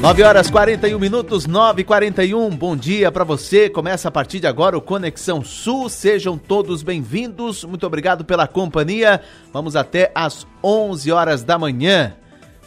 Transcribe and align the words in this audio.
9 0.00 0.22
horas 0.22 0.50
41 0.50 0.98
minutos, 0.98 1.46
9 1.46 1.82
e 1.82 1.84
41 1.84 2.48
Bom 2.56 2.74
dia 2.74 3.12
para 3.12 3.22
você. 3.22 3.68
Começa 3.68 4.08
a 4.08 4.10
partir 4.10 4.40
de 4.40 4.46
agora 4.46 4.76
o 4.76 4.80
Conexão 4.80 5.44
Sul. 5.44 5.90
Sejam 5.90 6.38
todos 6.38 6.82
bem-vindos. 6.82 7.64
Muito 7.64 7.86
obrigado 7.86 8.24
pela 8.24 8.48
companhia. 8.48 9.20
Vamos 9.52 9.76
até 9.76 10.10
às 10.14 10.46
11 10.64 11.12
horas 11.12 11.42
da 11.42 11.58
manhã. 11.58 12.14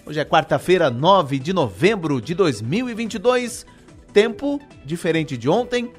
Hoje 0.06 0.20
é 0.20 0.24
quarta-feira, 0.24 0.92
9 0.92 1.40
de 1.40 1.54
novembro 1.54 2.22
de 2.22 2.36
2022. 2.36 3.66
Tempo 4.14 4.62
diferente 4.86 5.36
de 5.36 5.50
ontem. 5.50 5.92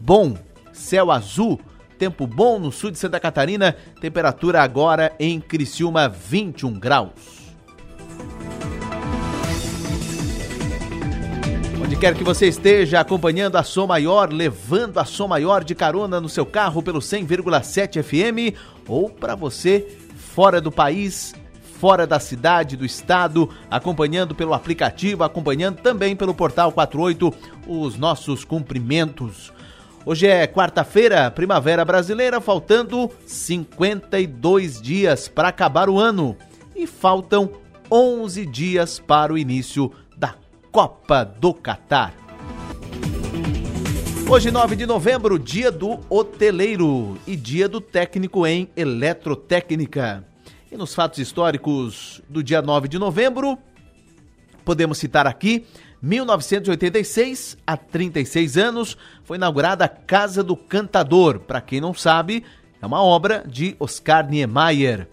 Bom, 0.00 0.36
céu 0.72 1.12
azul, 1.12 1.60
tempo 1.96 2.26
bom 2.26 2.58
no 2.58 2.72
sul 2.72 2.90
de 2.90 2.98
Santa 2.98 3.20
Catarina. 3.20 3.76
Temperatura 4.00 4.62
agora 4.62 5.12
em 5.16 5.40
Criciúma, 5.40 6.08
21 6.08 6.76
graus. 6.76 7.39
Quer 12.00 12.14
que 12.14 12.24
você 12.24 12.46
esteja 12.46 12.98
acompanhando 12.98 13.56
a 13.56 13.62
Som 13.62 13.88
Maior, 13.88 14.32
levando 14.32 14.98
a 14.98 15.04
Som 15.04 15.28
Maior 15.28 15.62
de 15.62 15.74
carona 15.74 16.18
no 16.18 16.30
seu 16.30 16.46
carro 16.46 16.82
pelo 16.82 16.98
100,7 16.98 18.02
FM 18.02 18.56
ou 18.88 19.10
para 19.10 19.34
você 19.34 19.98
fora 20.16 20.62
do 20.62 20.72
país, 20.72 21.34
fora 21.78 22.06
da 22.06 22.18
cidade, 22.18 22.74
do 22.74 22.86
estado, 22.86 23.50
acompanhando 23.70 24.34
pelo 24.34 24.54
aplicativo, 24.54 25.24
acompanhando 25.24 25.82
também 25.82 26.16
pelo 26.16 26.34
portal 26.34 26.72
48 26.72 27.34
os 27.68 27.98
nossos 27.98 28.46
cumprimentos. 28.46 29.52
Hoje 30.06 30.26
é 30.26 30.46
quarta-feira, 30.46 31.30
primavera 31.30 31.84
brasileira, 31.84 32.40
faltando 32.40 33.10
52 33.26 34.80
dias 34.80 35.28
para 35.28 35.48
acabar 35.48 35.90
o 35.90 35.98
ano 35.98 36.34
e 36.74 36.86
faltam 36.86 37.50
11 37.90 38.46
dias 38.46 38.98
para 38.98 39.34
o 39.34 39.36
início 39.36 39.92
Copa 40.72 41.24
do 41.24 41.52
Catar. 41.52 42.14
Hoje, 44.28 44.52
9 44.52 44.76
de 44.76 44.86
novembro, 44.86 45.36
dia 45.36 45.68
do 45.72 45.98
hoteleiro 46.08 47.18
e 47.26 47.34
dia 47.34 47.68
do 47.68 47.80
técnico 47.80 48.46
em 48.46 48.70
eletrotécnica. 48.76 50.24
E 50.70 50.76
nos 50.76 50.94
fatos 50.94 51.18
históricos 51.18 52.22
do 52.28 52.40
dia 52.40 52.62
9 52.62 52.86
de 52.86 53.00
novembro, 53.00 53.58
podemos 54.64 54.98
citar 54.98 55.26
aqui 55.26 55.66
1986, 56.00 57.58
há 57.66 57.76
36 57.76 58.56
anos, 58.56 58.96
foi 59.24 59.38
inaugurada 59.38 59.84
a 59.84 59.88
Casa 59.88 60.40
do 60.44 60.56
Cantador. 60.56 61.40
Para 61.40 61.60
quem 61.60 61.80
não 61.80 61.92
sabe, 61.92 62.44
é 62.80 62.86
uma 62.86 63.02
obra 63.02 63.42
de 63.44 63.74
Oscar 63.80 64.30
Niemeyer. 64.30 65.08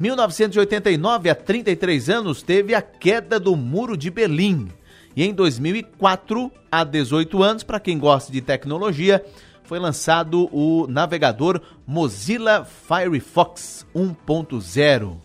1989, 0.00 1.28
há 1.28 1.34
33 1.34 2.08
anos, 2.08 2.42
teve 2.42 2.74
a 2.74 2.80
queda 2.80 3.38
do 3.38 3.54
Muro 3.54 3.94
de 3.94 4.10
Berlim. 4.10 4.70
E 5.14 5.24
em 5.24 5.34
2004, 5.34 6.50
há 6.70 6.84
18 6.84 7.42
anos, 7.42 7.62
para 7.62 7.78
quem 7.78 7.98
gosta 7.98 8.32
de 8.32 8.40
tecnologia, 8.40 9.24
foi 9.64 9.78
lançado 9.78 10.48
o 10.52 10.86
navegador 10.86 11.60
Mozilla 11.86 12.64
Firefox 12.64 13.86
1.0. 13.94 15.16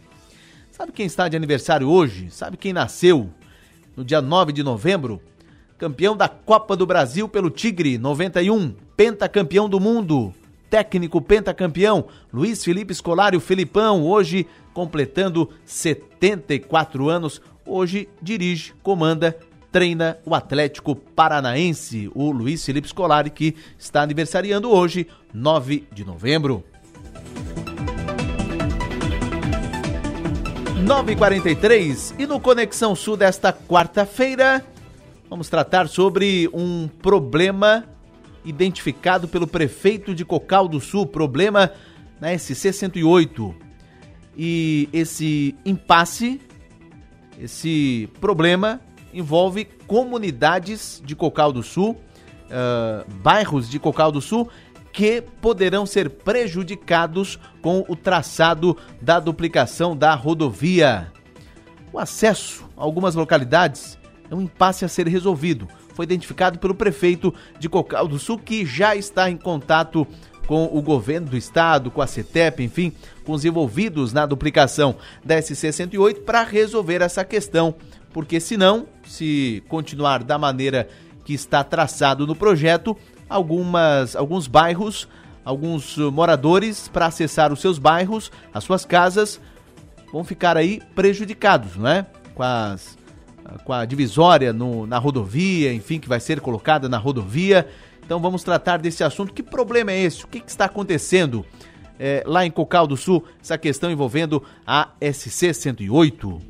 Sabe 0.72 0.92
quem 0.92 1.06
está 1.06 1.28
de 1.28 1.36
aniversário 1.36 1.90
hoje? 1.90 2.30
Sabe 2.30 2.58
quem 2.58 2.74
nasceu 2.74 3.30
no 3.96 4.04
dia 4.04 4.22
9 4.22 4.52
de 4.52 4.62
novembro? 4.62 5.22
Campeão 5.78 6.16
da 6.16 6.28
Copa 6.28 6.76
do 6.76 6.86
Brasil 6.86 7.28
pelo 7.30 7.50
Tigre 7.50 7.98
91, 7.98 8.74
pentacampeão 8.96 9.70
do 9.70 9.80
mundo, 9.80 10.34
técnico 10.70 11.22
pentacampeão, 11.22 12.06
Luiz 12.32 12.64
Felipe 12.64 12.94
Scolari, 12.94 13.38
o 13.38 13.42
Felipão, 13.42 14.04
hoje 14.04 14.48
completando 14.74 15.50
74 15.66 17.10
anos, 17.10 17.42
hoje 17.66 18.08
dirige, 18.22 18.74
comanda 18.82 19.38
treina 19.72 20.18
o 20.26 20.34
Atlético 20.34 20.96
Paranaense, 20.96 22.10
o 22.14 22.32
Luiz 22.32 22.66
Felipe 22.66 22.88
Scolari, 22.88 23.30
que 23.30 23.56
está 23.78 24.02
aniversariando 24.02 24.72
hoje, 24.72 25.08
9 25.34 25.88
de 25.92 26.06
novembro. 26.06 26.64
9h43 30.86 32.16
e 32.18 32.26
no 32.26 32.40
Conexão 32.40 32.96
Sul 32.96 33.18
desta 33.18 33.52
quarta-feira, 33.52 34.66
vamos 35.30 35.50
tratar 35.50 35.88
sobre 35.88 36.50
um 36.54 36.88
problema 36.88 37.84
identificado 38.46 39.28
pelo 39.28 39.46
prefeito 39.46 40.16
de 40.16 40.24
Cocal 40.24 40.68
do 40.68 40.80
Sul, 40.80 41.06
problema 41.06 41.72
na 42.22 42.38
SC 42.38 42.72
108. 42.72 43.54
E 44.38 44.88
esse 44.94 45.56
impasse, 45.66 46.40
esse 47.38 48.08
problema 48.22 48.80
envolve 49.18 49.66
comunidades 49.88 51.02
de 51.04 51.16
Cocal 51.16 51.52
do 51.52 51.64
Sul, 51.64 51.92
uh, 52.46 53.12
bairros 53.16 53.70
de 53.70 53.80
Cocal 53.80 54.12
do 54.12 54.22
Sul, 54.22 54.50
que 54.94 55.22
poderão 55.42 55.86
ser 55.86 56.10
prejudicados 56.10 57.40
com 57.62 57.84
o 57.88 57.96
traçado 57.96 58.78
da 59.02 59.20
duplicação 59.20 59.96
da 59.96 60.16
rodovia. 60.16 61.12
O 61.92 62.00
acesso 62.00 62.68
a 62.76 62.84
algumas 62.84 63.16
localidades 63.16 63.98
é 64.30 64.36
um 64.36 64.42
impasse 64.42 64.86
a 64.86 64.88
ser 64.88 65.08
resolvido. 65.08 65.68
Foi 65.94 66.04
identificado 66.04 66.60
pelo 66.60 66.76
prefeito 66.76 67.34
de 67.60 67.68
Cocal 67.68 68.08
do 68.08 68.20
Sul, 68.20 68.38
que 68.38 68.66
já 68.66 68.96
está 68.96 69.30
em 69.30 69.38
contato 69.38 70.08
com 70.48 70.66
o 70.66 70.82
governo 70.82 71.28
do 71.28 71.38
estado, 71.38 71.92
com 71.92 72.02
a 72.02 72.08
CETEP, 72.08 72.64
enfim, 72.64 72.94
com 73.26 73.34
os 73.34 73.44
envolvidos 73.44 74.14
na 74.14 74.26
duplicação 74.26 74.96
da 75.24 75.40
SC 75.40 75.72
108 75.74 76.22
para 76.22 76.42
resolver 76.44 77.02
essa 77.02 77.24
questão 77.26 77.76
porque 78.14 78.40
senão, 78.40 78.88
se 79.06 79.64
continuar 79.68 80.24
da 80.24 80.38
maneira 80.38 80.88
que 81.24 81.34
está 81.34 81.64
traçado 81.64 82.26
no 82.26 82.36
projeto, 82.36 82.98
algumas, 83.30 84.16
alguns 84.16 84.48
bairros, 84.48 85.08
alguns 85.44 85.98
moradores, 85.98 86.88
para 86.88 87.08
acessar 87.08 87.52
os 87.52 87.62
seus 87.62 87.78
bairros, 87.78 88.32
as 88.54 88.64
suas 88.64 88.86
casas, 88.86 89.40
vão 90.12 90.24
ficar 90.24 90.58
aí 90.58 90.82
prejudicados, 90.96 91.76
não 91.76 91.90
é? 91.90 92.06
Com, 92.34 92.44
as, 92.44 92.98
com 93.64 93.74
a 93.74 93.86
divisória 93.86 94.54
no, 94.54 94.86
na 94.86 94.98
rodovia, 94.98 95.74
enfim, 95.74 96.00
que 96.00 96.08
vai 96.08 96.20
ser 96.20 96.40
colocada 96.42 96.88
na 96.90 96.98
rodovia. 96.98 97.68
Então 98.06 98.20
vamos 98.20 98.44
tratar 98.44 98.78
desse 98.78 99.04
assunto. 99.04 99.34
Que 99.34 99.44
problema 99.44 99.92
é 99.92 100.02
esse? 100.02 100.24
O 100.24 100.28
que, 100.28 100.40
que 100.40 100.50
está 100.50 100.66
acontecendo 100.66 101.46
é, 102.00 102.24
lá 102.26 102.46
em 102.46 102.52
Cocal 102.52 102.88
do 102.88 102.96
Sul? 102.96 103.26
Essa 103.42 103.58
questão 103.58 103.92
envolvendo 103.92 104.42
a 104.66 104.90
SC 105.02 105.54
108. 105.54 106.42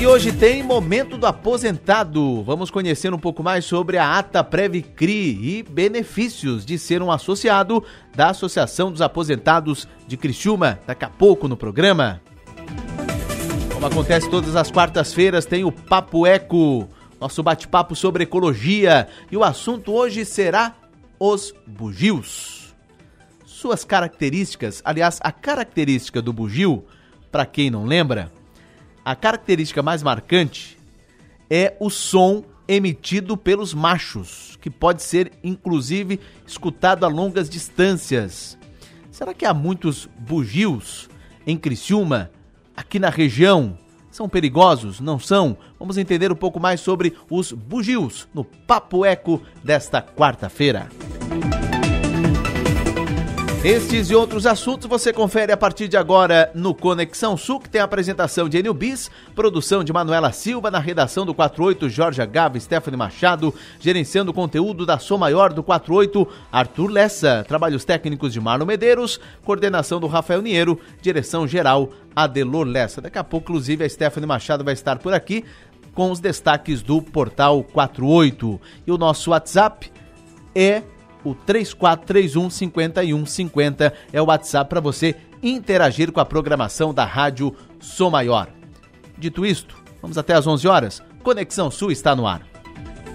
E 0.00 0.06
hoje 0.06 0.30
tem 0.30 0.62
Momento 0.62 1.18
do 1.18 1.26
Aposentado. 1.26 2.40
Vamos 2.44 2.70
conhecer 2.70 3.12
um 3.12 3.18
pouco 3.18 3.42
mais 3.42 3.64
sobre 3.64 3.98
a 3.98 4.16
Ata 4.16 4.44
Previcri 4.44 5.58
e 5.58 5.62
benefícios 5.64 6.64
de 6.64 6.78
ser 6.78 7.02
um 7.02 7.10
associado 7.10 7.82
da 8.14 8.30
Associação 8.30 8.92
dos 8.92 9.02
Aposentados 9.02 9.88
de 10.06 10.16
Criciúma. 10.16 10.78
Daqui 10.86 11.04
a 11.04 11.10
pouco 11.10 11.48
no 11.48 11.56
programa. 11.56 12.20
Como 13.74 13.84
acontece 13.84 14.30
todas 14.30 14.54
as 14.54 14.70
quartas-feiras, 14.70 15.46
tem 15.46 15.64
o 15.64 15.72
Papo 15.72 16.24
Eco, 16.24 16.88
nosso 17.20 17.42
bate-papo 17.42 17.96
sobre 17.96 18.22
ecologia. 18.22 19.08
E 19.32 19.36
o 19.36 19.42
assunto 19.42 19.92
hoje 19.92 20.24
será 20.24 20.76
os 21.18 21.52
bugios. 21.66 22.72
Suas 23.44 23.82
características, 23.82 24.80
aliás, 24.84 25.18
a 25.24 25.32
característica 25.32 26.22
do 26.22 26.32
bugio, 26.32 26.84
para 27.32 27.44
quem 27.44 27.68
não 27.68 27.84
lembra, 27.84 28.30
a 29.08 29.16
característica 29.16 29.82
mais 29.82 30.02
marcante 30.02 30.76
é 31.48 31.74
o 31.80 31.88
som 31.88 32.44
emitido 32.68 33.38
pelos 33.38 33.72
machos, 33.72 34.58
que 34.60 34.68
pode 34.68 35.02
ser 35.02 35.32
inclusive 35.42 36.20
escutado 36.46 37.04
a 37.04 37.08
longas 37.08 37.48
distâncias. 37.48 38.58
Será 39.10 39.32
que 39.32 39.46
há 39.46 39.54
muitos 39.54 40.06
bugios 40.18 41.08
em 41.46 41.56
Criciúma, 41.56 42.30
aqui 42.76 42.98
na 42.98 43.08
região? 43.08 43.78
São 44.10 44.28
perigosos? 44.28 45.00
Não 45.00 45.18
são? 45.18 45.56
Vamos 45.78 45.96
entender 45.96 46.30
um 46.30 46.36
pouco 46.36 46.60
mais 46.60 46.78
sobre 46.78 47.16
os 47.30 47.50
bugios 47.50 48.28
no 48.34 48.44
Papo 48.44 49.06
Eco 49.06 49.40
desta 49.64 50.02
quarta-feira. 50.02 50.86
Estes 53.64 54.08
e 54.08 54.14
outros 54.14 54.46
assuntos 54.46 54.88
você 54.88 55.12
confere 55.12 55.50
a 55.50 55.56
partir 55.56 55.88
de 55.88 55.96
agora 55.96 56.48
no 56.54 56.72
Conexão 56.72 57.36
Sul, 57.36 57.58
que 57.58 57.68
tem 57.68 57.80
a 57.80 57.84
apresentação 57.84 58.48
de 58.48 58.56
Enio 58.56 58.72
Bis, 58.72 59.10
produção 59.34 59.82
de 59.82 59.92
Manuela 59.92 60.30
Silva, 60.30 60.70
na 60.70 60.78
redação 60.78 61.26
do 61.26 61.34
48, 61.34 61.88
Jorge 61.88 62.24
Gava, 62.24 62.58
Stephanie 62.60 62.96
Machado, 62.96 63.52
gerenciando 63.80 64.30
o 64.30 64.34
conteúdo 64.34 64.86
da 64.86 65.00
Som 65.00 65.18
Maior 65.18 65.52
do 65.52 65.64
48, 65.64 66.26
Arthur 66.52 66.86
Lessa, 66.86 67.44
trabalhos 67.48 67.84
técnicos 67.84 68.32
de 68.32 68.40
Marlon 68.40 68.64
Medeiros, 68.64 69.18
coordenação 69.44 69.98
do 69.98 70.06
Rafael 70.06 70.40
Niero, 70.40 70.78
direção 71.02 71.44
geral 71.44 71.90
Adelor 72.14 72.64
Lessa. 72.64 73.00
Daqui 73.00 73.18
a 73.18 73.24
pouco, 73.24 73.50
inclusive, 73.50 73.84
a 73.84 73.90
Stephanie 73.90 74.28
Machado 74.28 74.62
vai 74.62 74.74
estar 74.74 75.00
por 75.00 75.12
aqui 75.12 75.44
com 75.92 76.12
os 76.12 76.20
destaques 76.20 76.80
do 76.80 77.02
Portal 77.02 77.64
48. 77.64 78.60
E 78.86 78.92
o 78.92 78.96
nosso 78.96 79.32
WhatsApp 79.32 79.90
é 80.54 80.84
o 81.24 81.34
3431 81.34 82.50
5150 82.50 83.92
é 84.12 84.20
o 84.20 84.26
WhatsApp 84.26 84.68
para 84.68 84.80
você 84.80 85.14
interagir 85.42 86.12
com 86.12 86.20
a 86.20 86.24
programação 86.24 86.92
da 86.92 87.04
Rádio 87.04 87.54
Som 87.80 88.10
Maior. 88.10 88.48
Dito 89.16 89.44
isto, 89.44 89.76
vamos 90.00 90.18
até 90.18 90.34
às 90.34 90.46
11 90.46 90.68
horas. 90.68 91.02
Conexão 91.22 91.70
Sul 91.70 91.90
está 91.90 92.14
no 92.14 92.26
ar. 92.26 92.46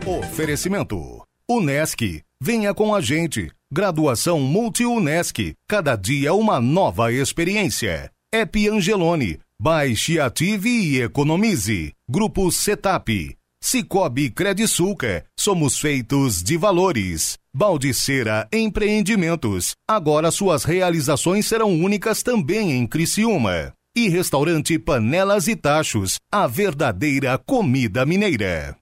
Oferecimento: 0.06 1.24
Unesc. 1.50 2.22
Venha 2.42 2.74
com 2.74 2.94
a 2.94 3.00
gente. 3.00 3.50
Graduação 3.72 4.40
Multi-Unesc. 4.40 5.56
Cada 5.68 5.96
dia 5.96 6.34
uma 6.34 6.60
nova 6.60 7.12
experiência. 7.12 8.12
App 8.34 8.70
Angelone. 8.70 9.40
Baixe, 9.60 10.20
ative 10.20 10.70
e 10.70 11.02
economize. 11.02 11.94
Grupo 12.10 12.52
Setap. 12.52 13.38
Cicobi 13.65 14.30
Credisulca. 14.30 15.24
Somos 15.39 15.80
feitos 15.80 16.44
de 16.44 16.57
valores. 16.57 17.38
Baldiceira 17.56 18.45
Empreendimentos. 18.51 19.71
Agora 19.89 20.31
suas 20.31 20.65
realizações 20.65 21.45
serão 21.45 21.69
únicas 21.69 22.21
também 22.21 22.74
em 22.74 22.86
Criciúma. 22.86 23.71
E 23.95 24.10
restaurante 24.10 24.77
Panelas 24.77 25.48
e 25.48 25.56
Tachos. 25.56 26.18
A 26.30 26.45
verdadeira 26.45 27.38
comida 27.38 28.06
mineira. 28.06 28.75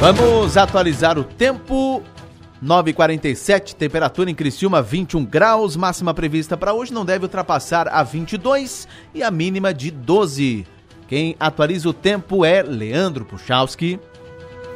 Vamos 0.00 0.56
atualizar 0.56 1.18
o 1.18 1.24
tempo. 1.24 2.04
9h47, 2.64 3.74
temperatura 3.74 4.30
em 4.30 4.34
Criciúma 4.34 4.82
21 4.82 5.24
graus, 5.24 5.76
máxima 5.76 6.12
prevista 6.12 6.56
para 6.56 6.74
hoje 6.74 6.92
não 6.92 7.04
deve 7.04 7.24
ultrapassar 7.24 7.86
a 7.88 8.02
22 8.02 8.88
e 9.14 9.22
a 9.22 9.30
mínima 9.30 9.72
de 9.72 9.90
12. 9.90 10.66
Quem 11.06 11.36
atualiza 11.38 11.88
o 11.88 11.92
tempo 11.92 12.44
é 12.44 12.62
Leandro 12.62 13.24
Puchalski. 13.24 13.98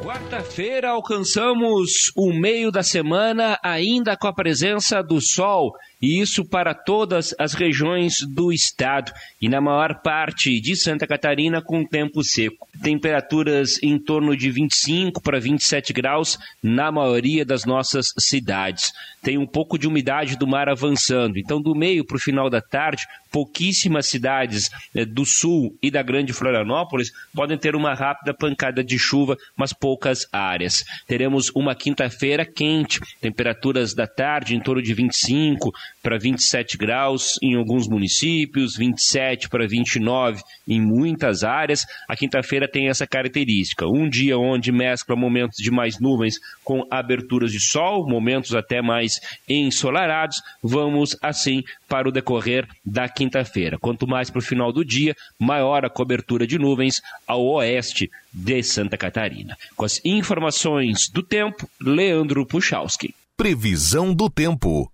Quarta-feira 0.01 0.89
alcançamos 0.89 2.11
o 2.15 2.33
meio 2.33 2.71
da 2.71 2.83
semana 2.83 3.57
ainda 3.63 4.17
com 4.17 4.27
a 4.27 4.33
presença 4.33 5.01
do 5.01 5.21
sol 5.21 5.73
e 6.03 6.19
isso 6.19 6.43
para 6.43 6.73
todas 6.73 7.33
as 7.39 7.53
regiões 7.53 8.15
do 8.27 8.51
estado 8.51 9.09
e 9.41 9.47
na 9.47 9.61
maior 9.61 10.01
parte 10.01 10.59
de 10.59 10.75
Santa 10.75 11.07
Catarina 11.07 11.61
com 11.61 11.85
tempo 11.85 12.21
seco. 12.21 12.67
Temperaturas 12.83 13.81
em 13.81 13.97
torno 13.97 14.35
de 14.35 14.51
25 14.51 15.21
para 15.21 15.39
27 15.39 15.93
graus 15.93 16.37
na 16.61 16.91
maioria 16.91 17.45
das 17.45 17.63
nossas 17.63 18.07
cidades. 18.19 18.91
Tem 19.21 19.37
um 19.37 19.47
pouco 19.47 19.79
de 19.79 19.87
umidade 19.87 20.35
do 20.35 20.45
mar 20.45 20.67
avançando, 20.67 21.39
então 21.39 21.61
do 21.61 21.73
meio 21.73 22.03
para 22.03 22.17
o 22.17 22.19
final 22.19 22.49
da 22.49 22.59
tarde, 22.59 23.03
pouquíssimas 23.31 24.07
cidades 24.07 24.69
eh, 24.93 25.05
do 25.05 25.25
sul 25.25 25.75
e 25.81 25.89
da 25.89 26.03
grande 26.03 26.33
Florianópolis 26.33 27.11
podem 27.33 27.57
ter 27.57 27.75
uma 27.75 27.93
rápida 27.93 28.33
pancada 28.33 28.83
de 28.83 28.99
chuva, 28.99 29.37
mas 29.55 29.71
poucas 29.71 30.27
áreas. 30.31 30.83
Teremos 31.07 31.49
uma 31.55 31.73
quinta-feira 31.73 32.45
quente, 32.45 32.99
temperaturas 33.21 33.93
da 33.93 34.05
tarde 34.05 34.55
em 34.55 34.59
torno 34.59 34.81
de 34.81 34.93
25 34.93 35.73
para 36.01 36.17
27 36.17 36.77
graus 36.77 37.39
em 37.41 37.55
alguns 37.55 37.87
municípios, 37.87 38.75
27 38.75 39.47
para 39.47 39.67
29 39.67 40.41
em 40.67 40.81
muitas 40.81 41.43
áreas. 41.43 41.85
A 42.07 42.15
quinta-feira 42.15 42.67
tem 42.67 42.89
essa 42.89 43.07
característica. 43.07 43.87
Um 43.87 44.09
dia 44.09 44.37
onde 44.37 44.71
mescla 44.71 45.15
momentos 45.15 45.57
de 45.57 45.71
mais 45.71 45.99
nuvens 45.99 46.39
com 46.63 46.85
aberturas 46.91 47.51
de 47.51 47.59
sol, 47.59 48.07
momentos 48.07 48.53
até 48.53 48.81
mais 48.81 49.19
ensolarados. 49.47 50.41
Vamos 50.61 51.17
assim 51.21 51.63
para 51.87 52.09
o 52.09 52.11
decorrer 52.11 52.67
da 52.85 53.07
quinta-feira. 53.07 53.77
Quanto 53.79 54.07
mais 54.07 54.29
para 54.29 54.39
o 54.39 54.43
final 54.43 54.73
do 54.73 54.83
dia, 54.83 55.15
maior 55.39 55.85
a 55.85 55.89
cobertura 55.89 56.45
de 56.45 56.57
nuvens 56.57 57.01
ao 57.25 57.45
oeste 57.45 58.09
de 58.33 58.61
Santa 58.63 58.97
Catarina. 58.97 59.55
Com 59.75 59.85
as 59.85 60.01
informações 60.03 61.09
do 61.09 61.23
tempo, 61.23 61.69
Leandro 61.79 62.45
Puchalski. 62.45 63.13
Previsão 63.37 64.13
do 64.13 64.29
tempo. 64.29 64.91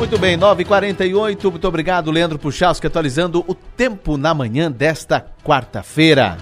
Muito 0.00 0.18
bem, 0.18 0.34
9h48. 0.38 1.50
Muito 1.50 1.68
obrigado, 1.68 2.10
Leandro 2.10 2.38
Puchalski, 2.38 2.86
atualizando 2.86 3.44
o 3.46 3.54
tempo 3.54 4.16
na 4.16 4.32
manhã 4.32 4.72
desta 4.72 5.20
quarta-feira. 5.44 6.38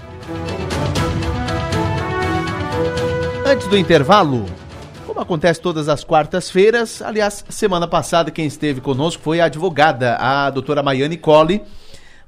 Antes 3.45 3.67
do 3.67 3.77
intervalo, 3.77 4.45
como 5.05 5.19
acontece 5.19 5.59
todas 5.59 5.89
as 5.89 6.05
quartas-feiras, 6.05 7.01
aliás, 7.01 7.43
semana 7.49 7.85
passada 7.85 8.31
quem 8.31 8.45
esteve 8.45 8.79
conosco 8.79 9.21
foi 9.21 9.41
a 9.41 9.45
advogada, 9.45 10.15
a 10.15 10.49
doutora 10.49 10.81
Maiane 10.81 11.17
Colli, 11.17 11.61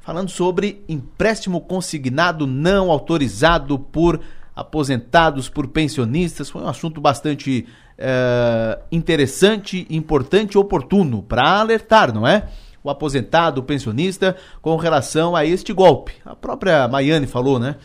falando 0.02 0.30
sobre 0.30 0.84
empréstimo 0.90 1.62
consignado 1.62 2.46
não 2.46 2.92
autorizado 2.92 3.80
por 3.80 4.20
aposentados, 4.54 5.48
por 5.48 5.70
pensionistas. 5.70 6.50
Foi 6.50 6.62
um 6.62 6.68
assunto 6.68 7.00
bastante 7.00 7.66
é, 8.04 8.80
interessante, 8.92 9.86
importante 9.90 10.58
oportuno 10.58 11.22
para 11.22 11.60
alertar, 11.60 12.12
não 12.12 12.28
é? 12.28 12.48
O 12.84 12.90
aposentado, 12.90 13.62
o 13.62 13.64
pensionista, 13.64 14.36
com 14.60 14.76
relação 14.76 15.36
a 15.36 15.46
este 15.46 15.72
golpe. 15.72 16.14
A 16.26 16.36
própria 16.36 16.88
Maiane 16.88 17.28
falou, 17.28 17.60
né? 17.60 17.76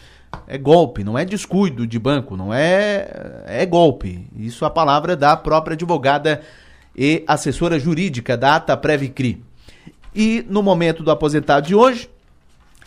É 0.46 0.56
golpe, 0.56 1.04
não 1.04 1.18
é 1.18 1.24
descuido 1.24 1.86
de 1.86 1.98
banco, 1.98 2.36
não 2.36 2.52
é. 2.52 3.44
É 3.46 3.66
golpe. 3.66 4.26
Isso 4.34 4.64
a 4.64 4.70
palavra 4.70 5.14
da 5.14 5.36
própria 5.36 5.74
advogada 5.74 6.40
e 6.96 7.22
assessora 7.26 7.78
jurídica 7.78 8.36
da 8.36 8.56
Ata 8.56 8.76
Previcri. 8.76 9.44
E 10.14 10.44
no 10.48 10.62
momento 10.62 11.02
do 11.02 11.10
aposentado 11.10 11.66
de 11.66 11.74
hoje, 11.74 12.08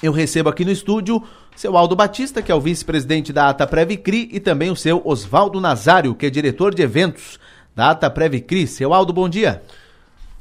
eu 0.01 0.11
recebo 0.11 0.49
aqui 0.49 0.65
no 0.65 0.71
estúdio 0.71 1.23
seu 1.59 1.75
Aldo 1.75 1.93
Batista, 1.93 2.41
que 2.41 2.49
é 2.49 2.55
o 2.55 2.61
vice-presidente 2.61 3.33
da 3.33 3.49
Ata 3.49 3.67
Previcri, 3.67 4.29
e 4.31 4.39
também 4.39 4.71
o 4.71 4.77
seu 4.77 5.01
Oswaldo 5.03 5.59
Nazário, 5.59 6.15
que 6.15 6.25
é 6.25 6.29
diretor 6.29 6.73
de 6.73 6.81
eventos 6.81 7.37
da 7.75 7.89
Ata 7.89 8.09
Previcri. 8.09 8.65
Seu 8.65 8.93
Aldo, 8.93 9.11
bom 9.11 9.27
dia. 9.27 9.61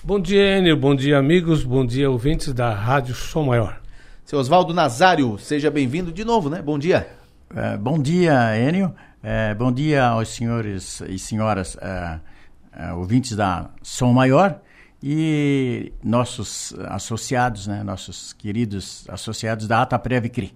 Bom 0.04 0.20
dia, 0.20 0.56
Enio. 0.56 0.76
Bom 0.76 0.94
dia, 0.94 1.18
amigos. 1.18 1.64
Bom 1.64 1.84
dia, 1.84 2.08
ouvintes 2.08 2.52
da 2.54 2.72
Rádio 2.72 3.16
Som 3.16 3.46
Maior. 3.46 3.80
Seu 4.24 4.38
Oswaldo 4.38 4.72
Nazário, 4.72 5.36
seja 5.38 5.72
bem-vindo 5.72 6.12
de 6.12 6.24
novo, 6.24 6.48
né? 6.48 6.62
Bom 6.62 6.78
dia. 6.78 7.08
É, 7.52 7.76
bom 7.76 8.00
dia, 8.00 8.56
Enio. 8.56 8.94
É, 9.20 9.52
bom 9.56 9.72
dia 9.72 10.06
aos 10.06 10.28
senhores 10.28 11.00
e 11.08 11.18
senhoras 11.18 11.76
é, 11.82 12.20
é 12.76 12.92
ouvintes 12.92 13.34
da 13.34 13.70
Som 13.82 14.12
Maior 14.12 14.60
e 15.02 15.92
nossos 16.00 16.72
associados, 16.86 17.66
né? 17.66 17.82
Nossos 17.82 18.32
queridos 18.32 19.04
associados 19.08 19.66
da 19.66 19.82
Ata 19.82 19.98
Previcri. 19.98 20.54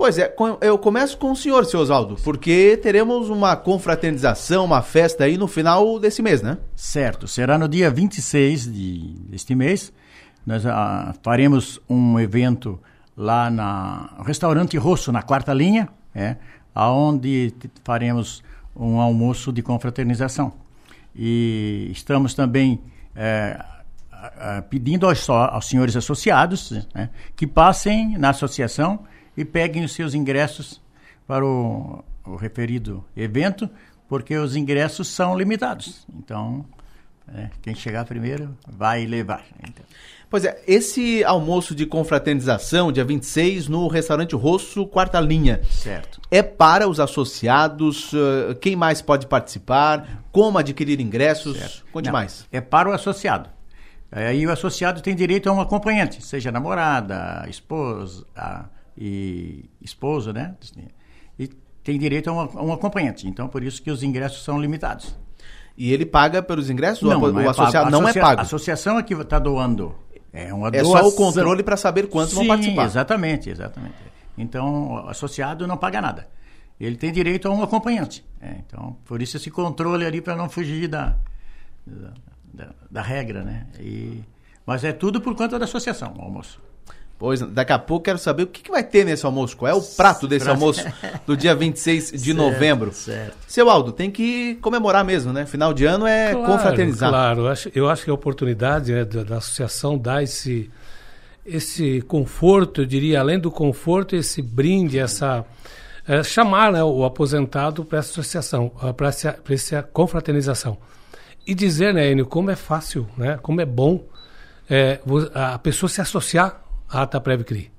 Pois 0.00 0.16
é, 0.16 0.34
eu 0.62 0.78
começo 0.78 1.18
com 1.18 1.30
o 1.30 1.36
senhor, 1.36 1.66
seu 1.66 1.78
Oswaldo, 1.78 2.16
porque 2.24 2.74
teremos 2.82 3.28
uma 3.28 3.54
confraternização, 3.54 4.64
uma 4.64 4.80
festa 4.80 5.24
aí 5.24 5.36
no 5.36 5.46
final 5.46 6.00
desse 6.00 6.22
mês, 6.22 6.40
né? 6.40 6.56
Certo, 6.74 7.28
será 7.28 7.58
no 7.58 7.68
dia 7.68 7.90
26 7.90 8.72
de, 8.72 8.98
deste 9.28 9.54
mês. 9.54 9.92
Nós 10.46 10.64
ah, 10.64 11.14
faremos 11.22 11.78
um 11.86 12.18
evento 12.18 12.80
lá 13.14 13.50
no 13.50 14.24
restaurante 14.24 14.78
Rosso, 14.78 15.12
na 15.12 15.20
quarta 15.20 15.52
linha, 15.52 15.86
é, 16.14 16.36
onde 16.74 17.52
faremos 17.84 18.42
um 18.74 18.98
almoço 18.98 19.52
de 19.52 19.60
confraternização. 19.60 20.54
E 21.14 21.90
estamos 21.92 22.32
também 22.32 22.80
é, 23.14 23.62
pedindo 24.70 25.06
aos, 25.06 25.28
aos 25.28 25.68
senhores 25.68 25.94
associados 25.94 26.88
né, 26.94 27.10
que 27.36 27.46
passem 27.46 28.16
na 28.16 28.30
associação 28.30 29.00
e 29.36 29.44
peguem 29.44 29.84
os 29.84 29.92
seus 29.92 30.14
ingressos 30.14 30.80
para 31.26 31.44
o, 31.44 32.04
o 32.26 32.36
referido 32.36 33.04
evento, 33.16 33.68
porque 34.08 34.36
os 34.36 34.56
ingressos 34.56 35.08
são 35.08 35.36
limitados. 35.36 36.06
Então, 36.14 36.64
é, 37.34 37.48
quem 37.62 37.74
chegar 37.74 38.04
primeiro 38.04 38.56
vai 38.68 39.06
levar. 39.06 39.44
Então. 39.58 39.84
Pois 40.28 40.44
é, 40.44 40.62
esse 40.66 41.24
almoço 41.24 41.74
de 41.74 41.84
confraternização, 41.84 42.92
dia 42.92 43.04
26, 43.04 43.66
no 43.66 43.88
restaurante 43.88 44.34
Rosso, 44.36 44.86
quarta 44.86 45.20
linha. 45.20 45.60
Certo. 45.68 46.20
É 46.30 46.40
para 46.40 46.88
os 46.88 47.00
associados? 47.00 48.12
Uh, 48.12 48.54
quem 48.60 48.76
mais 48.76 49.02
pode 49.02 49.26
participar? 49.26 50.22
Como 50.30 50.56
adquirir 50.56 51.00
ingressos? 51.00 51.56
Certo. 51.56 51.84
Conte 51.92 52.06
Não, 52.06 52.12
mais. 52.12 52.46
É 52.52 52.60
para 52.60 52.88
o 52.88 52.92
associado. 52.92 53.48
Aí 54.12 54.46
o 54.46 54.52
associado 54.52 55.00
tem 55.00 55.14
direito 55.14 55.48
a 55.48 55.52
um 55.52 55.60
acompanhante, 55.60 56.24
seja 56.24 56.50
namorada, 56.50 57.44
esposa, 57.48 58.24
a 58.36 58.64
e 59.00 59.70
esposa, 59.80 60.30
né? 60.32 60.54
E 61.38 61.48
tem 61.82 61.98
direito 61.98 62.28
a 62.28 62.32
um, 62.34 62.40
a 62.40 62.62
um 62.62 62.72
acompanhante. 62.72 63.26
Então, 63.26 63.48
por 63.48 63.62
isso 63.62 63.82
que 63.82 63.90
os 63.90 64.02
ingressos 64.02 64.44
são 64.44 64.60
limitados. 64.60 65.16
E 65.76 65.90
ele 65.90 66.04
paga 66.04 66.42
pelos 66.42 66.68
ingressos? 66.68 67.08
Não, 67.08 67.18
o, 67.18 67.32
não 67.32 67.40
é 67.40 67.48
associado 67.48 67.90
não 67.90 68.06
é 68.06 68.12
pago? 68.12 68.40
A 68.40 68.42
associação 68.42 68.98
é 68.98 69.02
que 69.02 69.14
está 69.14 69.38
doando. 69.38 69.94
É, 70.30 70.52
uma 70.52 70.68
é 70.68 70.84
só 70.84 71.08
o 71.08 71.12
controle 71.12 71.62
para 71.62 71.76
saber 71.76 72.08
quantos 72.08 72.32
Sim, 72.32 72.40
vão 72.40 72.48
participar. 72.48 72.84
exatamente, 72.84 73.48
exatamente. 73.48 73.94
Então, 74.36 74.92
o 74.92 75.08
associado 75.08 75.66
não 75.66 75.78
paga 75.78 76.02
nada. 76.02 76.28
Ele 76.78 76.96
tem 76.96 77.10
direito 77.10 77.48
a 77.48 77.50
um 77.50 77.62
acompanhante. 77.62 78.24
É, 78.40 78.56
então, 78.66 78.96
por 79.06 79.20
isso 79.22 79.38
esse 79.38 79.50
controle 79.50 80.04
ali 80.04 80.20
para 80.20 80.36
não 80.36 80.48
fugir 80.48 80.86
da, 80.88 81.16
da, 81.86 82.12
da, 82.52 82.74
da 82.90 83.02
regra, 83.02 83.42
né? 83.42 83.66
E, 83.78 84.22
mas 84.64 84.84
é 84.84 84.92
tudo 84.92 85.20
por 85.20 85.34
conta 85.34 85.58
da 85.58 85.64
associação, 85.64 86.14
o 86.18 86.22
almoço. 86.22 86.60
Pois, 87.20 87.38
daqui 87.42 87.70
a 87.70 87.78
pouco 87.78 88.04
quero 88.06 88.16
saber 88.16 88.44
o 88.44 88.46
que, 88.46 88.62
que 88.62 88.70
vai 88.70 88.82
ter 88.82 89.04
nesse 89.04 89.26
almoço. 89.26 89.54
Qual 89.54 89.70
é 89.70 89.74
o 89.74 89.82
prato 89.82 90.26
desse 90.26 90.48
almoço 90.48 90.82
do 91.26 91.36
dia 91.36 91.54
26 91.54 92.12
de 92.12 92.18
Certo, 92.18 92.34
novembro? 92.34 92.92
certo. 92.94 93.36
Seu 93.46 93.68
Aldo, 93.68 93.92
tem 93.92 94.10
que 94.10 94.54
comemorar 94.62 95.04
mesmo, 95.04 95.30
né? 95.30 95.44
Final 95.44 95.74
de 95.74 95.84
ano 95.84 96.06
é 96.06 96.34
confraternizar. 96.34 97.10
Claro, 97.10 97.42
eu 97.42 97.48
acho, 97.48 97.70
eu 97.74 97.90
acho 97.90 98.04
que 98.04 98.10
a 98.10 98.14
oportunidade 98.14 98.90
né, 98.90 99.04
da, 99.04 99.22
da 99.22 99.36
associação 99.36 99.98
dá 99.98 100.22
esse, 100.22 100.70
esse 101.44 102.00
conforto, 102.00 102.80
eu 102.80 102.86
diria, 102.86 103.20
além 103.20 103.38
do 103.38 103.50
conforto, 103.50 104.16
esse 104.16 104.40
brinde, 104.40 104.98
essa 104.98 105.44
é, 106.08 106.22
chamar 106.22 106.72
né, 106.72 106.82
o 106.82 107.04
aposentado 107.04 107.84
para 107.84 107.98
essa 107.98 108.12
associação, 108.12 108.70
para 108.96 109.08
essa, 109.08 109.34
pra 109.34 109.52
essa 109.52 109.82
confraternização. 109.82 110.78
E 111.46 111.54
dizer, 111.54 111.92
né, 111.92 112.10
Enio, 112.10 112.24
como 112.24 112.50
é 112.50 112.56
fácil, 112.56 113.06
né, 113.14 113.38
como 113.42 113.60
é 113.60 113.66
bom 113.66 114.06
é, 114.70 115.00
a 115.34 115.58
pessoa 115.58 115.90
se 115.90 116.00
associar 116.00 116.69
à 116.90 117.02
Ataprev 117.02 117.44
CRI. 117.44 117.70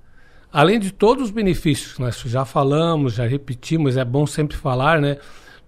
Além 0.52 0.80
de 0.80 0.92
todos 0.92 1.26
os 1.26 1.32
benefícios 1.32 1.94
que 1.94 2.02
nós 2.02 2.20
já 2.26 2.46
falamos, 2.46 3.14
já 3.14 3.26
repetimos, 3.26 3.96
é 3.98 4.04
bom 4.04 4.26
sempre 4.26 4.58
falar, 4.58 5.00
né? 5.00 5.18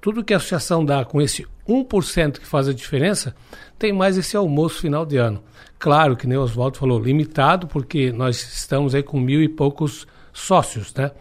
Tudo 0.02 0.24
que 0.24 0.34
a 0.34 0.38
associação 0.38 0.84
dá 0.84 1.06
com 1.06 1.22
esse 1.22 1.48
1% 1.68 2.40
que 2.40 2.46
faz 2.46 2.68
a 2.68 2.74
diferença, 2.74 3.34
tem 3.80 3.94
mais 3.94 4.18
esse 4.18 4.36
almoço 4.36 4.82
final 4.82 5.06
de 5.06 5.18
ano. 5.18 5.42
Claro 5.80 6.16
que 6.16 6.28
nem 6.28 6.38
o 6.38 6.42
Oswaldo 6.42 6.78
falou, 6.78 7.00
limitado, 7.00 7.68
porque 7.68 8.12
nós 8.12 8.42
estamos 8.54 8.94
aí 8.94 9.04
com 9.04 9.20
mil 9.20 9.42
e 9.42 9.48
poucos 9.48 10.06
sócios, 10.34 10.94
né? 10.94 11.12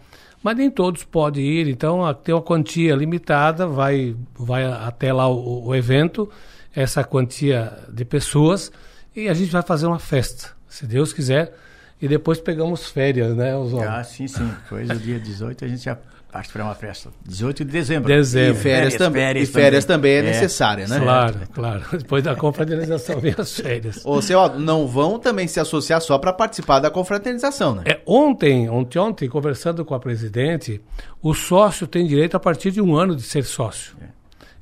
Mas 0.41 0.57
nem 0.57 0.69
todos 0.69 1.05
podem 1.05 1.45
ir, 1.45 1.69
então 1.69 2.13
tem 2.15 2.35
uma 2.35 2.41
quantia 2.41 2.95
limitada, 2.95 3.65
vai, 3.65 4.13
vai 4.37 4.65
até 4.65 5.13
lá 5.13 5.29
o, 5.29 5.67
o 5.67 5.75
evento, 5.75 6.29
essa 6.75 7.01
quantia 7.01 7.71
de 7.89 8.03
pessoas, 8.03 8.69
e 9.15 9.29
a 9.29 9.33
gente 9.33 9.51
vai 9.51 9.61
fazer 9.61 9.85
uma 9.85 9.99
festa, 9.99 10.49
se 10.67 10.85
Deus 10.85 11.13
quiser, 11.13 11.55
e 12.03 12.07
depois 12.09 12.37
pegamos 12.37 12.89
férias, 12.89 13.33
né, 13.33 13.55
Oswaldo? 13.55 13.89
Ah, 13.89 14.03
sim, 14.03 14.27
sim. 14.27 14.45
Depois 14.63 14.89
do 14.89 14.99
dia 14.99 15.17
18 15.17 15.63
a 15.63 15.67
gente 15.69 15.85
já 15.85 15.97
parte 16.29 16.51
para 16.51 16.65
uma 16.65 16.75
festa. 16.75 17.11
18 17.25 17.63
de 17.63 17.71
dezembro. 17.71 18.13
Dezembro. 18.13 18.59
E 18.59 18.61
férias, 18.61 18.95
também, 18.95 19.37
e 19.37 19.45
férias 19.45 19.85
também 19.85 20.15
é, 20.15 20.21
necessária, 20.21 20.85
né? 20.85 20.99
Claro, 20.99 21.39
claro. 21.53 21.83
Depois 21.97 22.21
da 22.21 22.35
confraternização 22.35 23.21
vem 23.21 23.33
as 23.37 23.57
férias. 23.57 24.01
Ô, 24.03 24.21
seu 24.21 24.37
Aldo, 24.37 24.59
não 24.59 24.85
vão 24.85 25.17
também 25.17 25.47
se 25.47 25.61
associar 25.61 26.01
só 26.01 26.17
para 26.17 26.33
participar 26.33 26.81
da 26.81 26.91
confraternização, 26.91 27.75
né? 27.75 27.83
É, 27.85 28.01
ontem, 28.05 28.69
ontem, 28.69 28.99
ontem, 28.99 29.29
conversando 29.29 29.85
com 29.85 29.95
a 29.95 29.99
presidente, 29.99 30.81
o 31.21 31.33
sócio 31.33 31.87
tem 31.87 32.05
direito 32.05 32.35
a 32.35 32.39
partir 32.39 32.71
de 32.71 32.81
um 32.81 32.97
ano 32.97 33.15
de 33.15 33.21
ser 33.21 33.45
sócio. 33.45 33.95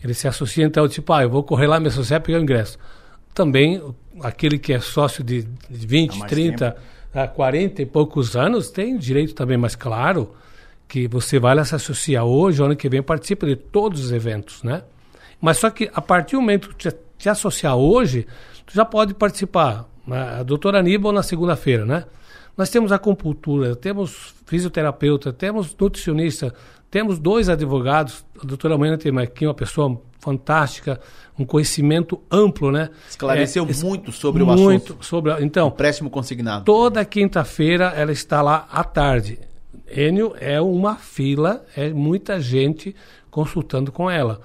Ele 0.03 0.13
se 0.13 0.27
associa, 0.27 0.63
então, 0.63 0.87
tipo, 0.87 1.11
ah, 1.11 1.23
eu 1.23 1.29
vou 1.31 1.41
correr 1.41 1.65
lá 1.65 1.79
me 1.79 1.87
associar 1.87 2.21
e 2.21 2.23
pegar 2.23 2.37
o 2.37 2.43
ingresso. 2.43 2.77
Também, 3.33 3.81
aquele 4.21 4.59
que 4.59 4.73
é 4.73 4.79
sócio 4.79 5.23
de 5.23 5.41
de 5.67 5.87
20, 5.87 6.13
Há 6.13 6.19
mais 6.19 6.29
30, 7.11 7.23
a 7.23 7.27
40 7.27 7.81
e 7.81 7.85
poucos 7.85 8.35
anos, 8.35 8.69
tem 8.69 8.97
direito 8.97 9.33
também, 9.33 9.57
mas 9.57 9.75
claro 9.75 10.33
que 10.87 11.07
você 11.07 11.39
vai 11.39 11.55
lá 11.55 11.63
se 11.63 11.75
associar 11.75 12.25
hoje, 12.25 12.61
ano 12.61 12.75
que 12.75 12.89
vem, 12.89 13.01
participa 13.01 13.45
de 13.45 13.55
todos 13.55 14.03
os 14.03 14.11
eventos, 14.11 14.61
né? 14.63 14.83
Mas 15.39 15.57
só 15.57 15.69
que 15.69 15.89
a 15.93 16.01
partir 16.01 16.35
do 16.35 16.41
momento 16.41 16.69
que 16.69 16.75
te, 16.75 16.95
te 17.17 17.29
associar 17.29 17.75
hoje, 17.75 18.27
tu 18.65 18.73
já 18.73 18.85
pode 18.85 19.13
participar. 19.13 19.85
né? 20.05 20.39
A 20.39 20.43
doutora 20.43 20.79
Aníbal 20.79 21.11
na 21.11 21.23
segunda-feira, 21.23 21.85
né? 21.85 22.05
Nós 22.57 22.69
temos 22.69 22.91
acupuntura, 22.91 23.75
temos 23.75 24.35
fisioterapeuta, 24.45 25.31
temos 25.31 25.75
nutricionista, 25.79 26.53
temos 26.91 27.17
dois 27.17 27.47
advogados. 27.47 28.25
A 28.41 28.45
doutora 28.45 28.77
Maina 28.77 28.97
tem 28.97 29.17
aqui 29.17 29.47
uma 29.47 29.53
pessoa 29.53 29.99
fantástica, 30.21 31.01
um 31.37 31.43
conhecimento 31.43 32.21
amplo, 32.31 32.71
né? 32.71 32.89
Esclareceu 33.09 33.67
É, 33.67 33.73
muito 33.83 34.11
sobre 34.11 34.43
o 34.43 34.45
muito 34.45 34.93
assunto. 34.93 34.97
sobre. 35.05 35.31
a- 35.33 35.41
Então, 35.41 35.67
Empréstimo 35.67 36.09
consignado. 36.09 36.63
toda 36.63 37.03
quinta-feira 37.03 37.85
ela 37.95 38.11
está 38.11 38.41
lá 38.41 38.67
à 38.71 38.83
tarde. 38.83 39.39
Enio 39.93 40.33
é 40.39 40.61
uma 40.61 40.95
fila, 40.95 41.65
é 41.75 41.89
muita 41.89 42.39
gente 42.39 42.95
consultando 43.29 43.91
com 43.91 44.09
ela. 44.09 44.39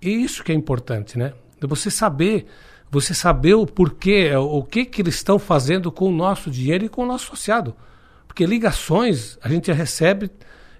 E 0.00 0.10
isso 0.10 0.44
que 0.44 0.52
é 0.52 0.54
importante, 0.54 1.18
né? 1.18 1.32
Você 1.60 1.90
saber, 1.90 2.46
você 2.90 3.14
saber 3.14 3.54
o 3.54 3.66
porquê, 3.66 4.28
é, 4.30 4.38
o 4.38 4.62
que 4.62 4.84
que 4.84 5.00
eles 5.00 5.14
estão 5.14 5.38
fazendo 5.38 5.90
com 5.90 6.08
o 6.08 6.12
nosso 6.12 6.50
dinheiro 6.50 6.84
e 6.84 6.88
com 6.88 7.02
o 7.02 7.06
nosso 7.06 7.26
associado. 7.32 7.74
Porque 8.28 8.44
ligações 8.46 9.38
a 9.42 9.48
gente 9.48 9.70
recebe 9.72 10.30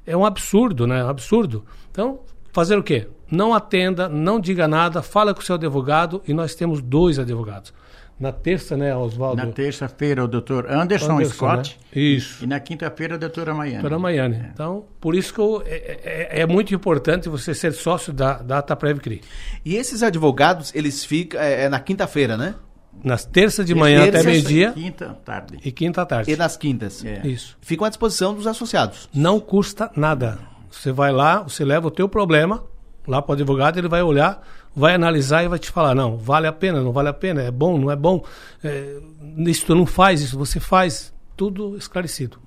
é 0.07 0.17
um 0.17 0.25
absurdo, 0.25 0.87
né? 0.87 1.05
Um 1.05 1.09
absurdo. 1.09 1.65
Então, 1.91 2.21
fazer 2.53 2.77
o 2.77 2.83
quê? 2.83 3.09
Não 3.31 3.55
atenda, 3.55 4.09
não 4.09 4.39
diga 4.39 4.69
nada, 4.69 5.03
fala 5.03 5.33
com 5.35 5.41
o 5.41 5.45
seu 5.45 5.55
advogado 5.55 6.23
e 6.29 6.35
nós 6.35 6.55
temos 6.55 6.81
dois 6.83 7.19
advogados. 7.19 7.73
Na 8.21 8.31
terça, 8.31 8.77
né, 8.77 8.95
Oswaldo? 8.95 9.45
Na 9.45 9.51
terça-feira, 9.51 10.23
o 10.23 10.29
doutor 10.29 10.71
Anderson, 10.71 11.13
Anderson, 11.15 11.33
Scott. 11.35 11.79
né? 11.93 12.01
Isso. 12.03 12.45
E 12.45 12.47
na 12.47 12.61
quinta-feira, 12.61 13.15
a 13.17 13.19
doutora 13.19 13.53
Maiane. 13.53 13.81
Doutora 13.81 13.99
Maiane. 13.99 14.45
Então, 14.53 14.85
por 15.01 15.15
isso 15.17 15.35
que 15.35 15.41
eu- 15.41 15.63
é, 15.67 16.29
é- 16.31 16.41
é 16.43 16.47
muito 16.47 16.73
importante 16.75 17.29
você 17.29 17.53
ser 17.55 17.73
sócio 17.73 18.13
da, 18.13 18.35
da 18.35 18.59
Ataprev 18.59 19.01
CRI. 19.01 19.23
E 19.65 19.75
esses 19.75 20.03
advogados, 20.05 20.73
eles 20.75 21.05
ficam 21.05 21.41
é, 21.41 21.63
é 21.65 21.69
na 21.69 21.81
quinta-feira, 21.81 22.37
né? 22.37 22.55
Nas 23.03 23.25
terças 23.25 23.65
de 23.67 23.75
manhã 23.75 24.03
Terça, 24.05 24.19
até 24.19 24.27
meio-dia 24.31 24.73
Quinta, 24.73 25.19
tarde. 25.25 25.59
e 25.65 25.73
quinta 25.73 26.07
tarde. 26.07 26.31
E 26.31 26.37
nas 26.37 26.57
quintas. 26.57 27.03
É. 27.05 27.27
Isso. 27.27 27.57
Ficam 27.63 27.87
à 27.87 27.89
disposição 27.89 28.35
dos 28.35 28.47
associados. 28.47 29.09
Não 29.13 29.41
custa 29.41 29.91
nada. 29.97 30.39
Você 30.73 30.91
vai 30.91 31.13
lá, 31.13 31.43
você 31.43 31.65
leva 31.65 31.89
o 31.89 31.91
teu 31.91 32.09
problema 32.09 32.65
lá 33.07 33.21
para 33.21 33.33
o 33.33 33.35
advogado, 33.35 33.79
ele 33.79 33.89
vai 33.89 34.03
olhar, 34.03 34.43
vai 34.75 34.95
analisar 34.95 35.45
e 35.45 35.49
vai 35.49 35.59
te 35.59 35.71
falar, 35.71 35.95
não, 35.95 36.17
vale 36.17 36.47
a 36.47 36.53
pena, 36.53 36.81
não 36.81 36.93
vale 36.93 37.09
a 37.09 37.13
pena, 37.13 37.43
é 37.43 37.51
bom, 37.51 37.79
não 37.79 37.91
é 37.91 37.97
bom, 37.97 38.25
é, 38.63 38.97
isso 39.39 39.67
tu 39.67 39.75
não 39.75 39.87
faz, 39.87 40.21
isso 40.21 40.39
você 40.39 40.59
faz, 40.59 41.13
tudo 41.37 41.77
esclarecido. 41.77 42.39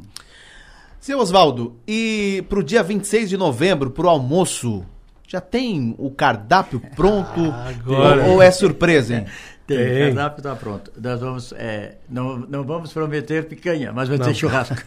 Seu 1.00 1.20
Oswaldo, 1.20 1.76
e 1.88 2.44
pro 2.50 2.64
dia 2.64 2.82
26 2.82 3.30
de 3.30 3.38
novembro, 3.38 3.92
pro 3.92 4.10
almoço, 4.10 4.84
já 5.28 5.40
tem 5.42 5.94
o 5.98 6.10
cardápio 6.10 6.82
pronto? 6.96 7.42
Agora. 7.42 8.24
Ou, 8.26 8.34
ou 8.36 8.42
é 8.42 8.50
surpresa, 8.50 9.18
hein? 9.18 9.26
Tem, 9.68 9.78
Tem. 9.78 10.04
o 10.04 10.16
cardápio 10.16 10.38
está 10.42 10.56
pronto. 10.56 10.92
Nós 11.02 11.20
vamos, 11.20 11.52
é, 11.54 11.98
não, 12.10 12.38
não 12.38 12.64
vamos 12.64 12.94
prometer 12.94 13.46
picanha, 13.48 13.92
mas 13.92 14.08
vai 14.08 14.18
Não. 14.18 14.26
ter 14.26 14.36
churrasco. 14.36 14.76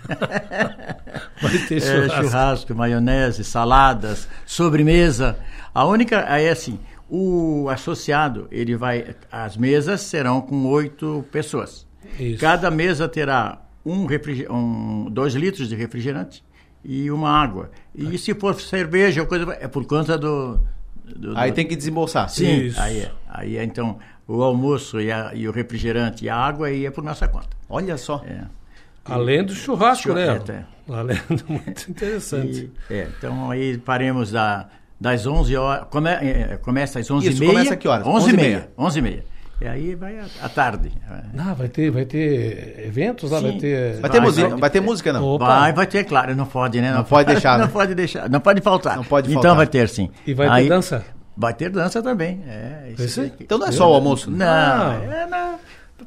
Vai 1.40 1.58
ter 1.68 1.76
É, 1.76 1.80
churrasco. 1.80 2.22
churrasco, 2.24 2.74
maionese, 2.74 3.44
saladas, 3.44 4.28
sobremesa. 4.46 5.36
A 5.74 5.84
única 5.84 6.16
é 6.16 6.50
assim, 6.50 6.78
o 7.08 7.68
associado, 7.70 8.48
ele 8.50 8.76
vai, 8.76 9.14
as 9.30 9.56
mesas 9.56 10.00
serão 10.02 10.40
com 10.40 10.66
oito 10.66 11.24
pessoas. 11.30 11.86
Isso. 12.18 12.40
Cada 12.40 12.70
mesa 12.70 13.08
terá 13.08 13.60
um, 13.84 14.06
um 14.50 15.10
dois 15.10 15.34
litros 15.34 15.68
de 15.68 15.76
refrigerante 15.76 16.44
e 16.84 17.10
uma 17.10 17.30
água. 17.30 17.70
E 17.94 18.16
se 18.18 18.34
for 18.34 18.54
cerveja 18.60 19.20
ou 19.22 19.26
coisa, 19.26 19.56
é 19.60 19.68
por 19.68 19.84
conta 19.86 20.16
do, 20.18 20.58
do- 21.04 21.36
Aí 21.38 21.50
do- 21.50 21.54
tem 21.54 21.66
que 21.66 21.76
desembolsar. 21.76 22.28
Sim, 22.28 22.66
Isso. 22.66 22.80
aí 22.80 23.00
é. 23.00 23.10
Aí 23.28 23.56
é, 23.56 23.64
então, 23.64 23.98
o 24.28 24.42
almoço 24.42 25.00
e, 25.00 25.10
a- 25.10 25.32
e 25.34 25.48
o 25.48 25.50
refrigerante 25.52 26.24
e 26.24 26.28
a 26.28 26.36
água 26.36 26.70
é 26.70 26.90
por 26.90 27.02
nossa 27.02 27.26
conta. 27.26 27.48
Olha 27.68 27.96
só. 27.96 28.22
É. 28.24 28.42
Além 29.04 29.42
do 29.42 29.54
churrasco, 29.54 30.12
né? 30.12 30.26
É, 30.28 30.38
tá. 30.38 30.64
Além 30.88 31.16
do 31.30 31.44
muito 31.50 31.90
interessante. 31.90 32.70
E- 32.90 32.94
é, 32.94 33.08
então 33.18 33.50
aí 33.50 33.78
paremos 33.78 34.30
da, 34.30 34.68
das 35.00 35.26
11 35.26 35.56
horas. 35.56 35.86
Come, 35.90 36.10
é, 36.10 36.58
começa 36.62 36.98
às 37.00 37.10
11 37.10 37.28
Isso, 37.28 37.36
e 37.38 37.40
meia. 37.40 37.52
começa 37.52 37.76
que 37.76 37.88
horas? 37.88 38.06
11 38.06 38.28
e 38.28 38.32
11h30. 38.32 38.36
meia. 38.36 38.68
11 38.76 38.98
e 38.98 39.02
meia. 39.02 39.24
E 39.60 39.66
aí 39.66 39.94
vai 39.96 40.16
à 40.40 40.48
tarde. 40.48 40.92
Ah, 41.36 41.52
vai 41.54 41.68
ter, 41.68 41.90
vai 41.90 42.04
ter 42.04 42.84
eventos 42.86 43.30
lá, 43.32 43.38
Sim. 43.40 43.50
vai 43.50 43.58
ter. 43.58 43.92
Vai 44.00 44.10
ter, 44.10 44.18
Vai, 44.18 44.26
música, 44.28 44.48
vai. 44.50 44.58
vai 44.60 44.70
ter 44.70 44.80
música, 44.80 45.12
não? 45.12 45.24
Opa. 45.24 45.46
Vai, 45.46 45.72
vai 45.72 45.86
ter, 45.86 46.04
claro. 46.04 46.36
Não 46.36 46.46
pode, 46.46 46.80
né? 46.80 46.92
Não 46.92 47.02
pode 47.02 47.26
deixar, 47.32 47.58
Não 47.58 47.66
né? 47.66 47.72
pode 47.72 47.94
deixar. 47.94 48.28
Não 48.30 48.38
pode 48.40 48.60
faltar. 48.60 48.96
Não 48.96 49.02
pode 49.04 49.28
Então 49.30 49.42
faltar. 49.42 49.56
vai 49.56 49.66
ter, 49.66 49.88
sim. 49.88 50.10
E 50.24 50.32
vai 50.32 50.46
ter 50.48 50.52
Aí- 50.54 50.68
dança? 50.68 51.04
Vai 51.40 51.54
ter 51.54 51.70
dança 51.70 52.02
também. 52.02 52.42
É, 52.48 52.92
isso 52.98 53.22
que- 53.30 53.44
Então 53.44 53.58
não 53.58 53.68
é 53.68 53.72
só 53.72 53.88
o 53.88 53.94
almoço, 53.94 54.28
né? 54.28 54.38
Não, 54.44 54.46
Ah. 54.46 55.00
é 55.04 55.26
não, 55.26 55.58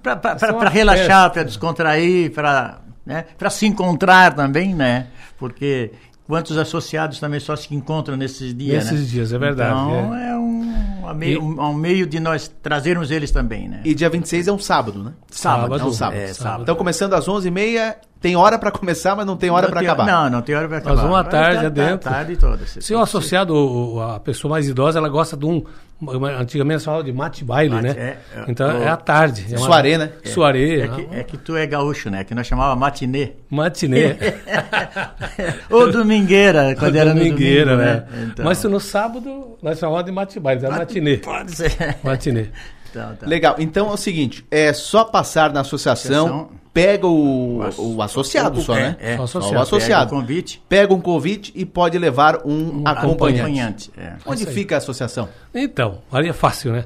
pra, 0.04 0.20
É 0.42 0.52
uma 0.52 0.60
pra 0.60 0.70
relaxar, 0.70 1.32
para 1.32 1.44
descontrair, 1.44 2.32
para 2.34 2.82
né, 3.06 3.26
pra 3.38 3.50
se 3.50 3.66
encontrar 3.66 4.36
também, 4.36 4.76
né? 4.76 5.08
Porque 5.40 5.92
quantos 6.28 6.58
associados 6.58 7.18
também 7.20 7.40
só 7.40 7.56
se 7.56 7.74
encontram 7.74 8.16
nesses 8.18 8.54
dias, 8.54 8.84
Nesses 8.92 9.02
né? 9.02 9.08
dias, 9.08 9.32
é 9.34 9.38
verdade, 9.40 9.72
Então 9.72 10.16
é, 10.16 10.38
um, 10.38 10.71
a 11.08 11.14
meio, 11.14 11.34
E- 11.34 11.38
um, 11.44 11.62
um 11.62 11.74
meio 11.74 12.06
de 12.08 12.20
nós 12.20 12.48
trazermos 12.62 13.12
eles 13.12 13.32
também, 13.32 13.68
né? 13.68 13.82
E 13.84 13.94
dia 13.94 14.10
26 14.10 14.48
é 14.48 14.52
um 14.52 14.60
sábado, 14.60 15.04
né? 15.04 15.12
Sábado. 15.30 15.76
É 15.80 15.84
um 15.84 15.92
sábado. 15.92 16.18
É, 16.18 16.28
sábado. 16.34 16.62
Então 16.64 16.76
começando 16.76 17.14
às 17.14 17.28
11h30, 17.28 17.96
tem 18.22 18.36
hora 18.36 18.60
pra 18.60 18.70
começar, 18.72 19.16
mas 19.16 19.26
não 19.26 19.36
tem 19.36 19.50
hora 19.50 19.72
tem- 19.72 19.78
acabar. 19.88 20.06
Não, 20.06 20.30
não 20.30 20.42
tem 20.42 20.54
hora 20.56 20.68
para 20.68 20.78
Nós 20.78 20.86
acabar. 20.88 21.02
vamos 21.02 21.18
à 21.18 21.22
Vai 21.24 21.32
tarde 21.32 21.64
a 21.64 21.68
adentro. 21.68 22.10
tarde 22.12 22.38
toda. 22.38 22.66
Se 22.68 22.94
o 22.94 23.00
associado, 23.00 24.00
a 24.00 24.20
pessoa 24.20 24.52
mais 24.52 24.68
idosa, 24.70 25.00
ela 25.00 25.10
gosta 25.10 25.36
de 25.36 25.46
um. 25.46 25.64
uma- 26.00 26.30
Antigamente 26.32 26.80
se 26.80 26.86
falava 26.86 27.04
de 27.04 27.12
mate 27.14 27.44
baile, 27.44 27.74
Mate, 27.76 27.84
né? 27.88 27.92
é, 27.98 28.18
é, 28.40 28.46
então 28.48 28.68
o- 28.68 28.82
é 28.84 28.88
à 28.90 28.98
tarde. 28.98 29.46
É 29.52 29.58
uma- 29.58 29.66
Soirée, 29.66 29.98
né? 30.00 30.12
Soirée. 30.26 30.82
É 30.82 30.88
que, 30.88 31.08
é 31.12 31.24
que 31.24 31.38
tu 31.38 31.56
é 31.56 31.66
gaúcho, 31.68 32.10
né? 32.10 32.24
Que 32.24 32.34
nós 32.36 32.46
chamava 32.48 32.76
matinê. 32.76 33.34
Matinê. 33.50 34.16
Ou 35.70 35.92
domingueira, 35.92 36.76
quando 36.78 36.96
era 36.96 37.14
no 37.14 37.20
Domingueira, 37.20 37.76
domingo, 37.78 37.92
né? 37.92 38.06
Então, 38.32 38.46
Mas 38.46 38.58
se 38.60 38.68
no 38.68 38.80
sábado 38.80 39.51
nós 39.62 39.80
chamávamos 39.80 40.34
de 40.34 40.40
baile, 40.40 40.66
era 40.66 40.78
matinê. 40.78 41.18
Pode 41.18 41.56
ser. 41.56 41.98
Matinê. 42.04 42.48
Tá, 42.94 43.16
tá. 43.18 43.26
Legal. 43.26 43.56
Então 43.58 43.90
é 43.90 43.94
o 43.94 43.98
seguinte, 43.98 44.46
é 44.52 44.74
só 44.74 45.06
passar 45.06 45.54
na 45.54 45.62
associação, 45.62 46.26
associação 46.26 46.50
pega 46.74 47.08
o, 47.08 47.62
o, 47.78 47.96
o 47.96 48.02
associado 48.02 48.60
o, 48.60 48.64
só, 48.64 48.76
é, 48.76 48.82
né? 48.82 48.98
É, 49.00 49.18
só, 49.18 49.24
associado. 49.24 49.56
o 49.56 49.62
associado. 49.62 50.10
Pega, 50.10 50.22
convite. 50.22 50.64
pega 50.68 50.94
um 50.94 51.02
convite 51.02 51.52
e 51.56 51.66
pode 51.66 51.98
levar 51.98 52.42
um, 52.46 52.82
um 52.82 52.84
acompanhante. 52.86 53.42
acompanhante. 53.42 53.92
É. 53.98 54.16
Onde 54.26 54.46
fica 54.46 54.76
a 54.76 54.78
associação? 54.80 55.30
Então, 55.54 56.00
ali 56.12 56.28
é 56.28 56.34
fácil, 56.34 56.74
né? 56.74 56.86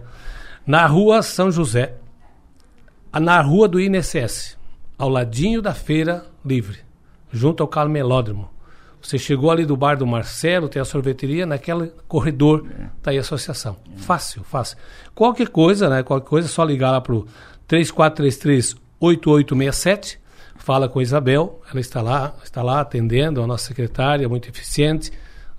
Na 0.65 0.85
rua 0.85 1.21
São 1.21 1.51
José, 1.51 1.93
na 3.13 3.41
rua 3.41 3.67
do 3.67 3.79
INSS, 3.79 4.57
ao 4.97 5.09
ladinho 5.09 5.61
da 5.61 5.73
Feira 5.73 6.25
Livre, 6.43 6.79
junto 7.31 7.63
ao 7.63 7.67
Carmelódromo. 7.67 8.49
Você 9.05 9.19
chegou 9.19 9.51
ali 9.51 9.67
do 9.67 9.77
bar 9.77 9.95
do 9.95 10.07
Marcelo, 10.07 10.67
tem 10.67 10.81
a 10.81 10.85
sorveteria, 10.85 11.45
naquele 11.45 11.91
corredor 12.07 12.65
é. 12.67 12.85
tá 13.03 13.11
aí 13.11 13.17
a 13.19 13.21
associação. 13.21 13.77
É. 13.95 13.99
Fácil, 13.99 14.43
fácil. 14.43 14.77
Qualquer 15.13 15.49
coisa, 15.49 15.87
né? 15.87 16.01
Qualquer 16.01 16.27
coisa, 16.27 16.47
é 16.47 16.49
só 16.49 16.63
ligar 16.63 16.89
lá 16.89 16.99
pro 16.99 17.27
3433 17.67 18.75
8867. 18.99 20.19
Fala 20.57 20.89
com 20.89 20.97
a 20.97 21.03
Isabel, 21.03 21.61
ela 21.69 21.79
está 21.79 22.01
lá, 22.01 22.33
está 22.43 22.63
lá 22.63 22.81
atendendo, 22.81 23.43
a 23.43 23.45
nossa 23.45 23.67
secretária, 23.67 24.27
muito 24.27 24.49
eficiente, 24.49 25.11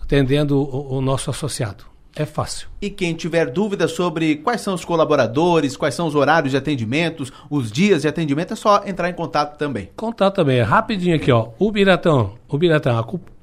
atendendo 0.02 0.58
o, 0.58 0.96
o 0.96 1.00
nosso 1.00 1.30
associado. 1.30 1.84
É 2.16 2.24
fácil. 2.24 2.66
E 2.82 2.90
quem 2.90 3.14
tiver 3.14 3.48
dúvidas 3.48 3.92
sobre 3.92 4.36
quais 4.36 4.60
são 4.62 4.74
os 4.74 4.84
colaboradores, 4.84 5.76
quais 5.76 5.94
são 5.94 6.08
os 6.08 6.16
horários 6.16 6.50
de 6.50 6.56
atendimentos, 6.56 7.32
os 7.48 7.70
dias 7.70 8.02
de 8.02 8.08
atendimento, 8.08 8.54
é 8.54 8.56
só 8.56 8.82
entrar 8.84 9.08
em 9.08 9.12
contato 9.12 9.56
também. 9.56 9.90
Contato 9.94 10.34
também, 10.34 10.58
é 10.58 10.62
rapidinho 10.62 11.14
aqui, 11.14 11.30
ó. 11.30 11.50
O 11.60 11.70
Biratão, 11.70 12.34
o 12.48 12.58
Biratão, 12.58 12.98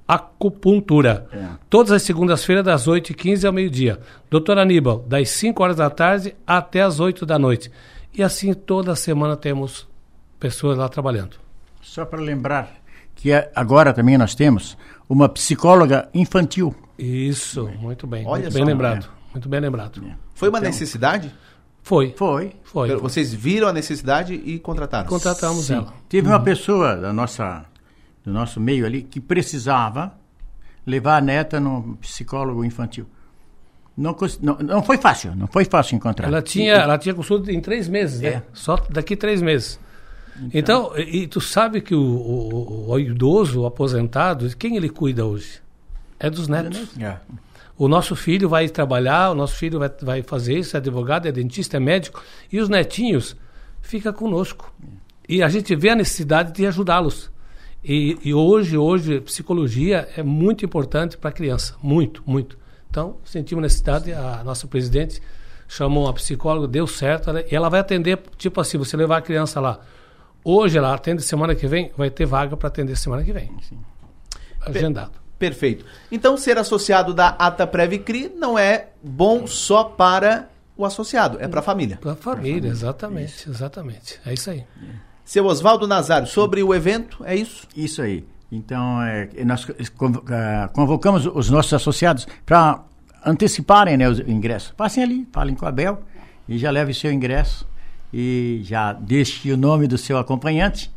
acupuntura. 0.07 1.27
É. 1.31 1.47
Todas 1.69 1.91
as 1.91 2.03
segundas-feiras, 2.03 2.63
das 2.63 2.87
8h15 2.87 3.45
ao 3.45 3.53
meio-dia. 3.53 3.99
Doutor 4.29 4.57
Aníbal, 4.57 4.99
das 5.07 5.29
5 5.29 5.63
horas 5.63 5.77
da 5.77 5.89
tarde 5.89 6.35
até 6.45 6.81
as 6.81 6.99
8 6.99 7.25
da 7.25 7.39
noite. 7.39 7.71
E 8.13 8.21
assim 8.21 8.53
toda 8.53 8.95
semana 8.95 9.35
temos 9.35 9.87
pessoas 10.39 10.77
lá 10.77 10.87
trabalhando. 10.87 11.37
Só 11.81 12.05
para 12.05 12.21
lembrar 12.21 12.71
que 13.15 13.31
é, 13.31 13.51
agora 13.55 13.93
também 13.93 14.17
nós 14.17 14.35
temos 14.35 14.77
uma 15.07 15.29
psicóloga 15.29 16.09
infantil. 16.13 16.75
Isso, 16.97 17.67
muito 17.79 18.05
bem. 18.05 18.25
Olha 18.25 18.43
muito 18.43 18.53
bem 18.53 18.65
lembrado. 18.65 19.05
É. 19.05 19.23
Muito 19.33 19.49
bem 19.49 19.59
lembrado. 19.59 20.03
É. 20.05 20.15
Foi 20.35 20.49
uma 20.49 20.59
então, 20.59 20.69
necessidade? 20.69 21.33
Foi. 21.81 22.13
Foi. 22.15 22.53
Foi. 22.63 22.95
Vocês 22.95 23.33
viram 23.33 23.67
a 23.67 23.73
necessidade 23.73 24.33
e 24.33 24.57
contrataram? 24.59 25.07
Contratamos 25.09 25.65
Sim. 25.65 25.75
ela. 25.75 25.93
Teve 26.07 26.27
uhum. 26.27 26.33
uma 26.33 26.39
pessoa 26.39 26.95
da 26.95 27.11
nossa, 27.11 27.65
do 28.23 28.31
nosso 28.31 28.59
meio 28.59 28.85
ali 28.85 29.03
que 29.03 29.19
precisava 29.19 30.13
levar 30.85 31.17
a 31.17 31.21
neta 31.21 31.59
no 31.59 31.97
psicólogo 31.97 32.63
infantil. 32.63 33.05
Não, 33.95 34.15
não, 34.41 34.57
não 34.57 34.83
foi 34.83 34.97
fácil, 34.97 35.35
não 35.35 35.47
foi 35.47 35.65
fácil 35.65 35.95
encontrar. 35.95 36.27
Ela 36.27 36.41
tinha, 36.41 36.73
ela 36.73 36.97
tinha 36.97 37.13
consulta 37.13 37.51
em 37.51 37.61
três 37.61 37.87
meses, 37.87 38.21
né? 38.21 38.29
É. 38.29 38.43
Só 38.51 38.75
daqui 38.89 39.15
três 39.15 39.41
meses. 39.41 39.79
Então, 40.51 40.91
então 40.95 40.97
e, 40.97 41.27
tu 41.27 41.39
sabe 41.39 41.79
que 41.79 41.93
o, 41.93 42.01
o, 42.01 42.89
o, 42.89 42.99
idoso, 42.99 43.61
o 43.61 43.65
aposentado, 43.67 44.49
quem 44.57 44.75
ele 44.75 44.89
cuida 44.89 45.25
hoje? 45.25 45.61
É 46.19 46.27
dos 46.29 46.47
netos. 46.47 46.89
É. 46.99 47.17
O 47.77 47.87
nosso 47.87 48.15
filho 48.15 48.49
vai 48.49 48.67
trabalhar, 48.67 49.31
o 49.31 49.35
nosso 49.35 49.55
filho 49.55 49.77
vai, 49.77 49.91
vai 50.01 50.23
fazer 50.23 50.57
isso, 50.57 50.75
é 50.75 50.79
advogado, 50.79 51.27
é 51.27 51.31
dentista, 51.31 51.77
é 51.77 51.79
médico, 51.79 52.23
e 52.51 52.59
os 52.59 52.69
netinhos 52.69 53.35
fica 53.81 54.11
conosco. 54.11 54.73
E 55.27 55.43
a 55.43 55.49
gente 55.49 55.75
vê 55.75 55.89
a 55.89 55.95
necessidade 55.95 56.53
de 56.53 56.65
ajudá-los. 56.65 57.31
E, 57.83 58.17
e, 58.23 58.33
hoje, 58.33 58.77
hoje, 58.77 59.19
psicologia 59.19 60.07
é 60.15 60.23
muito 60.23 60.63
importante 60.63 61.17
para 61.17 61.29
a 61.29 61.33
criança, 61.33 61.75
muito, 61.83 62.23
muito. 62.25 62.57
Então, 62.89 63.17
sentimos 63.25 63.61
necessidade, 63.61 64.13
a 64.13 64.41
nossa 64.43 64.67
presidente 64.67 65.21
chamou 65.67 66.05
uma 66.05 66.13
psicóloga, 66.13 66.67
deu 66.67 66.87
certo, 66.87 67.33
né? 67.33 67.43
e 67.51 67.55
ela 67.55 67.67
vai 67.67 67.79
atender, 67.79 68.19
tipo 68.37 68.61
assim, 68.61 68.77
você 68.77 68.95
levar 68.95 69.17
a 69.17 69.21
criança 69.21 69.59
lá. 69.59 69.79
Hoje 70.45 70.77
ela 70.77 70.93
atende 70.93 71.21
semana 71.23 71.55
que 71.55 71.67
vem, 71.67 71.91
vai 71.97 72.09
ter 72.09 72.25
vaga 72.25 72.55
para 72.55 72.67
atender 72.67 72.95
semana 72.95 73.23
que 73.23 73.33
vem. 73.33 73.51
Sim. 73.67 73.79
Agendado. 74.61 75.11
Per 75.37 75.49
perfeito. 75.49 75.85
Então, 76.11 76.37
ser 76.37 76.57
associado 76.57 77.13
da 77.13 77.29
Ata 77.29 77.67
Previcri 77.67 78.29
não 78.29 78.57
é 78.57 78.89
bom 79.01 79.45
só 79.45 79.83
para 79.83 80.49
o 80.77 80.85
associado, 80.85 81.37
é 81.41 81.47
para 81.47 81.59
a 81.59 81.63
família. 81.63 81.97
Para 81.97 82.13
a 82.13 82.15
família, 82.15 82.69
exatamente, 82.69 83.33
isso. 83.33 83.49
exatamente. 83.49 84.19
É 84.25 84.33
isso 84.33 84.49
aí. 84.49 84.63
Seu 85.25 85.45
Oswaldo 85.45 85.87
Nazário, 85.87 86.27
sobre 86.27 86.61
o 86.61 86.73
evento, 86.73 87.23
é 87.25 87.35
isso? 87.35 87.67
Isso 87.75 88.01
aí. 88.01 88.25
Então, 88.51 89.01
é, 89.01 89.29
nós 89.43 89.67
é, 89.69 90.69
convocamos 90.73 91.25
os 91.25 91.49
nossos 91.49 91.73
associados 91.73 92.27
para 92.45 92.83
anteciparem 93.25 93.97
né, 93.97 94.07
os 94.07 94.19
ingressos. 94.19 94.71
Passem 94.71 95.03
ali, 95.03 95.27
falem 95.31 95.55
com 95.55 95.65
a 95.65 95.71
Bel 95.71 96.03
e 96.47 96.57
já 96.57 96.69
leve 96.69 96.93
seu 96.93 97.11
ingresso 97.11 97.67
e 98.13 98.61
já 98.63 98.93
deixe 98.93 99.51
o 99.51 99.57
nome 99.57 99.87
do 99.87 99.97
seu 99.97 100.17
acompanhante. 100.17 100.91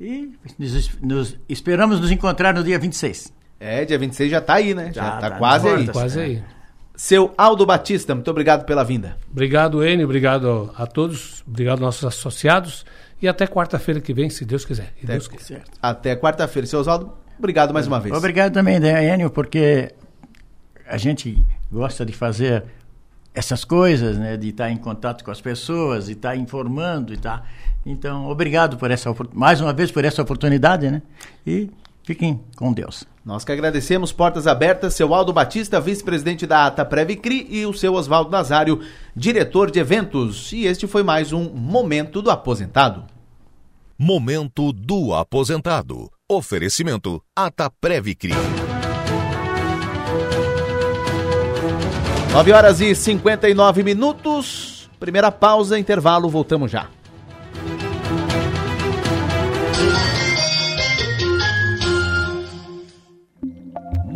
E 0.00 0.32
nos, 0.58 0.98
nos, 1.00 1.36
esperamos 1.48 2.00
nos 2.00 2.10
encontrar 2.10 2.54
no 2.54 2.62
dia 2.62 2.78
26. 2.78 3.32
É, 3.60 3.84
dia 3.84 3.98
26 3.98 4.30
já 4.30 4.38
está 4.38 4.54
aí, 4.54 4.72
né? 4.72 4.92
Já, 4.94 5.16
está 5.16 5.30
tá 5.30 5.30
quase 5.32 5.68
aí. 5.68 5.88
Quase 5.88 6.20
aí. 6.20 6.42
Seu 6.94 7.32
Aldo 7.36 7.66
Batista, 7.66 8.14
muito 8.14 8.30
obrigado 8.30 8.64
pela 8.64 8.82
vinda. 8.82 9.16
Obrigado, 9.30 9.86
Enio, 9.86 10.04
obrigado 10.04 10.72
a 10.76 10.86
todos, 10.86 11.44
obrigado 11.46 11.74
aos 11.74 11.80
nossos 11.80 12.04
associados. 12.04 12.84
E 13.20 13.28
até 13.28 13.46
quarta-feira 13.46 14.00
que 14.00 14.14
vem, 14.14 14.30
se 14.30 14.44
Deus 14.44 14.64
quiser. 14.64 14.92
Até, 15.02 15.12
Deus 15.12 15.28
quiser. 15.28 15.62
até 15.82 16.14
quarta-feira. 16.16 16.66
Seu 16.66 16.80
Oswaldo, 16.80 17.12
obrigado 17.38 17.74
mais 17.74 17.86
uma 17.86 17.98
vez. 17.98 18.14
Obrigado 18.14 18.52
também, 18.52 18.78
né, 18.78 19.12
Enio, 19.12 19.30
porque 19.30 19.92
a 20.86 20.96
gente 20.96 21.44
gosta 21.70 22.04
de 22.06 22.12
fazer 22.12 22.64
essas 23.34 23.64
coisas, 23.64 24.16
né, 24.18 24.36
de 24.36 24.48
estar 24.48 24.70
em 24.70 24.76
contato 24.76 25.24
com 25.24 25.30
as 25.30 25.40
pessoas, 25.40 26.06
de 26.06 26.12
estar 26.12 26.36
informando 26.36 27.12
e 27.12 27.16
tá. 27.16 27.44
Então, 27.84 28.26
obrigado 28.26 28.76
por 28.76 28.90
essa 28.90 29.14
mais 29.32 29.60
uma 29.60 29.72
vez 29.72 29.90
por 29.90 30.04
essa 30.04 30.22
oportunidade, 30.22 30.90
né? 30.90 31.02
E 31.46 31.70
fiquem 32.08 32.40
com 32.56 32.72
Deus. 32.72 33.04
Nós 33.22 33.44
que 33.44 33.52
agradecemos, 33.52 34.12
portas 34.12 34.46
abertas, 34.46 34.94
seu 34.94 35.14
Aldo 35.14 35.30
Batista, 35.30 35.78
vice-presidente 35.78 36.46
da 36.46 36.64
ATA 36.64 36.82
Previcri 36.82 37.46
e 37.50 37.66
o 37.66 37.74
seu 37.74 37.92
Oswaldo 37.92 38.30
Nazário, 38.30 38.80
diretor 39.14 39.70
de 39.70 39.78
eventos. 39.78 40.50
E 40.50 40.64
este 40.64 40.86
foi 40.86 41.02
mais 41.02 41.34
um 41.34 41.50
Momento 41.50 42.22
do 42.22 42.30
Aposentado. 42.30 43.04
Momento 43.98 44.72
do 44.72 45.12
Aposentado. 45.12 46.10
Oferecimento 46.26 47.22
ATA 47.36 47.70
Previcri. 47.78 48.32
9 52.32 52.52
horas 52.52 52.80
e 52.80 52.94
59 52.94 53.82
minutos. 53.82 54.88
Primeira 54.98 55.30
pausa, 55.30 55.78
intervalo, 55.78 56.30
voltamos 56.30 56.70
já. 56.70 56.88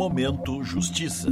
Momento 0.03 0.61
Justiça. 0.61 1.29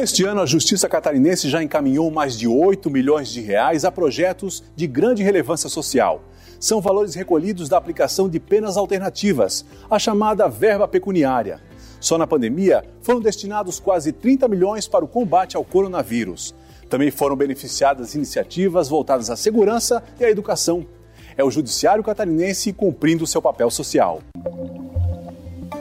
Este 0.00 0.24
ano, 0.24 0.40
a 0.40 0.46
Justiça 0.46 0.88
Catarinense 0.88 1.50
já 1.50 1.62
encaminhou 1.62 2.10
mais 2.10 2.34
de 2.38 2.48
8 2.48 2.88
milhões 2.88 3.28
de 3.28 3.42
reais 3.42 3.84
a 3.84 3.92
projetos 3.92 4.64
de 4.74 4.86
grande 4.86 5.22
relevância 5.22 5.68
social. 5.68 6.22
São 6.58 6.80
valores 6.80 7.14
recolhidos 7.14 7.68
da 7.68 7.76
aplicação 7.76 8.26
de 8.26 8.40
penas 8.40 8.78
alternativas, 8.78 9.66
a 9.90 9.98
chamada 9.98 10.48
verba 10.48 10.88
pecuniária. 10.88 11.60
Só 12.00 12.16
na 12.16 12.26
pandemia 12.26 12.82
foram 13.02 13.20
destinados 13.20 13.78
quase 13.78 14.10
30 14.10 14.48
milhões 14.48 14.88
para 14.88 15.04
o 15.04 15.08
combate 15.08 15.58
ao 15.58 15.64
coronavírus. 15.64 16.54
Também 16.88 17.10
foram 17.10 17.36
beneficiadas 17.36 18.14
iniciativas 18.14 18.88
voltadas 18.88 19.28
à 19.28 19.36
segurança 19.36 20.02
e 20.18 20.24
à 20.24 20.30
educação. 20.30 20.86
É 21.36 21.44
o 21.44 21.50
Judiciário 21.50 22.02
Catarinense 22.02 22.72
cumprindo 22.72 23.26
seu 23.26 23.42
papel 23.42 23.70
social. 23.70 24.22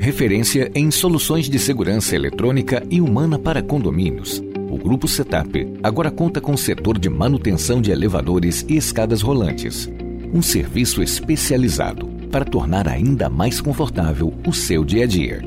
referência 0.00 0.70
em 0.74 0.90
soluções 0.90 1.48
de 1.48 1.58
segurança 1.58 2.16
eletrônica 2.16 2.82
e 2.90 3.02
humana 3.02 3.38
para 3.38 3.62
condomínios. 3.62 4.42
O 4.70 4.78
Grupo 4.78 5.06
Setup 5.06 5.74
agora 5.82 6.10
conta 6.10 6.40
com 6.40 6.52
o 6.52 6.58
setor 6.58 6.98
de 6.98 7.10
manutenção 7.10 7.82
de 7.82 7.90
elevadores 7.90 8.64
e 8.66 8.78
escadas 8.78 9.20
rolantes. 9.20 9.90
Um 10.32 10.40
serviço 10.40 11.02
especializado 11.02 12.06
para 12.32 12.46
tornar 12.46 12.88
ainda 12.88 13.28
mais 13.28 13.60
confortável 13.60 14.32
o 14.46 14.54
seu 14.54 14.84
dia 14.84 15.04
a 15.04 15.06
dia. 15.06 15.42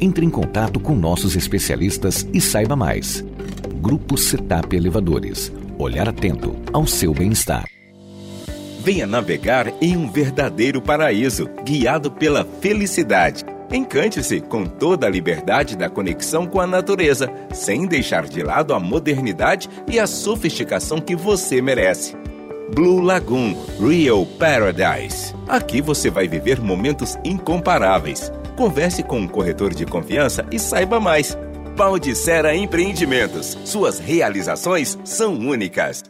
Entre 0.00 0.24
em 0.24 0.30
contato 0.30 0.80
com 0.80 0.94
nossos 0.96 1.36
especialistas 1.36 2.26
e 2.32 2.40
saiba 2.40 2.74
mais. 2.74 3.22
Grupo 3.82 4.16
Setup 4.16 4.74
Elevadores 4.74 5.52
Olhar 5.78 6.08
atento 6.08 6.56
ao 6.72 6.86
seu 6.86 7.14
bem-estar. 7.14 7.64
Venha 8.82 9.06
navegar 9.06 9.72
em 9.80 9.96
um 9.96 10.10
verdadeiro 10.10 10.80
paraíso, 10.80 11.48
guiado 11.64 12.10
pela 12.10 12.44
felicidade. 12.44 13.44
Encante-se 13.72 14.40
com 14.40 14.64
toda 14.64 15.06
a 15.06 15.10
liberdade 15.10 15.76
da 15.76 15.88
conexão 15.88 16.44
com 16.44 16.60
a 16.60 16.66
natureza, 16.66 17.32
sem 17.52 17.86
deixar 17.86 18.26
de 18.26 18.42
lado 18.42 18.74
a 18.74 18.80
modernidade 18.80 19.68
e 19.86 19.98
a 19.98 20.08
sofisticação 20.08 21.00
que 21.00 21.14
você 21.14 21.62
merece. 21.62 22.16
Blue 22.74 23.00
Lagoon 23.00 23.54
Real 23.80 24.26
Paradise. 24.26 25.34
Aqui 25.48 25.80
você 25.80 26.10
vai 26.10 26.26
viver 26.26 26.60
momentos 26.60 27.16
incomparáveis. 27.24 28.32
Converse 28.56 29.02
com 29.02 29.20
um 29.20 29.28
corretor 29.28 29.72
de 29.72 29.86
confiança 29.86 30.44
e 30.50 30.58
saiba 30.58 30.98
mais. 31.00 31.36
Baldicera 31.76 32.54
Empreendimentos. 32.54 33.56
Suas 33.64 33.98
realizações 33.98 34.98
são 35.04 35.34
únicas. 35.34 36.02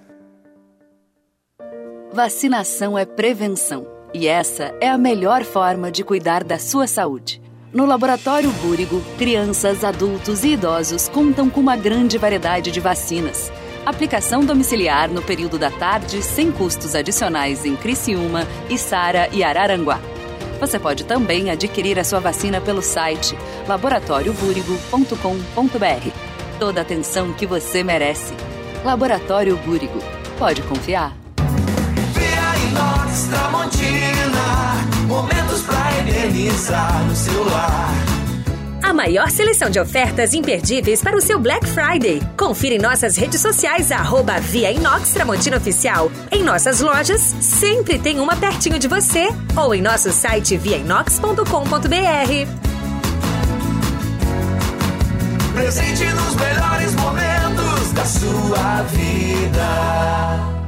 Vacinação 2.12 2.98
é 2.98 3.04
prevenção. 3.04 3.86
E 4.12 4.26
essa 4.26 4.74
é 4.80 4.88
a 4.88 4.98
melhor 4.98 5.44
forma 5.44 5.90
de 5.90 6.02
cuidar 6.02 6.42
da 6.42 6.58
sua 6.58 6.86
saúde. 6.86 7.39
No 7.72 7.86
Laboratório 7.86 8.50
Búrigo, 8.50 9.00
crianças, 9.16 9.84
adultos 9.84 10.42
e 10.42 10.54
idosos 10.54 11.08
contam 11.08 11.48
com 11.48 11.60
uma 11.60 11.76
grande 11.76 12.18
variedade 12.18 12.72
de 12.72 12.80
vacinas. 12.80 13.52
Aplicação 13.86 14.44
domiciliar 14.44 15.08
no 15.08 15.22
período 15.22 15.56
da 15.56 15.70
tarde, 15.70 16.20
sem 16.20 16.50
custos 16.50 16.96
adicionais 16.96 17.64
em 17.64 17.76
Criciúma, 17.76 18.44
Içara 18.68 19.28
e 19.30 19.44
Araranguá. 19.44 20.00
Você 20.58 20.80
pode 20.80 21.04
também 21.04 21.48
adquirir 21.48 21.96
a 22.00 22.04
sua 22.04 22.18
vacina 22.18 22.60
pelo 22.60 22.82
site 22.82 23.38
laboratóriobúrigo.com.br. 23.68 26.10
Toda 26.58 26.80
a 26.80 26.82
atenção 26.82 27.32
que 27.32 27.46
você 27.46 27.84
merece. 27.84 28.34
Laboratório 28.84 29.56
Búrigo. 29.58 30.00
Pode 30.40 30.60
confiar. 30.62 31.14
Inox 32.68 33.28
Tramontina, 33.28 34.74
eternizar 36.20 37.02
no. 37.06 38.10
A 38.82 38.92
maior 38.92 39.30
seleção 39.30 39.70
de 39.70 39.80
ofertas 39.80 40.34
imperdíveis 40.34 41.02
para 41.02 41.16
o 41.16 41.20
seu 41.20 41.38
Black 41.38 41.66
Friday. 41.66 42.20
Confira 42.36 42.74
em 42.74 42.78
nossas 42.78 43.16
redes 43.16 43.40
sociais, 43.40 43.90
arroba 43.90 44.38
Via 44.38 44.70
Inox 44.70 45.12
Tramontina 45.12 45.56
Oficial. 45.56 46.10
Em 46.30 46.42
nossas 46.42 46.80
lojas, 46.80 47.20
sempre 47.20 47.98
tem 47.98 48.20
uma 48.20 48.36
pertinho 48.36 48.78
de 48.78 48.86
você. 48.86 49.28
Ou 49.56 49.74
em 49.74 49.80
nosso 49.80 50.12
site 50.12 50.56
viainox.com.br. 50.56 51.44
Presente 55.54 56.04
nos 56.04 56.34
melhores 56.36 56.94
momentos 56.96 57.92
da 57.92 58.04
sua 58.04 58.82
vida. 58.82 60.59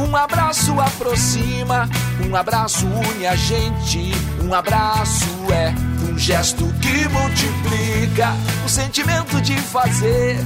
Um 0.00 0.16
abraço 0.16 0.80
aproxima, 0.80 1.88
um 2.26 2.34
abraço 2.34 2.86
une 2.86 3.26
a 3.26 3.36
gente. 3.36 4.12
Um 4.42 4.54
abraço 4.54 5.28
é 5.52 5.74
um 6.10 6.18
gesto 6.18 6.64
que 6.80 7.08
multiplica 7.08 8.34
o 8.64 8.68
sentimento 8.68 9.40
de 9.42 9.56
fazer 9.56 10.38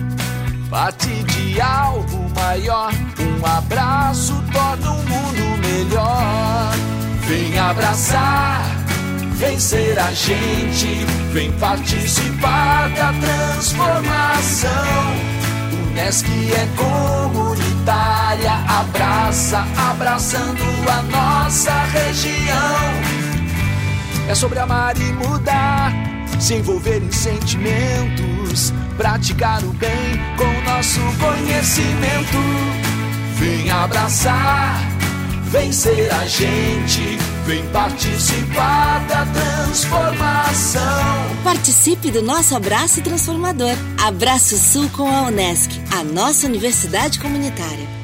parte 0.69 1.09
de 1.09 1.61
algo 1.61 2.29
maior. 2.35 2.93
Um 3.21 3.47
abraço 3.47 4.35
torna 4.53 4.91
o 4.91 4.97
mundo 4.97 5.57
melhor. 5.63 6.73
Vem 7.29 7.57
abraçar, 7.59 8.65
vem 9.37 9.59
ser 9.59 9.99
a 9.99 10.13
gente, 10.13 11.07
vem 11.33 11.53
participar 11.53 12.91
da 12.91 13.13
transformação. 13.13 14.71
Unesc 15.91 16.27
é 16.27 16.67
comunitária, 16.77 17.14
abraça, 18.85 19.67
abraçando 19.91 20.63
a 20.91 21.03
nossa 21.03 21.73
região. 21.85 23.15
É 24.29 24.35
sobre 24.35 24.59
amar 24.59 24.97
e 24.97 25.13
mudar, 25.13 25.93
se 26.39 26.55
envolver 26.55 27.03
em 27.03 27.13
sentimentos, 27.13 28.73
praticar 28.97 29.63
o 29.65 29.73
bem 29.73 30.21
com 30.37 30.71
nosso 30.71 31.01
conhecimento. 31.19 32.39
Vem 33.37 33.71
abraçar, 33.71 34.81
vem 35.51 35.73
ser 35.73 36.11
a 36.13 36.27
gente, 36.27 37.19
vem 37.47 37.67
participar 37.69 39.05
da 39.07 39.27
transformação. 39.27 40.83
Participe 41.43 42.11
do 42.11 42.23
nosso 42.23 42.57
abraço 42.57 43.03
transformador. 43.03 43.75
Abraço 44.03 44.57
Sul 44.57 44.89
com 44.91 45.09
a 45.09 45.23
Unesc, 45.23 45.71
a 45.93 46.05
nossa 46.05 46.47
universidade 46.47 47.19
comunitária. 47.19 48.04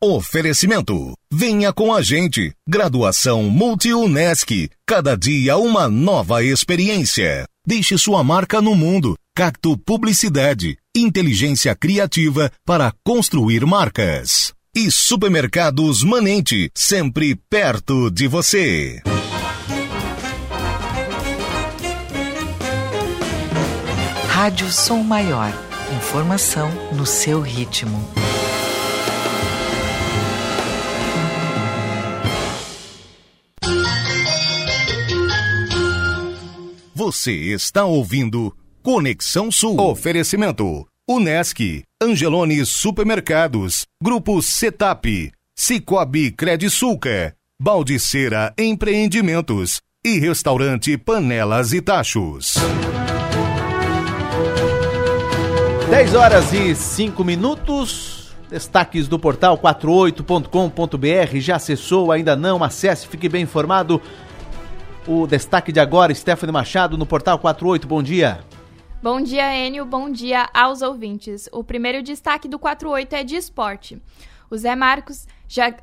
Oferecimento. 0.00 1.12
Venha 1.32 1.72
com 1.72 1.92
a 1.92 2.00
gente. 2.00 2.52
Graduação 2.68 3.42
Multi-UNESC. 3.50 4.70
Cada 4.86 5.16
dia 5.16 5.56
uma 5.56 5.88
nova 5.88 6.40
experiência. 6.44 7.44
Deixe 7.66 7.98
sua 7.98 8.22
marca 8.22 8.62
no 8.62 8.76
mundo. 8.76 9.16
Cacto 9.34 9.76
Publicidade. 9.76 10.78
Inteligência 10.96 11.74
criativa 11.74 12.48
para 12.64 12.92
construir 13.04 13.66
marcas. 13.66 14.52
E 14.72 14.88
Supermercados 14.88 16.04
Manente. 16.04 16.70
Sempre 16.76 17.34
perto 17.50 18.08
de 18.08 18.28
você. 18.28 19.02
Rádio 24.28 24.70
Som 24.70 25.02
Maior. 25.02 25.52
Informação 25.96 26.70
no 26.92 27.04
seu 27.04 27.40
ritmo. 27.40 28.27
Você 36.98 37.30
está 37.54 37.84
ouvindo 37.84 38.52
Conexão 38.82 39.52
Sul. 39.52 39.80
Oferecimento: 39.80 40.84
Unesc, 41.08 41.84
Angelone 42.02 42.66
Supermercados, 42.66 43.86
Grupo 44.02 44.42
Setap, 44.42 45.30
Cicobi 45.56 46.32
Credisulca, 46.32 47.36
Baldiceira 47.62 48.52
Empreendimentos 48.58 49.80
e 50.04 50.18
Restaurante 50.18 50.98
Panelas 50.98 51.72
e 51.72 51.80
Tachos. 51.80 52.54
10 55.90 56.14
horas 56.16 56.52
e 56.52 56.74
5 56.74 57.22
minutos. 57.22 58.34
Destaques 58.50 59.06
do 59.06 59.20
portal 59.20 59.56
48.com.br. 59.56 61.36
Já 61.38 61.56
acessou? 61.56 62.10
Ainda 62.10 62.34
não? 62.34 62.64
Acesse, 62.64 63.06
fique 63.06 63.28
bem 63.28 63.44
informado. 63.44 64.02
O 65.10 65.26
destaque 65.26 65.72
de 65.72 65.80
agora, 65.80 66.14
Stephanie 66.14 66.52
Machado, 66.52 66.98
no 66.98 67.06
Portal 67.06 67.38
48. 67.38 67.88
Bom 67.88 68.02
dia. 68.02 68.40
Bom 69.02 69.22
dia, 69.22 69.56
Enio. 69.56 69.86
Bom 69.86 70.10
dia 70.10 70.50
aos 70.52 70.82
ouvintes. 70.82 71.48
O 71.50 71.64
primeiro 71.64 72.02
destaque 72.02 72.46
do 72.46 72.58
48 72.58 73.14
é 73.14 73.24
de 73.24 73.34
esporte. 73.34 73.98
O 74.50 74.56
Zé 74.58 74.76
Marcos, 74.76 75.26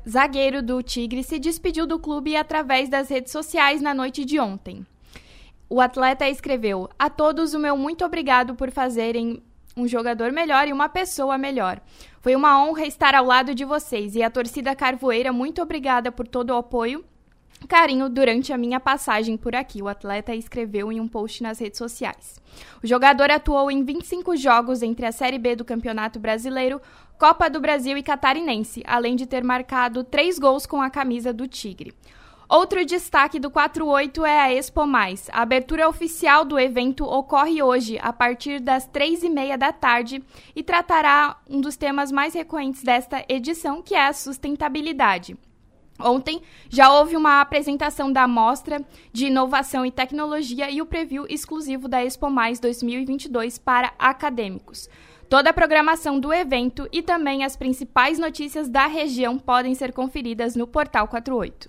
zagueiro 0.08 0.62
do 0.62 0.80
Tigre, 0.80 1.24
se 1.24 1.40
despediu 1.40 1.88
do 1.88 1.98
clube 1.98 2.36
através 2.36 2.88
das 2.88 3.08
redes 3.08 3.32
sociais 3.32 3.82
na 3.82 3.92
noite 3.92 4.24
de 4.24 4.38
ontem. 4.38 4.86
O 5.68 5.80
atleta 5.80 6.28
escreveu: 6.28 6.88
A 6.96 7.10
todos 7.10 7.52
o 7.52 7.58
meu 7.58 7.76
muito 7.76 8.04
obrigado 8.04 8.54
por 8.54 8.70
fazerem 8.70 9.42
um 9.76 9.88
jogador 9.88 10.30
melhor 10.30 10.68
e 10.68 10.72
uma 10.72 10.88
pessoa 10.88 11.36
melhor. 11.36 11.80
Foi 12.20 12.36
uma 12.36 12.64
honra 12.64 12.86
estar 12.86 13.12
ao 13.12 13.26
lado 13.26 13.56
de 13.56 13.64
vocês 13.64 14.14
e 14.14 14.22
a 14.22 14.30
torcida 14.30 14.76
Carvoeira, 14.76 15.32
muito 15.32 15.60
obrigada 15.60 16.12
por 16.12 16.28
todo 16.28 16.50
o 16.50 16.56
apoio 16.56 17.04
carinho 17.66 18.08
durante 18.08 18.52
a 18.52 18.58
minha 18.58 18.78
passagem 18.78 19.36
por 19.36 19.54
aqui, 19.54 19.82
o 19.82 19.88
atleta 19.88 20.34
escreveu 20.34 20.92
em 20.92 21.00
um 21.00 21.08
post 21.08 21.42
nas 21.42 21.58
redes 21.58 21.78
sociais. 21.78 22.40
O 22.82 22.86
jogador 22.86 23.30
atuou 23.30 23.70
em 23.70 23.84
25 23.84 24.36
jogos 24.36 24.82
entre 24.82 25.04
a 25.04 25.12
Série 25.12 25.38
B 25.38 25.56
do 25.56 25.64
Campeonato 25.64 26.18
Brasileiro, 26.18 26.80
Copa 27.18 27.50
do 27.50 27.60
Brasil 27.60 27.96
e 27.96 28.02
Catarinense, 28.02 28.82
além 28.86 29.16
de 29.16 29.26
ter 29.26 29.42
marcado 29.42 30.04
três 30.04 30.38
gols 30.38 30.66
com 30.66 30.80
a 30.80 30.90
camisa 30.90 31.32
do 31.32 31.48
Tigre. 31.48 31.94
Outro 32.48 32.84
destaque 32.84 33.40
do 33.40 33.50
48 33.50 34.24
é 34.24 34.38
a 34.38 34.52
Expo 34.54 34.86
Mais. 34.86 35.28
A 35.32 35.42
abertura 35.42 35.88
oficial 35.88 36.44
do 36.44 36.58
evento 36.58 37.04
ocorre 37.04 37.60
hoje, 37.60 37.98
a 38.00 38.12
partir 38.12 38.60
das 38.60 38.86
três 38.86 39.24
e 39.24 39.28
meia 39.28 39.58
da 39.58 39.72
tarde, 39.72 40.22
e 40.54 40.62
tratará 40.62 41.38
um 41.50 41.60
dos 41.60 41.76
temas 41.76 42.12
mais 42.12 42.34
recorrentes 42.34 42.84
desta 42.84 43.24
edição, 43.28 43.82
que 43.82 43.96
é 43.96 44.06
a 44.06 44.12
sustentabilidade. 44.12 45.36
Ontem 45.98 46.42
já 46.68 46.92
houve 46.92 47.16
uma 47.16 47.40
apresentação 47.40 48.12
da 48.12 48.28
Mostra 48.28 48.82
de 49.12 49.26
Inovação 49.26 49.84
e 49.86 49.90
Tecnologia 49.90 50.70
e 50.70 50.82
o 50.82 50.86
preview 50.86 51.26
exclusivo 51.28 51.88
da 51.88 52.04
Expo 52.04 52.28
Mais 52.28 52.60
2022 52.60 53.58
para 53.58 53.92
acadêmicos. 53.98 54.88
Toda 55.28 55.50
a 55.50 55.52
programação 55.52 56.20
do 56.20 56.32
evento 56.32 56.88
e 56.92 57.02
também 57.02 57.44
as 57.44 57.56
principais 57.56 58.18
notícias 58.18 58.68
da 58.68 58.86
região 58.86 59.38
podem 59.38 59.74
ser 59.74 59.92
conferidas 59.92 60.54
no 60.54 60.66
Portal 60.66 61.08
48. 61.08 61.68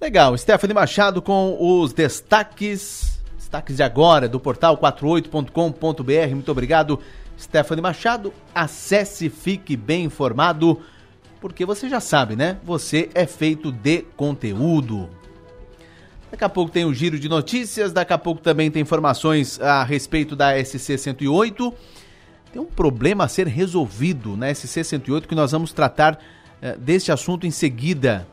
Legal, 0.00 0.36
Stephanie 0.36 0.74
Machado 0.74 1.22
com 1.22 1.56
os 1.60 1.92
destaques, 1.92 3.20
destaques 3.36 3.76
de 3.76 3.84
agora 3.84 4.28
do 4.28 4.40
portal 4.40 4.76
48.com.br. 4.76 6.34
Muito 6.34 6.50
obrigado, 6.50 6.98
Stephanie 7.38 7.80
Machado. 7.80 8.34
Acesse, 8.52 9.30
fique 9.30 9.76
bem 9.76 10.02
informado, 10.02 10.80
porque 11.42 11.66
você 11.66 11.88
já 11.88 12.00
sabe, 12.00 12.36
né? 12.36 12.56
Você 12.62 13.10
é 13.14 13.26
feito 13.26 13.70
de 13.70 14.02
conteúdo. 14.16 15.10
Daqui 16.30 16.44
a 16.44 16.48
pouco 16.48 16.70
tem 16.70 16.84
o 16.84 16.94
giro 16.94 17.18
de 17.18 17.28
notícias, 17.28 17.92
daqui 17.92 18.12
a 18.12 18.18
pouco 18.18 18.40
também 18.40 18.70
tem 18.70 18.80
informações 18.80 19.60
a 19.60 19.82
respeito 19.82 20.34
da 20.34 20.52
SC 20.64 20.96
108. 20.96 21.74
Tem 22.52 22.62
um 22.62 22.66
problema 22.66 23.24
a 23.24 23.28
ser 23.28 23.48
resolvido 23.48 24.36
na 24.36 24.54
SC 24.54 24.84
108 24.84 25.26
que 25.28 25.34
nós 25.34 25.50
vamos 25.50 25.72
tratar 25.72 26.18
eh, 26.62 26.76
deste 26.78 27.10
assunto 27.10 27.44
em 27.44 27.50
seguida 27.50 28.26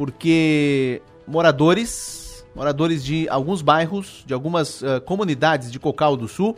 porque 0.00 1.02
moradores, 1.26 2.42
moradores 2.54 3.04
de 3.04 3.28
alguns 3.28 3.60
bairros, 3.60 4.22
de 4.24 4.32
algumas 4.32 4.80
uh, 4.80 5.00
comunidades 5.04 5.70
de 5.70 5.78
Cocal 5.78 6.16
do 6.16 6.26
Sul, 6.26 6.56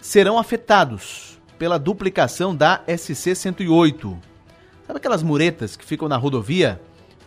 serão 0.00 0.36
afetados 0.36 1.38
pela 1.58 1.78
duplicação 1.78 2.56
da 2.56 2.82
SC 2.88 3.36
108. 3.36 4.18
Sabe 4.88 4.96
aquelas 4.96 5.22
muretas 5.22 5.76
que 5.76 5.84
ficam 5.84 6.08
na 6.08 6.16
rodovia? 6.16 6.80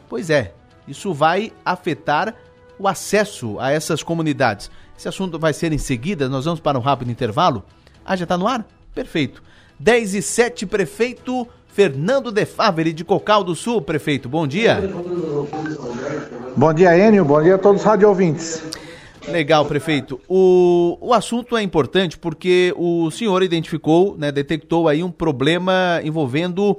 Pois 0.09 0.31
é, 0.31 0.51
isso 0.87 1.13
vai 1.13 1.53
afetar 1.63 2.33
o 2.79 2.87
acesso 2.87 3.59
a 3.59 3.69
essas 3.69 4.01
comunidades. 4.01 4.71
Esse 4.97 5.07
assunto 5.07 5.37
vai 5.37 5.53
ser 5.53 5.71
em 5.71 5.77
seguida, 5.77 6.27
nós 6.27 6.45
vamos 6.45 6.59
para 6.59 6.79
um 6.79 6.81
rápido 6.81 7.11
intervalo. 7.11 7.63
Ah, 8.03 8.15
já 8.15 8.23
está 8.23 8.35
no 8.35 8.47
ar? 8.47 8.65
Perfeito. 8.95 9.43
10 9.79 10.15
e 10.15 10.21
7, 10.23 10.65
prefeito 10.65 11.47
Fernando 11.67 12.31
De 12.31 12.47
Favre, 12.47 12.91
de 12.91 13.05
Cocal 13.05 13.43
do 13.43 13.53
Sul. 13.53 13.79
Prefeito, 13.79 14.27
bom 14.27 14.47
dia. 14.47 14.81
Bom 16.57 16.73
dia, 16.73 16.97
Enio. 16.97 17.23
Bom 17.23 17.43
dia 17.43 17.55
a 17.55 17.59
todos 17.59 17.81
os 17.81 17.85
rádio 17.85 18.09
ouvintes. 18.09 18.63
Legal, 19.27 19.65
prefeito. 19.65 20.19
O, 20.27 20.97
o 20.99 21.13
assunto 21.13 21.55
é 21.55 21.61
importante 21.61 22.17
porque 22.17 22.73
o 22.75 23.11
senhor 23.11 23.43
identificou, 23.43 24.17
né, 24.17 24.31
detectou 24.31 24.87
aí 24.87 25.03
um 25.03 25.11
problema 25.11 26.01
envolvendo 26.03 26.75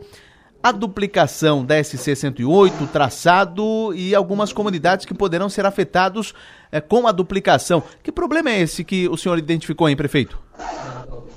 a 0.63 0.71
duplicação 0.71 1.65
da 1.65 1.81
SC-108, 1.81 2.89
traçado 2.93 3.93
e 3.95 4.15
algumas 4.15 4.53
comunidades 4.53 5.05
que 5.05 5.13
poderão 5.13 5.49
ser 5.49 5.67
afetados 5.67 6.35
é, 6.71 6.81
com 6.81 7.07
a 7.07 7.13
duplicação. 7.13 7.83
Que 8.03 8.13
problema 8.13 8.51
é 8.51 8.61
esse 8.61 8.85
que 8.85 9.09
o 9.09 9.17
senhor 9.17 9.39
identificou, 9.39 9.89
hein, 9.89 9.97
prefeito? 9.97 10.39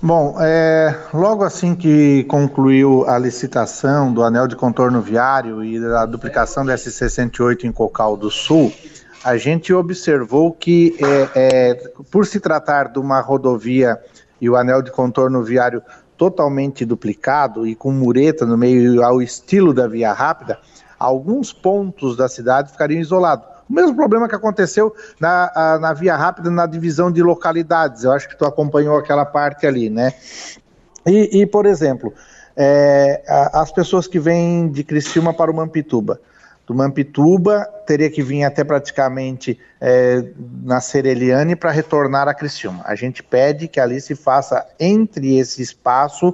Bom, 0.02 0.38
é, 0.40 0.96
logo 1.14 1.44
assim 1.44 1.74
que 1.74 2.24
concluiu 2.26 3.10
a 3.10 3.18
licitação 3.18 4.14
do 4.14 4.22
anel 4.22 4.48
de 4.48 4.56
contorno 4.56 5.02
viário 5.02 5.64
e 5.64 5.80
da 5.80 6.06
duplicação 6.06 6.64
da 6.64 6.76
SC-108 6.76 7.64
em 7.64 7.72
Cocal 7.72 8.16
do 8.16 8.30
Sul, 8.30 8.72
a 9.24 9.38
gente 9.38 9.74
observou 9.74 10.52
que, 10.52 10.96
é, 11.34 11.74
por 12.12 12.28
se 12.28 12.40
tratar 12.40 12.90
de 12.90 13.00
uma 13.00 13.20
rodovia 13.22 14.00
e 14.40 14.48
o 14.48 14.56
anel 14.56 14.84
de 14.84 14.92
contorno 14.92 15.42
viário 15.42 15.82
totalmente 16.18 16.86
duplicado 16.86 17.68
e 17.68 17.76
com 17.76 17.92
mureta 17.92 18.46
no 18.46 18.58
meio 18.58 19.04
ao 19.04 19.22
estilo 19.22 19.74
da 19.74 19.88
via 19.88 20.14
rápida, 20.14 20.60
alguns 20.98 21.52
pontos 21.52 22.16
da 22.16 22.28
cidade 22.28 22.72
ficariam 22.72 23.02
isolados. 23.02 23.48
O 23.70 23.74
mesmo 23.74 23.96
problema 23.96 24.30
que 24.30 24.36
aconteceu 24.36 24.94
na, 25.20 25.80
na 25.82 25.94
via 25.94 26.16
rápida, 26.16 26.52
na 26.52 26.66
divisão 26.66 27.12
de 27.12 27.24
localidades. 27.24 28.04
Eu 28.04 28.12
acho 28.12 28.30
que 28.30 28.38
tu 28.38 28.46
acompanhou 28.46 28.98
aquela 28.98 29.26
parte 29.26 29.66
ali, 29.66 29.90
né? 29.90 30.14
E, 31.06 31.42
e 31.42 31.46
por 31.46 31.66
exemplo, 31.66 32.14
é, 32.56 33.24
as 33.54 33.72
pessoas 33.72 34.08
que 34.08 34.20
vêm 34.20 34.70
de 34.70 34.84
Criciúma 34.84 35.34
para 35.34 35.52
o 35.52 35.56
Mampituba, 35.56 36.20
do 36.66 36.74
Mampituba 36.74 37.66
teria 37.86 38.10
que 38.10 38.24
vir 38.24 38.44
até 38.44 38.64
praticamente 38.64 39.60
é, 39.80 40.24
na 40.64 40.82
Sereliane 40.82 41.56
para 41.56 41.72
retornar 41.72 42.28
a 42.28 42.34
Criciúma. 42.34 42.84
A 42.86 42.96
gente 42.96 43.22
pede 43.22 43.68
que 43.68 43.80
ali 43.80 44.02
se 44.02 44.16
faça 44.16 44.66
entre 44.80 45.38
esse 45.38 45.62
espaço 45.62 46.34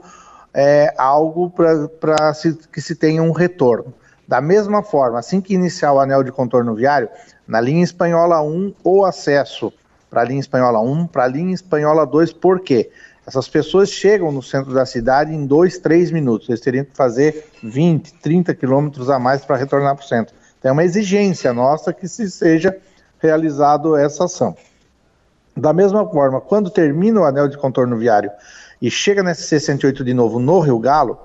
é, 0.53 0.93
algo 0.97 1.49
para 1.49 2.33
que 2.71 2.81
se 2.81 2.95
tenha 2.95 3.21
um 3.21 3.31
retorno. 3.31 3.93
Da 4.27 4.39
mesma 4.39 4.81
forma, 4.81 5.19
assim 5.19 5.41
que 5.41 5.53
iniciar 5.53 5.91
o 5.91 5.99
anel 5.99 6.23
de 6.23 6.31
contorno 6.31 6.73
viário, 6.73 7.09
na 7.45 7.59
linha 7.59 7.83
espanhola 7.83 8.41
1, 8.41 8.75
o 8.83 9.03
acesso 9.03 9.73
para 10.09 10.21
a 10.21 10.23
linha 10.23 10.39
espanhola 10.39 10.79
1, 10.79 11.07
para 11.07 11.25
a 11.25 11.27
linha 11.27 11.53
espanhola 11.53 12.05
2, 12.05 12.31
por 12.33 12.61
quê? 12.61 12.89
Essas 13.31 13.47
pessoas 13.47 13.89
chegam 13.89 14.29
no 14.29 14.43
centro 14.43 14.73
da 14.73 14.85
cidade 14.85 15.33
em 15.33 15.45
2, 15.45 15.77
3 15.77 16.11
minutos. 16.11 16.49
Eles 16.49 16.59
teriam 16.59 16.83
que 16.83 16.93
fazer 16.93 17.45
20, 17.63 18.15
30 18.15 18.53
quilômetros 18.53 19.09
a 19.09 19.17
mais 19.17 19.45
para 19.45 19.55
retornar 19.55 19.95
para 19.95 20.03
o 20.03 20.07
centro. 20.07 20.35
Então 20.59 20.67
é 20.67 20.73
uma 20.73 20.83
exigência 20.83 21.53
nossa 21.53 21.93
que 21.93 22.09
se 22.09 22.29
seja 22.29 22.75
realizado 23.19 23.95
essa 23.95 24.25
ação. 24.25 24.53
Da 25.55 25.71
mesma 25.71 26.05
forma, 26.05 26.41
quando 26.41 26.69
termina 26.69 27.21
o 27.21 27.23
anel 27.23 27.47
de 27.47 27.57
contorno 27.57 27.97
viário 27.97 28.29
e 28.81 28.91
chega 28.91 29.23
nesse 29.23 29.43
C108 29.55 30.03
de 30.03 30.13
novo 30.13 30.37
no 30.37 30.59
Rio 30.59 30.77
Galo, 30.77 31.17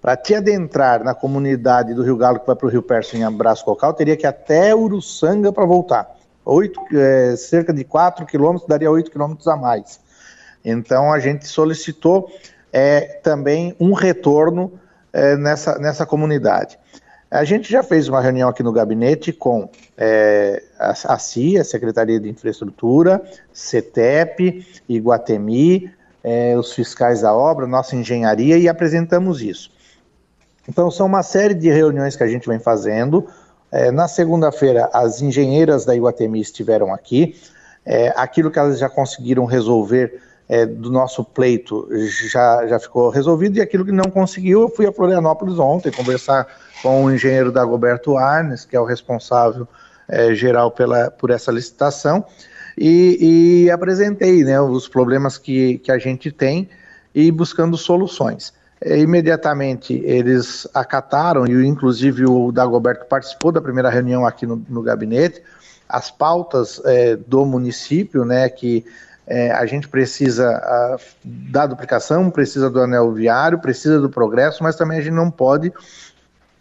para 0.00 0.16
te 0.16 0.34
adentrar 0.34 1.04
na 1.04 1.14
comunidade 1.14 1.94
do 1.94 2.02
Rio 2.02 2.16
Galo 2.16 2.40
que 2.40 2.46
vai 2.48 2.56
para 2.56 2.66
o 2.66 2.70
Rio 2.70 2.82
Perso 2.82 3.16
em 3.16 3.22
Abraço 3.22 3.64
Cocal, 3.64 3.94
teria 3.94 4.16
que 4.16 4.26
ir 4.26 4.28
até 4.28 4.74
Uruçanga 4.74 5.52
para 5.52 5.64
voltar. 5.64 6.10
Oito, 6.44 6.80
é, 6.92 7.36
cerca 7.36 7.72
de 7.72 7.84
4 7.84 8.26
quilômetros 8.26 8.68
daria 8.68 8.90
8 8.90 9.12
quilômetros 9.12 9.46
a 9.46 9.54
mais. 9.54 10.00
Então 10.64 11.12
a 11.12 11.18
gente 11.18 11.46
solicitou 11.46 12.30
é, 12.72 13.00
também 13.22 13.76
um 13.78 13.92
retorno 13.92 14.72
é, 15.12 15.36
nessa, 15.36 15.78
nessa 15.78 16.06
comunidade. 16.06 16.78
A 17.30 17.44
gente 17.44 17.70
já 17.70 17.82
fez 17.82 18.08
uma 18.08 18.20
reunião 18.20 18.48
aqui 18.48 18.62
no 18.62 18.72
gabinete 18.72 19.32
com 19.32 19.70
é, 19.96 20.62
a, 20.78 20.90
a 20.90 21.18
Secretaria 21.18 22.20
de 22.20 22.28
Infraestrutura, 22.28 23.22
CETEP, 23.52 24.66
Iguatemi, 24.86 25.90
é, 26.22 26.56
os 26.58 26.72
fiscais 26.74 27.22
da 27.22 27.34
obra, 27.34 27.66
nossa 27.66 27.96
engenharia 27.96 28.58
e 28.58 28.68
apresentamos 28.68 29.40
isso. 29.40 29.70
Então, 30.68 30.90
são 30.90 31.06
uma 31.06 31.22
série 31.22 31.54
de 31.54 31.70
reuniões 31.70 32.14
que 32.14 32.22
a 32.22 32.28
gente 32.28 32.46
vem 32.46 32.58
fazendo. 32.58 33.26
É, 33.70 33.90
na 33.90 34.06
segunda-feira, 34.06 34.90
as 34.92 35.22
engenheiras 35.22 35.84
da 35.84 35.96
Iguatemi 35.96 36.40
estiveram 36.40 36.92
aqui. 36.92 37.34
É, 37.84 38.12
aquilo 38.14 38.50
que 38.50 38.58
elas 38.58 38.78
já 38.78 38.88
conseguiram 38.88 39.44
resolver 39.44 40.20
é, 40.52 40.66
do 40.66 40.90
nosso 40.90 41.24
pleito 41.24 41.88
já, 42.30 42.66
já 42.66 42.78
ficou 42.78 43.08
resolvido, 43.08 43.56
e 43.56 43.62
aquilo 43.62 43.86
que 43.86 43.90
não 43.90 44.10
conseguiu, 44.10 44.60
eu 44.60 44.68
fui 44.68 44.86
a 44.86 44.92
Florianópolis 44.92 45.58
ontem 45.58 45.90
conversar 45.90 46.46
com 46.82 47.06
o 47.06 47.10
engenheiro 47.10 47.50
Dagoberto 47.50 48.18
Arnes, 48.18 48.66
que 48.66 48.76
é 48.76 48.80
o 48.80 48.84
responsável 48.84 49.66
é, 50.06 50.34
geral 50.34 50.70
pela, 50.70 51.10
por 51.10 51.30
essa 51.30 51.50
licitação, 51.50 52.22
e, 52.76 53.64
e 53.64 53.70
apresentei 53.70 54.44
né, 54.44 54.60
os 54.60 54.86
problemas 54.86 55.38
que, 55.38 55.78
que 55.78 55.90
a 55.90 55.96
gente 55.96 56.30
tem 56.30 56.68
e 57.14 57.32
buscando 57.32 57.78
soluções. 57.78 58.52
É, 58.78 58.98
imediatamente 58.98 60.02
eles 60.04 60.68
acataram, 60.74 61.46
e 61.46 61.66
inclusive 61.66 62.26
o 62.26 62.52
Dagoberto 62.52 63.06
participou 63.06 63.52
da 63.52 63.62
primeira 63.62 63.88
reunião 63.88 64.26
aqui 64.26 64.46
no, 64.46 64.62
no 64.68 64.82
gabinete, 64.82 65.42
as 65.88 66.10
pautas 66.10 66.78
é, 66.84 67.16
do 67.16 67.46
município, 67.46 68.22
né, 68.26 68.50
que 68.50 68.84
é, 69.26 69.50
a 69.52 69.64
gente 69.66 69.88
precisa 69.88 70.48
a, 70.48 70.96
da 71.24 71.66
duplicação, 71.66 72.30
precisa 72.30 72.68
do 72.68 72.80
anel 72.80 73.12
viário, 73.12 73.58
precisa 73.58 74.00
do 74.00 74.10
progresso, 74.10 74.62
mas 74.62 74.76
também 74.76 74.98
a 74.98 75.02
gente 75.02 75.14
não 75.14 75.30
pode 75.30 75.72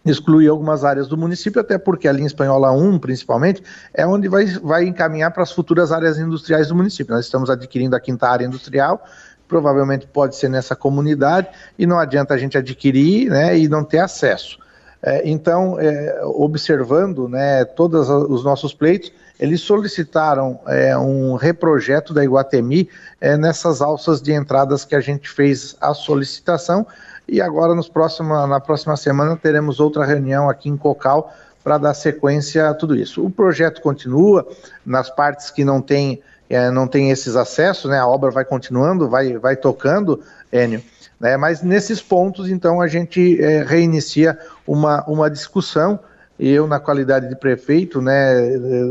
excluir 0.06 0.48
algumas 0.48 0.84
áreas 0.84 1.08
do 1.08 1.16
município, 1.16 1.62
até 1.62 1.78
porque 1.78 2.08
a 2.08 2.12
linha 2.12 2.26
espanhola 2.26 2.72
1, 2.72 3.00
principalmente, 3.00 3.62
é 3.94 4.06
onde 4.06 4.28
vai, 4.28 4.46
vai 4.46 4.86
encaminhar 4.86 5.32
para 5.32 5.44
as 5.44 5.52
futuras 5.52 5.92
áreas 5.92 6.18
industriais 6.18 6.68
do 6.68 6.76
município. 6.76 7.14
Nós 7.14 7.26
estamos 7.26 7.50
adquirindo 7.50 7.96
a 7.96 8.00
quinta 8.00 8.28
área 8.28 8.46
industrial, 8.46 9.06
provavelmente 9.48 10.08
pode 10.08 10.36
ser 10.36 10.50
nessa 10.50 10.76
comunidade, 10.76 11.50
e 11.78 11.86
não 11.86 12.00
adianta 12.00 12.34
a 12.34 12.38
gente 12.38 12.58
adquirir 12.58 13.30
né, 13.30 13.58
e 13.58 13.68
não 13.68 13.84
ter 13.84 14.00
acesso. 14.00 14.58
É, 15.04 15.28
então, 15.28 15.80
é, 15.80 16.22
observando 16.24 17.28
né, 17.28 17.66
todos 17.66 18.08
os 18.10 18.44
nossos 18.44 18.74
pleitos, 18.74 19.12
eles 19.42 19.62
solicitaram 19.62 20.60
é, 20.68 20.96
um 20.96 21.36
reprojeto 21.36 22.14
da 22.14 22.24
Iguatemi 22.24 22.88
é, 23.20 23.36
nessas 23.36 23.82
alças 23.82 24.22
de 24.22 24.32
entradas 24.32 24.86
que 24.86 24.96
a 24.96 25.02
gente 25.02 25.28
fez 25.28 25.76
a 25.82 25.96
solicitação, 25.96 26.86
e 27.28 27.42
agora 27.42 27.74
nos 27.74 27.90
próxima, 27.90 28.46
na 28.46 28.60
próxima 28.60 28.96
semana 28.96 29.36
teremos 29.36 29.80
outra 29.80 30.06
reunião 30.06 30.48
aqui 30.48 30.70
em 30.70 30.78
Cocal 30.78 31.34
para 31.64 31.78
dar 31.78 31.94
sequência 31.94 32.70
a 32.70 32.74
tudo 32.74 32.96
isso. 32.96 33.26
O 33.26 33.30
projeto 33.30 33.82
continua 33.82 34.48
nas 34.86 35.10
partes 35.10 35.50
que 35.50 35.64
não 35.66 35.82
tem, 35.82 36.22
é, 36.50 36.70
não 36.70 36.88
tem 36.88 37.10
esses 37.10 37.36
acessos, 37.36 37.90
né? 37.90 38.00
A 38.00 38.08
obra 38.08 38.32
vai 38.32 38.46
continuando, 38.46 39.10
vai, 39.10 39.38
vai 39.38 39.56
tocando, 39.56 40.22
Enio. 40.52 40.84
Né? 41.20 41.38
Mas 41.38 41.62
nesses 41.62 42.02
pontos, 42.02 42.50
então, 42.50 42.82
a 42.82 42.88
gente 42.88 43.42
é, 43.42 43.64
reinicia 43.64 44.38
uma, 44.66 45.04
uma 45.06 45.30
discussão. 45.30 46.00
Eu, 46.44 46.66
na 46.66 46.80
qualidade 46.80 47.30
de 47.30 47.36
prefeito, 47.36 48.02
né, 48.02 48.34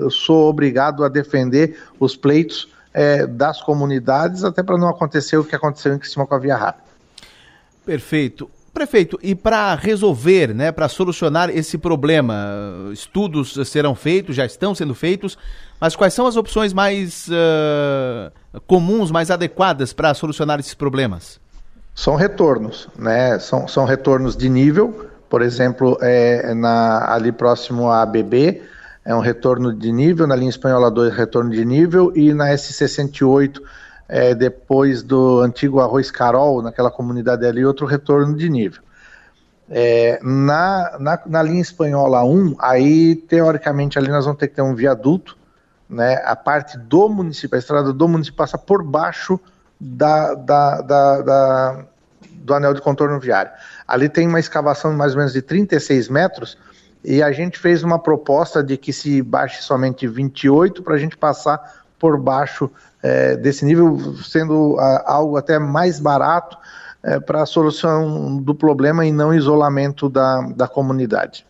sou 0.08 0.48
obrigado 0.48 1.02
a 1.04 1.08
defender 1.08 1.76
os 1.98 2.14
pleitos 2.14 2.68
é, 2.94 3.26
das 3.26 3.60
comunidades, 3.60 4.44
até 4.44 4.62
para 4.62 4.78
não 4.78 4.88
acontecer 4.88 5.36
o 5.36 5.42
que 5.44 5.56
aconteceu 5.56 5.92
em 5.92 5.98
Criciúma 5.98 6.28
com 6.28 6.34
a 6.36 6.38
Via 6.38 6.56
Rápida. 6.56 6.84
Perfeito. 7.84 8.48
Prefeito, 8.72 9.18
e 9.20 9.34
para 9.34 9.74
resolver, 9.74 10.54
né, 10.54 10.70
para 10.70 10.88
solucionar 10.88 11.50
esse 11.50 11.76
problema, 11.76 12.56
estudos 12.92 13.58
serão 13.68 13.96
feitos, 13.96 14.36
já 14.36 14.46
estão 14.46 14.72
sendo 14.72 14.94
feitos, 14.94 15.36
mas 15.80 15.96
quais 15.96 16.14
são 16.14 16.24
as 16.24 16.36
opções 16.36 16.72
mais 16.72 17.26
uh, 17.26 18.60
comuns, 18.68 19.10
mais 19.10 19.28
adequadas 19.28 19.92
para 19.92 20.14
solucionar 20.14 20.60
esses 20.60 20.74
problemas? 20.74 21.40
São 21.96 22.14
retornos, 22.14 22.88
né? 22.96 23.40
São, 23.40 23.66
são 23.66 23.84
retornos 23.84 24.36
de 24.36 24.48
nível, 24.48 25.09
por 25.30 25.42
exemplo, 25.42 25.96
é, 26.02 26.52
na, 26.52 27.14
ali 27.14 27.30
próximo 27.30 27.88
à 27.88 28.02
ABB, 28.02 28.60
é 29.04 29.14
um 29.14 29.20
retorno 29.20 29.72
de 29.72 29.92
nível, 29.92 30.26
na 30.26 30.34
linha 30.34 30.50
espanhola 30.50 30.90
2, 30.90 31.14
retorno 31.14 31.50
de 31.50 31.64
nível, 31.64 32.12
e 32.16 32.34
na 32.34 32.50
S68 32.50 33.62
é, 34.08 34.34
depois 34.34 35.04
do 35.04 35.40
antigo 35.40 35.80
Arroz 35.80 36.10
Carol, 36.10 36.60
naquela 36.60 36.90
comunidade 36.90 37.46
ali, 37.46 37.64
outro 37.64 37.86
retorno 37.86 38.36
de 38.36 38.50
nível. 38.50 38.82
É, 39.70 40.18
na, 40.20 40.98
na, 40.98 41.22
na, 41.24 41.42
linha 41.44 41.62
espanhola 41.62 42.24
1, 42.24 42.56
aí 42.58 43.14
teoricamente 43.14 43.96
ali 43.96 44.08
nós 44.08 44.24
vamos 44.24 44.40
ter 44.40 44.48
que 44.48 44.56
ter 44.56 44.62
um 44.62 44.74
viaduto, 44.74 45.38
né? 45.88 46.20
A 46.24 46.34
parte 46.34 46.76
do 46.76 47.08
município, 47.08 47.54
a 47.54 47.58
estrada 47.60 47.92
do 47.92 48.08
município 48.08 48.36
passa 48.36 48.58
por 48.58 48.82
baixo 48.82 49.38
da, 49.80 50.34
da, 50.34 50.80
da, 50.80 51.22
da 51.22 51.84
do 52.40 52.54
anel 52.54 52.74
de 52.74 52.80
contorno 52.80 53.20
viário. 53.20 53.52
Ali 53.90 54.08
tem 54.08 54.28
uma 54.28 54.38
escavação 54.38 54.92
de 54.92 54.96
mais 54.96 55.12
ou 55.12 55.18
menos 55.18 55.32
de 55.32 55.42
36 55.42 56.08
metros 56.08 56.56
e 57.04 57.20
a 57.20 57.32
gente 57.32 57.58
fez 57.58 57.82
uma 57.82 57.98
proposta 57.98 58.62
de 58.62 58.76
que 58.76 58.92
se 58.92 59.20
baixe 59.20 59.62
somente 59.62 60.06
28 60.06 60.80
para 60.80 60.94
a 60.94 60.98
gente 60.98 61.16
passar 61.16 61.82
por 61.98 62.16
baixo 62.16 62.70
é, 63.02 63.36
desse 63.36 63.64
nível, 63.64 64.16
sendo 64.22 64.78
a, 64.78 65.12
algo 65.12 65.36
até 65.36 65.58
mais 65.58 65.98
barato 65.98 66.56
é, 67.02 67.18
para 67.18 67.42
a 67.42 67.46
solução 67.46 68.36
do 68.36 68.54
problema 68.54 69.04
e 69.04 69.10
não 69.10 69.34
isolamento 69.34 70.08
da, 70.08 70.40
da 70.54 70.68
comunidade. 70.68 71.44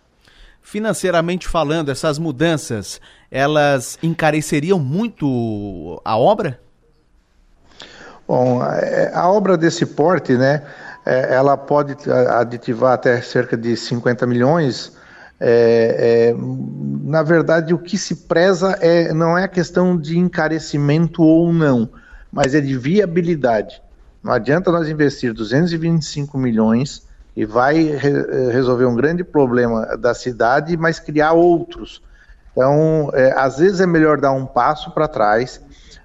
Financeiramente 0.62 1.46
falando, 1.46 1.90
essas 1.90 2.18
mudanças, 2.18 3.02
elas 3.30 3.98
encareceriam 4.02 4.78
muito 4.78 6.00
a 6.04 6.16
obra? 6.16 6.58
Bom, 8.26 8.62
a, 8.62 8.78
é, 8.78 9.12
a 9.12 9.28
obra 9.28 9.58
desse 9.58 9.84
porte, 9.84 10.38
né, 10.38 10.62
é, 11.10 11.34
ela 11.34 11.56
pode 11.56 11.96
aditivar 12.08 12.92
até 12.92 13.20
cerca 13.20 13.56
de 13.56 13.76
50 13.76 14.24
milhões, 14.28 14.96
é, 15.40 16.30
é, 16.30 16.34
na 17.02 17.24
verdade, 17.24 17.74
o 17.74 17.78
que 17.78 17.98
se 17.98 18.14
preza 18.14 18.78
é, 18.80 19.12
não 19.12 19.36
é 19.36 19.42
a 19.42 19.48
questão 19.48 19.96
de 19.96 20.16
encarecimento 20.16 21.20
ou 21.24 21.52
não, 21.52 21.88
mas 22.30 22.54
é 22.54 22.60
de 22.60 22.78
viabilidade. 22.78 23.82
Não 24.22 24.32
adianta 24.32 24.70
nós 24.70 24.88
investir 24.88 25.32
225 25.32 26.38
milhões 26.38 27.02
e 27.34 27.44
vai 27.44 27.82
re 27.82 28.52
resolver 28.52 28.84
um 28.84 28.94
grande 28.94 29.24
problema 29.24 29.96
da 29.96 30.14
cidade, 30.14 30.76
mas 30.76 31.00
criar 31.00 31.32
outros. 31.32 32.00
Então, 32.52 33.10
é, 33.14 33.32
às 33.32 33.58
vezes 33.58 33.80
é 33.80 33.86
melhor 33.86 34.20
dar 34.20 34.30
um 34.30 34.46
passo 34.46 34.92
para 34.92 35.08
trás, 35.08 35.60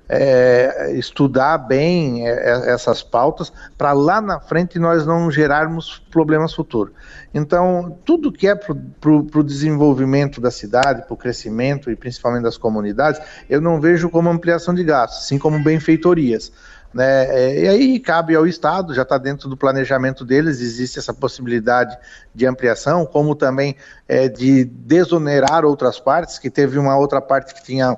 é, 0.08 0.92
estudar 0.94 1.58
bem 1.58 2.28
é, 2.28 2.32
é, 2.32 2.72
essas 2.72 3.02
pautas 3.02 3.52
para 3.78 3.92
lá 3.94 4.22
na 4.22 4.40
frente 4.40 4.78
nós 4.80 5.06
não 5.06 5.32
gerarmos 5.32 6.00
problemas 6.12 6.54
futuros. 6.54 6.94
Então, 7.34 7.98
tudo 8.06 8.32
que 8.32 8.48
é 8.48 8.56
para 8.56 9.12
o 9.12 9.44
desenvolvimento 9.44 10.40
da 10.40 10.52
cidade, 10.52 11.04
para 11.04 11.14
o 11.14 11.18
crescimento 11.18 11.92
e 11.92 11.96
principalmente 11.96 12.44
das 12.44 12.58
comunidades, 12.58 13.20
eu 13.50 13.60
não 13.60 13.82
vejo 13.82 14.10
como 14.10 14.30
ampliação 14.30 14.74
de 14.74 14.84
gastos, 14.84 15.28
sim 15.28 15.38
como 15.38 15.62
benfeitorias. 15.64 16.52
Né? 16.96 17.26
É, 17.28 17.64
e 17.64 17.68
aí 17.68 18.00
cabe 18.00 18.34
ao 18.36 18.48
Estado, 18.48 18.94
já 18.94 19.02
está 19.02 19.18
dentro 19.18 19.50
do 19.50 19.58
planejamento 19.58 20.24
deles, 20.24 20.62
existe 20.62 20.98
essa 20.98 21.14
possibilidade 21.14 21.98
de 22.34 22.46
ampliação, 22.46 23.06
como 23.06 23.36
também 23.36 23.76
é, 24.08 24.30
de 24.30 24.64
desonerar 24.64 25.66
outras 25.66 26.00
partes, 26.00 26.40
que 26.40 26.50
teve 26.50 26.80
uma 26.80 26.98
outra 26.98 27.20
parte 27.20 27.54
que 27.54 27.62
tinha 27.62 27.98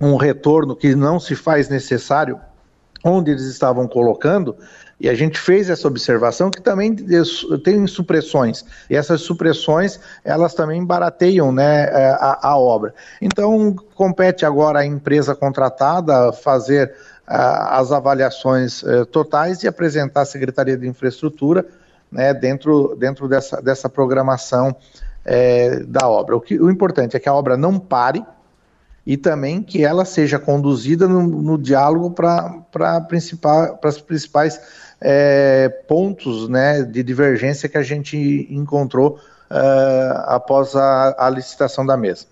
um 0.00 0.16
retorno 0.16 0.74
que 0.74 0.94
não 0.94 1.20
se 1.20 1.34
faz 1.34 1.68
necessário 1.68 2.40
onde 3.04 3.30
eles 3.30 3.44
estavam 3.44 3.88
colocando, 3.88 4.56
e 4.98 5.08
a 5.08 5.14
gente 5.14 5.38
fez 5.38 5.70
essa 5.70 5.88
observação 5.88 6.50
que 6.50 6.60
também 6.60 6.94
tem 7.64 7.86
supressões, 7.86 8.64
e 8.88 8.94
essas 8.94 9.22
supressões, 9.22 9.98
elas 10.22 10.52
também 10.52 10.84
barateiam 10.84 11.50
né, 11.50 11.84
é, 11.84 12.10
a, 12.10 12.38
a 12.42 12.58
obra. 12.58 12.94
Então, 13.20 13.74
compete 13.94 14.44
agora 14.44 14.80
à 14.80 14.86
empresa 14.86 15.34
contratada 15.34 16.32
fazer 16.32 16.94
uh, 17.26 17.70
as 17.70 17.90
avaliações 17.92 18.82
uh, 18.82 19.06
totais 19.06 19.62
e 19.62 19.68
apresentar 19.68 20.20
à 20.20 20.26
Secretaria 20.26 20.76
de 20.76 20.86
Infraestrutura 20.86 21.64
né, 22.12 22.34
dentro, 22.34 22.94
dentro 22.98 23.26
dessa, 23.26 23.62
dessa 23.62 23.88
programação 23.88 24.76
da 25.86 26.08
obra. 26.08 26.34
O, 26.34 26.40
que, 26.40 26.58
o 26.58 26.70
importante 26.70 27.14
é 27.14 27.20
que 27.20 27.28
a 27.28 27.34
obra 27.34 27.54
não 27.54 27.78
pare, 27.78 28.24
e 29.10 29.16
também 29.16 29.60
que 29.60 29.84
ela 29.84 30.04
seja 30.04 30.38
conduzida 30.38 31.08
no, 31.08 31.20
no 31.20 31.58
diálogo 31.58 32.12
para 32.12 33.00
principal, 33.08 33.76
os 33.84 34.00
principais 34.00 34.60
é, 35.00 35.68
pontos 35.88 36.48
né, 36.48 36.84
de 36.84 37.02
divergência 37.02 37.68
que 37.68 37.76
a 37.76 37.82
gente 37.82 38.46
encontrou 38.48 39.18
uh, 39.50 40.16
após 40.26 40.76
a, 40.76 41.26
a 41.26 41.28
licitação 41.28 41.84
da 41.84 41.96
mesa. 41.96 42.26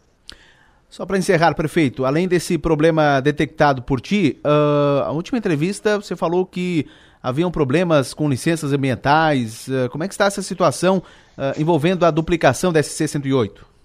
Só 0.89 1.05
para 1.05 1.19
encerrar, 1.19 1.53
prefeito, 1.57 2.05
além 2.05 2.29
desse 2.29 2.57
problema 2.57 3.19
detectado 3.19 3.83
por 3.83 4.01
ti, 4.01 4.41
uh, 4.45 5.03
a 5.03 5.11
última 5.11 5.37
entrevista 5.37 5.97
você 5.97 6.15
falou 6.15 6.47
que 6.47 6.87
haviam 7.21 7.51
problemas 7.51 8.15
com 8.15 8.29
licenças 8.29 8.73
ambientais. 8.73 9.67
Uh, 9.67 9.91
como 9.91 10.05
é 10.05 10.07
que 10.07 10.15
está 10.15 10.27
essa 10.27 10.43
situação 10.43 10.99
uh, 11.37 11.61
envolvendo 11.61 12.07
a 12.07 12.11
duplicação 12.13 12.73
da 12.73 12.81
SC 12.81 13.09
108? 13.09 13.78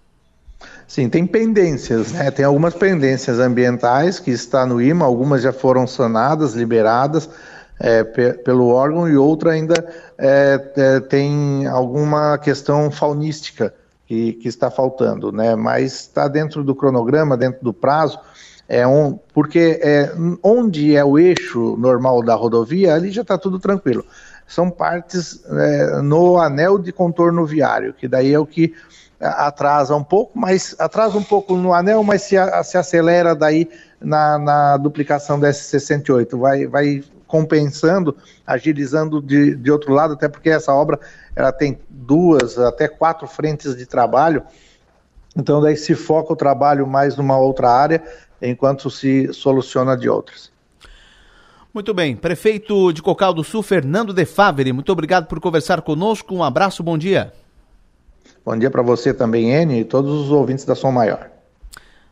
Sim, 0.94 1.10
tem 1.10 1.26
pendências, 1.26 2.12
né? 2.12 2.30
Tem 2.30 2.46
algumas 2.46 2.76
pendências 2.76 3.40
ambientais 3.40 4.20
que 4.20 4.30
está 4.30 4.64
no 4.64 4.80
IMA, 4.80 5.04
algumas 5.04 5.42
já 5.42 5.52
foram 5.52 5.88
sanadas, 5.88 6.54
liberadas 6.54 7.28
é, 7.80 8.04
pelo 8.04 8.68
órgão 8.68 9.10
e 9.10 9.18
outra 9.18 9.54
ainda 9.54 9.92
é, 10.16 10.62
é, 10.78 11.00
tem 11.00 11.66
alguma 11.66 12.38
questão 12.38 12.92
faunística 12.92 13.74
que, 14.06 14.34
que 14.34 14.48
está 14.48 14.70
faltando, 14.70 15.32
né? 15.32 15.56
Mas 15.56 16.02
está 16.02 16.28
dentro 16.28 16.64
do 16.64 16.76
cronograma, 16.76 17.36
dentro 17.36 17.64
do 17.64 17.74
prazo, 17.74 18.20
é 18.70 18.86
um, 18.86 19.18
porque 19.34 19.80
é, 19.82 20.14
onde 20.44 20.96
é 20.96 21.04
o 21.04 21.18
eixo 21.18 21.76
normal 21.76 22.22
da 22.22 22.36
rodovia, 22.36 22.94
ali 22.94 23.10
já 23.10 23.24
está 23.24 23.36
tudo 23.36 23.58
tranquilo. 23.58 24.06
São 24.46 24.70
partes 24.70 25.44
é, 25.50 26.02
no 26.04 26.38
anel 26.38 26.78
de 26.78 26.92
contorno 26.92 27.48
viário, 27.48 27.96
que 27.96 28.08
daí 28.08 28.32
é 28.32 28.38
o 28.38 28.46
que 28.46 28.76
atrasa 29.24 29.96
um 29.96 30.04
pouco, 30.04 30.38
mas 30.38 30.76
atrasa 30.78 31.18
um 31.18 31.24
pouco 31.24 31.56
no 31.56 31.74
anel, 31.74 32.04
mas 32.04 32.24
se, 32.24 32.36
se 32.64 32.78
acelera 32.78 33.34
daí 33.34 33.70
na, 34.00 34.38
na 34.38 34.78
duplicação 34.78 35.40
da 35.40 35.50
S68, 35.50 36.38
vai, 36.38 36.68
vai 36.68 37.04
compensando, 37.26 38.16
agilizando 38.46 39.22
de, 39.22 39.56
de 39.56 39.72
outro 39.72 39.94
lado, 39.94 40.14
até 40.14 40.28
porque 40.28 40.50
essa 40.50 40.74
obra 40.74 41.00
ela 41.36 41.52
tem 41.52 41.80
duas, 41.90 42.60
até 42.60 42.88
quatro 42.88 43.28
frentes 43.28 43.76
de 43.76 43.86
trabalho, 43.86 44.44
então 45.36 45.62
daí 45.62 45.76
se 45.76 45.96
foca 45.96 46.34
o 46.34 46.36
trabalho 46.36 46.86
mais 46.86 47.16
numa 47.16 47.38
outra 47.38 47.72
área, 47.72 48.04
enquanto 48.42 48.90
se 48.90 49.32
soluciona 49.34 49.98
de 49.98 50.10
outras. 50.10 50.52
Muito 51.74 51.92
bem, 51.92 52.16
prefeito 52.16 52.94
de 52.94 53.02
Cocal 53.02 53.34
do 53.34 53.44
Sul, 53.44 53.64
Fernando 53.64 54.14
De 54.14 54.26
Favre, 54.26 54.72
muito 54.72 54.92
obrigado 54.92 55.26
por 55.26 55.40
conversar 55.40 55.82
conosco, 55.82 56.36
um 56.36 56.44
abraço, 56.44 56.84
bom 56.84 56.98
dia. 56.98 57.34
Bom 58.46 58.58
dia 58.58 58.70
para 58.70 58.82
você 58.82 59.14
também, 59.14 59.54
Enio, 59.54 59.80
e 59.80 59.86
todos 59.86 60.12
os 60.12 60.30
ouvintes 60.30 60.66
da 60.66 60.76
Som 60.76 60.92
Maior. 60.92 61.30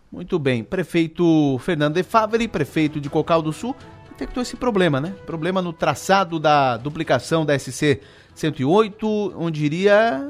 Muito 0.10 0.40
bem. 0.40 0.64
Prefeito 0.64 1.58
Fernando 1.60 1.96
de 1.96 2.04
Favre, 2.04 2.48
prefeito 2.48 3.02
de 3.02 3.10
Cocal 3.10 3.42
do 3.42 3.52
Sul, 3.52 3.76
detectou 4.10 4.42
esse 4.42 4.56
problema, 4.56 5.02
né? 5.02 5.14
Problema 5.26 5.62
no 5.62 5.74
traçado 5.74 6.40
da 6.40 6.78
duplicação 6.78 7.46
da 7.46 7.58
SC 7.58 8.00
108, 8.34 9.34
onde 9.38 9.66
iria 9.66 10.30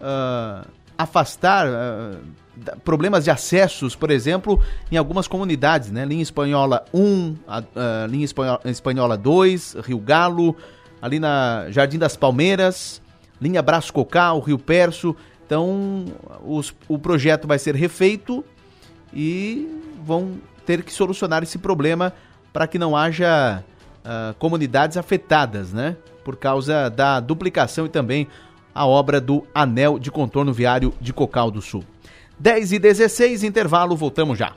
uh, 0.00 0.68
afastar 0.98 1.66
uh, 1.66 2.18
problemas 2.84 3.24
de 3.24 3.30
acessos, 3.30 3.96
por 3.96 4.10
exemplo, 4.10 4.60
em 4.92 4.98
algumas 4.98 5.26
comunidades, 5.26 5.90
né? 5.90 6.04
Linha 6.04 6.22
Espanhola 6.22 6.84
1, 6.92 7.36
a, 7.48 7.58
a 7.58 8.06
linha 8.06 8.26
Espanhola, 8.26 8.60
Espanhola 8.66 9.16
2, 9.16 9.76
Rio 9.84 9.98
Galo, 9.98 10.54
ali 11.00 11.18
na 11.18 11.66
Jardim 11.70 11.98
das 11.98 12.14
Palmeiras, 12.14 13.00
linha 13.40 13.62
Braço 13.62 13.92
Cocal, 13.92 14.40
Rio 14.40 14.58
Perso, 14.58 15.16
Então, 15.50 16.04
os- 16.46 16.72
o 16.86 16.96
projeto 16.96 17.48
vai 17.48 17.58
ser 17.58 17.74
refeito 17.74 18.44
e 19.12 19.68
vão 20.06 20.34
ter 20.64 20.84
que 20.84 20.92
solucionar 20.92 21.42
esse 21.42 21.58
problema 21.58 22.12
para 22.52 22.68
que 22.68 22.78
não 22.78 22.94
haja 22.96 23.64
ah, 24.04 24.32
comunidades 24.38 24.96
afetadas, 24.96 25.72
né? 25.72 25.96
Por 26.24 26.36
causa 26.36 26.88
da 26.88 27.18
duplicação 27.18 27.84
e 27.84 27.88
também 27.88 28.28
a 28.72 28.86
obra 28.86 29.20
do 29.20 29.44
Anel 29.52 29.98
de 29.98 30.08
Contorno 30.10 30.52
Viário 30.52 30.94
de 31.00 31.12
Cocal 31.12 31.50
do 31.50 31.60
Sul. 31.60 31.84
10 32.38 32.70
e 32.72 32.78
16, 32.78 33.42
intervalo, 33.42 33.96
voltamos 33.96 34.38
já. 34.38 34.52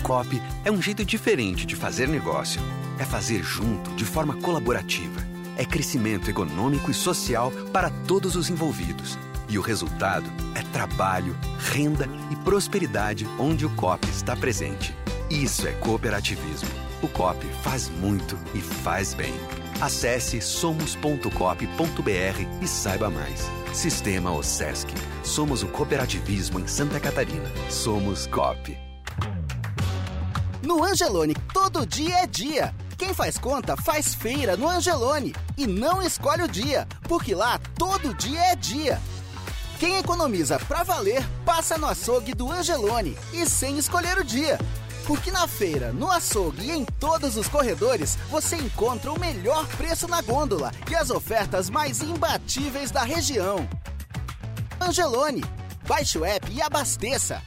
O 0.00 0.02
COP 0.02 0.40
é 0.64 0.70
um 0.70 0.80
jeito 0.80 1.04
diferente 1.04 1.66
de 1.66 1.76
fazer 1.76 2.08
negócio. 2.08 2.60
É 2.98 3.04
fazer 3.04 3.42
junto, 3.42 3.90
de 3.96 4.04
forma 4.06 4.34
colaborativa. 4.40 5.20
É 5.58 5.64
crescimento 5.64 6.30
econômico 6.30 6.90
e 6.90 6.94
social 6.94 7.52
para 7.70 7.90
todos 8.06 8.34
os 8.34 8.48
envolvidos. 8.48 9.18
E 9.46 9.58
o 9.58 9.62
resultado 9.62 10.28
é 10.54 10.62
trabalho, 10.72 11.36
renda 11.58 12.08
e 12.30 12.36
prosperidade 12.36 13.26
onde 13.38 13.66
o 13.66 13.70
COP 13.76 14.08
está 14.08 14.34
presente. 14.34 14.94
Isso 15.28 15.68
é 15.68 15.72
cooperativismo. 15.72 16.70
O 17.02 17.08
COP 17.08 17.46
faz 17.62 17.90
muito 17.90 18.38
e 18.54 18.60
faz 18.60 19.12
bem. 19.12 19.34
Acesse 19.82 20.40
somos.cop.br 20.40 21.28
e 22.62 22.66
saiba 22.66 23.10
mais. 23.10 23.50
Sistema 23.74 24.32
OSESC. 24.32 24.88
Somos 25.22 25.62
o 25.62 25.68
cooperativismo 25.68 26.58
em 26.58 26.66
Santa 26.66 26.98
Catarina. 26.98 27.50
Somos 27.68 28.26
COP. 28.26 28.89
No 30.70 30.84
Angelone, 30.84 31.34
todo 31.52 31.84
dia 31.84 32.18
é 32.18 32.26
dia. 32.28 32.72
Quem 32.96 33.12
faz 33.12 33.36
conta 33.36 33.76
faz 33.76 34.14
feira 34.14 34.56
no 34.56 34.68
Angelone 34.68 35.34
e 35.56 35.66
não 35.66 36.00
escolhe 36.00 36.44
o 36.44 36.48
dia, 36.48 36.86
porque 37.08 37.34
lá 37.34 37.58
todo 37.76 38.14
dia 38.14 38.40
é 38.52 38.54
dia. 38.54 39.00
Quem 39.80 39.96
economiza 39.96 40.60
pra 40.60 40.84
valer 40.84 41.26
passa 41.44 41.76
no 41.76 41.88
açougue 41.88 42.34
do 42.34 42.48
Angelone 42.48 43.18
e 43.32 43.44
sem 43.46 43.78
escolher 43.78 44.16
o 44.16 44.22
dia. 44.22 44.60
Porque 45.08 45.32
na 45.32 45.48
feira, 45.48 45.92
no 45.92 46.08
açougue 46.08 46.66
e 46.66 46.70
em 46.70 46.84
todos 46.84 47.36
os 47.36 47.48
corredores 47.48 48.16
você 48.30 48.54
encontra 48.54 49.10
o 49.10 49.18
melhor 49.18 49.66
preço 49.76 50.06
na 50.06 50.22
gôndola 50.22 50.70
e 50.88 50.94
as 50.94 51.10
ofertas 51.10 51.68
mais 51.68 52.00
imbatíveis 52.00 52.92
da 52.92 53.02
região. 53.02 53.68
Angelone, 54.80 55.42
baixe 55.84 56.16
o 56.16 56.24
app 56.24 56.48
e 56.48 56.62
abasteça. 56.62 57.42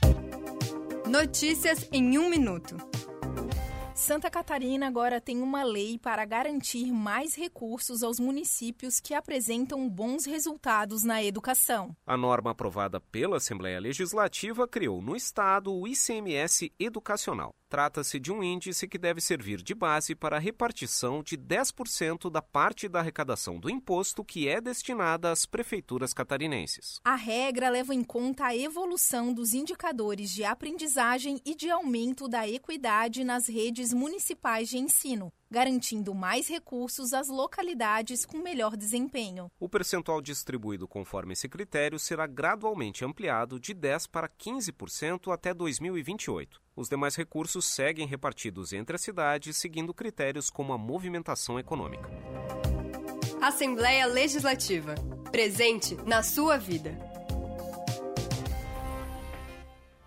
Notícias 1.08 1.88
em 1.90 2.18
um 2.18 2.30
minuto. 2.30 2.76
Santa 4.04 4.30
Catarina 4.30 4.86
agora 4.86 5.22
tem 5.22 5.42
uma 5.42 5.64
lei 5.64 5.98
para 5.98 6.26
garantir 6.26 6.92
mais 6.92 7.36
recursos 7.36 8.04
aos 8.04 8.20
municípios 8.20 9.00
que 9.00 9.14
apresentam 9.14 9.90
bons 9.90 10.26
resultados 10.26 11.06
na 11.06 11.24
educação. 11.24 11.96
A 12.06 12.18
norma 12.18 12.52
aprovada 12.52 13.00
pela 13.00 13.38
Assembleia 13.38 13.80
Legislativa 13.80 14.68
criou 14.68 15.02
no 15.02 15.16
Estado 15.16 15.74
o 15.74 15.88
ICMS 15.88 16.70
educacional. 16.78 17.56
Trata-se 17.74 18.20
de 18.20 18.32
um 18.32 18.44
índice 18.44 18.88
que 18.88 19.00
deve 19.00 19.20
servir 19.20 19.60
de 19.60 19.74
base 19.74 20.14
para 20.14 20.36
a 20.36 20.40
repartição 20.40 21.24
de 21.24 21.36
10% 21.36 22.30
da 22.30 22.40
parte 22.40 22.88
da 22.88 23.00
arrecadação 23.00 23.60
do 23.60 23.68
imposto 23.68 24.24
que 24.24 24.48
é 24.48 24.62
destinada 24.62 25.32
às 25.32 25.48
prefeituras 25.48 26.14
catarinenses. 26.14 27.02
A 27.04 27.16
regra 27.16 27.72
leva 27.72 27.96
em 27.96 28.04
conta 28.04 28.46
a 28.46 28.56
evolução 28.56 29.34
dos 29.34 29.56
indicadores 29.56 30.30
de 30.30 30.44
aprendizagem 30.44 31.42
e 31.44 31.56
de 31.56 31.72
aumento 31.72 32.28
da 32.28 32.48
equidade 32.48 33.24
nas 33.24 33.48
redes 33.48 33.92
municipais 33.92 34.70
de 34.70 34.78
ensino, 34.78 35.34
garantindo 35.50 36.14
mais 36.14 36.48
recursos 36.48 37.12
às 37.12 37.28
localidades 37.28 38.24
com 38.24 38.38
melhor 38.38 38.78
desempenho. 38.78 39.50
O 39.60 39.68
percentual 39.68 40.22
distribuído 40.22 40.88
conforme 40.88 41.34
esse 41.34 41.50
critério 41.50 41.98
será 41.98 42.28
gradualmente 42.28 43.04
ampliado 43.04 43.60
de 43.60 43.74
10% 43.74 44.10
para 44.12 44.30
15% 44.30 45.34
até 45.34 45.56
2028. 45.56 46.63
Os 46.76 46.90
demais 46.90 47.16
recursos 47.16 47.66
seguem 47.66 48.08
repartidos 48.08 48.74
entre 48.74 48.96
as 48.96 49.02
cidades, 49.02 49.58
seguindo 49.58 49.94
critérios 49.94 50.50
como 50.50 50.74
a 50.74 50.78
movimentação 50.78 51.60
econômica. 51.60 52.10
Assembleia 53.42 54.06
Legislativa. 54.06 54.96
Presente 55.32 55.96
na 56.06 56.24
sua 56.24 56.58
vida. 56.58 57.13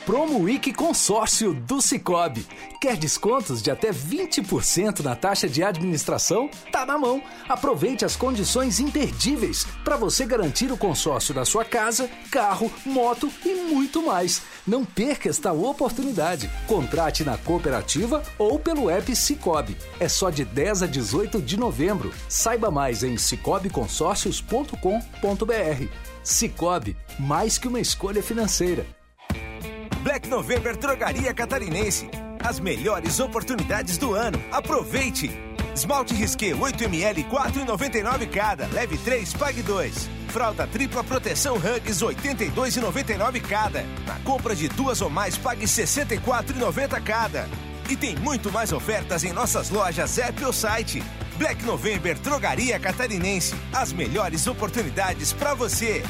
Promo 0.05 0.41
Week 0.41 0.71
Consórcio 0.75 1.55
do 1.55 1.81
Cicobi. 1.81 2.47
Quer 2.79 2.95
descontos 2.95 3.63
de 3.63 3.71
até 3.71 3.91
20% 3.91 5.01
na 5.01 5.17
taxa 5.17 5.49
de 5.49 5.63
administração? 5.63 6.51
Tá 6.71 6.85
na 6.85 6.99
mão. 6.99 7.23
Aproveite 7.49 8.05
as 8.05 8.15
condições 8.15 8.81
imperdíveis 8.81 9.67
para 9.83 9.97
você 9.97 10.27
garantir 10.27 10.71
o 10.71 10.77
consórcio 10.77 11.33
da 11.33 11.47
sua 11.47 11.65
casa, 11.65 12.11
carro, 12.31 12.71
moto 12.85 13.33
e 13.47 13.55
muito 13.55 14.05
mais. 14.05 14.43
Não 14.67 14.85
perca 14.85 15.29
esta 15.29 15.53
oportunidade. 15.53 16.51
Contrate 16.67 17.23
na 17.23 17.37
cooperativa 17.37 18.23
ou 18.39 18.59
pelo 18.59 18.89
app 18.89 19.15
Cicobi. 19.15 19.77
É 20.01 20.09
só 20.09 20.31
de 20.31 20.43
10 20.45 20.85
a 20.85 20.87
18 20.87 21.43
de 21.43 21.59
novembro. 21.59 22.13
Saiba 22.29 22.71
mais 22.71 23.05
em 23.05 23.19
cicobiconsórcios.com.br. 23.19 25.89
Cicobi, 26.23 26.97
mais 27.19 27.59
que 27.59 27.69
uma 27.69 27.81
escolha 27.81 28.23
financeira. 28.23 28.87
Black 30.03 30.27
November 30.29 30.77
Drogaria 30.77 31.35
Catarinense. 31.35 32.09
As 32.43 32.59
melhores 32.59 33.21
oportunidades 33.21 33.99
do 33.99 34.15
ano. 34.15 34.43
Aproveite! 34.51 35.54
Esmalte 35.75 36.15
Risqué 36.15 36.55
8ml 36.55 37.29
4,99 37.29 38.31
cada. 38.31 38.67
Leve 38.69 38.97
3, 38.97 39.35
pague 39.35 39.61
2. 39.61 40.09
Fralda 40.29 40.69
tripla 40.69 41.03
proteção 41.03 41.57
Hugs 41.57 42.01
82,99 42.01 43.41
cada. 43.41 43.83
Na 44.07 44.15
compra 44.23 44.55
de 44.55 44.69
duas 44.69 45.01
ou 45.01 45.11
mais, 45.11 45.37
pague 45.37 45.65
64,90 45.65 47.03
cada. 47.03 47.49
E 47.91 47.97
tem 47.97 48.15
muito 48.17 48.53
mais 48.53 48.73
ofertas 48.73 49.25
em 49.25 49.33
nossas 49.33 49.69
lojas 49.69 50.17
app 50.17 50.45
ou 50.45 50.53
site. 50.53 51.03
Black 51.37 51.65
November 51.65 52.17
Drogaria 52.21 52.79
Catarinense. 52.79 53.57
As 53.73 53.93
melhores 53.93 54.47
oportunidades 54.47 55.33
para 55.33 55.55
você. 55.55 56.05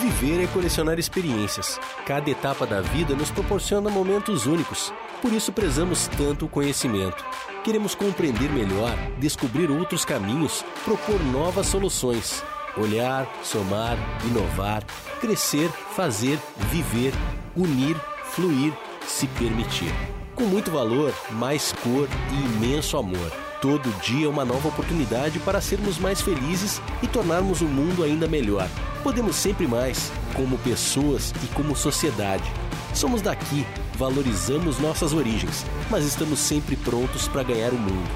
Viver 0.00 0.44
é 0.44 0.46
colecionar 0.48 1.00
experiências. 1.00 1.80
Cada 2.06 2.30
etapa 2.30 2.64
da 2.64 2.80
vida 2.80 3.14
nos 3.16 3.30
proporciona 3.30 3.90
momentos 3.90 4.46
únicos. 4.46 4.92
Por 5.20 5.32
isso 5.32 5.52
prezamos 5.52 6.06
tanto 6.08 6.46
o 6.46 6.48
conhecimento. 6.48 7.24
Queremos 7.66 7.96
compreender 7.96 8.48
melhor, 8.48 8.96
descobrir 9.18 9.72
outros 9.72 10.04
caminhos, 10.04 10.64
propor 10.84 11.20
novas 11.32 11.66
soluções. 11.66 12.40
Olhar, 12.76 13.26
somar, 13.42 13.98
inovar, 14.24 14.84
crescer, 15.20 15.68
fazer, 15.96 16.38
viver, 16.70 17.12
unir, 17.56 17.96
fluir, 18.26 18.72
se 19.04 19.26
permitir. 19.26 19.92
Com 20.36 20.44
muito 20.44 20.70
valor, 20.70 21.12
mais 21.32 21.72
cor 21.82 22.08
e 22.30 22.54
imenso 22.54 22.96
amor. 22.96 23.32
Todo 23.60 23.90
dia 24.00 24.26
é 24.26 24.28
uma 24.28 24.44
nova 24.44 24.68
oportunidade 24.68 25.40
para 25.40 25.60
sermos 25.60 25.98
mais 25.98 26.20
felizes 26.20 26.80
e 27.02 27.08
tornarmos 27.08 27.62
o 27.62 27.66
mundo 27.66 28.04
ainda 28.04 28.28
melhor. 28.28 28.68
Podemos 29.02 29.34
sempre 29.34 29.66
mais, 29.66 30.12
como 30.34 30.56
pessoas 30.58 31.34
e 31.42 31.48
como 31.48 31.74
sociedade. 31.74 32.48
Somos 32.94 33.20
daqui 33.20 33.66
Valorizamos 33.96 34.78
nossas 34.78 35.14
origens, 35.14 35.64
mas 35.88 36.04
estamos 36.04 36.38
sempre 36.38 36.76
prontos 36.76 37.26
para 37.28 37.42
ganhar 37.42 37.72
o 37.72 37.78
mundo. 37.78 38.10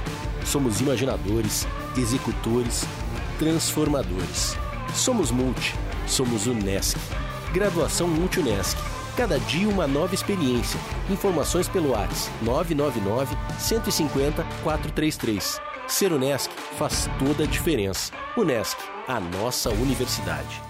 Somos 0.44 0.78
imaginadores, 0.78 1.66
executores, 1.96 2.84
transformadores. 3.38 4.58
Somos 4.92 5.30
Multi, 5.30 5.74
somos 6.06 6.46
Unesc. 6.46 6.98
Graduação 7.54 8.06
Multi 8.06 8.40
Unesc. 8.40 8.76
Cada 9.16 9.38
dia 9.40 9.66
uma 9.66 9.86
nova 9.86 10.14
experiência. 10.14 10.78
Informações 11.08 11.66
pelo 11.66 11.92
WhatsApp 11.92 12.30
999 12.42 13.34
150 13.58 14.44
433. 14.62 15.60
Ser 15.88 16.12
Unesc 16.12 16.50
faz 16.76 17.08
toda 17.18 17.44
a 17.44 17.46
diferença. 17.46 18.12
Unesc, 18.36 18.76
a 19.08 19.18
nossa 19.18 19.70
universidade. 19.70 20.69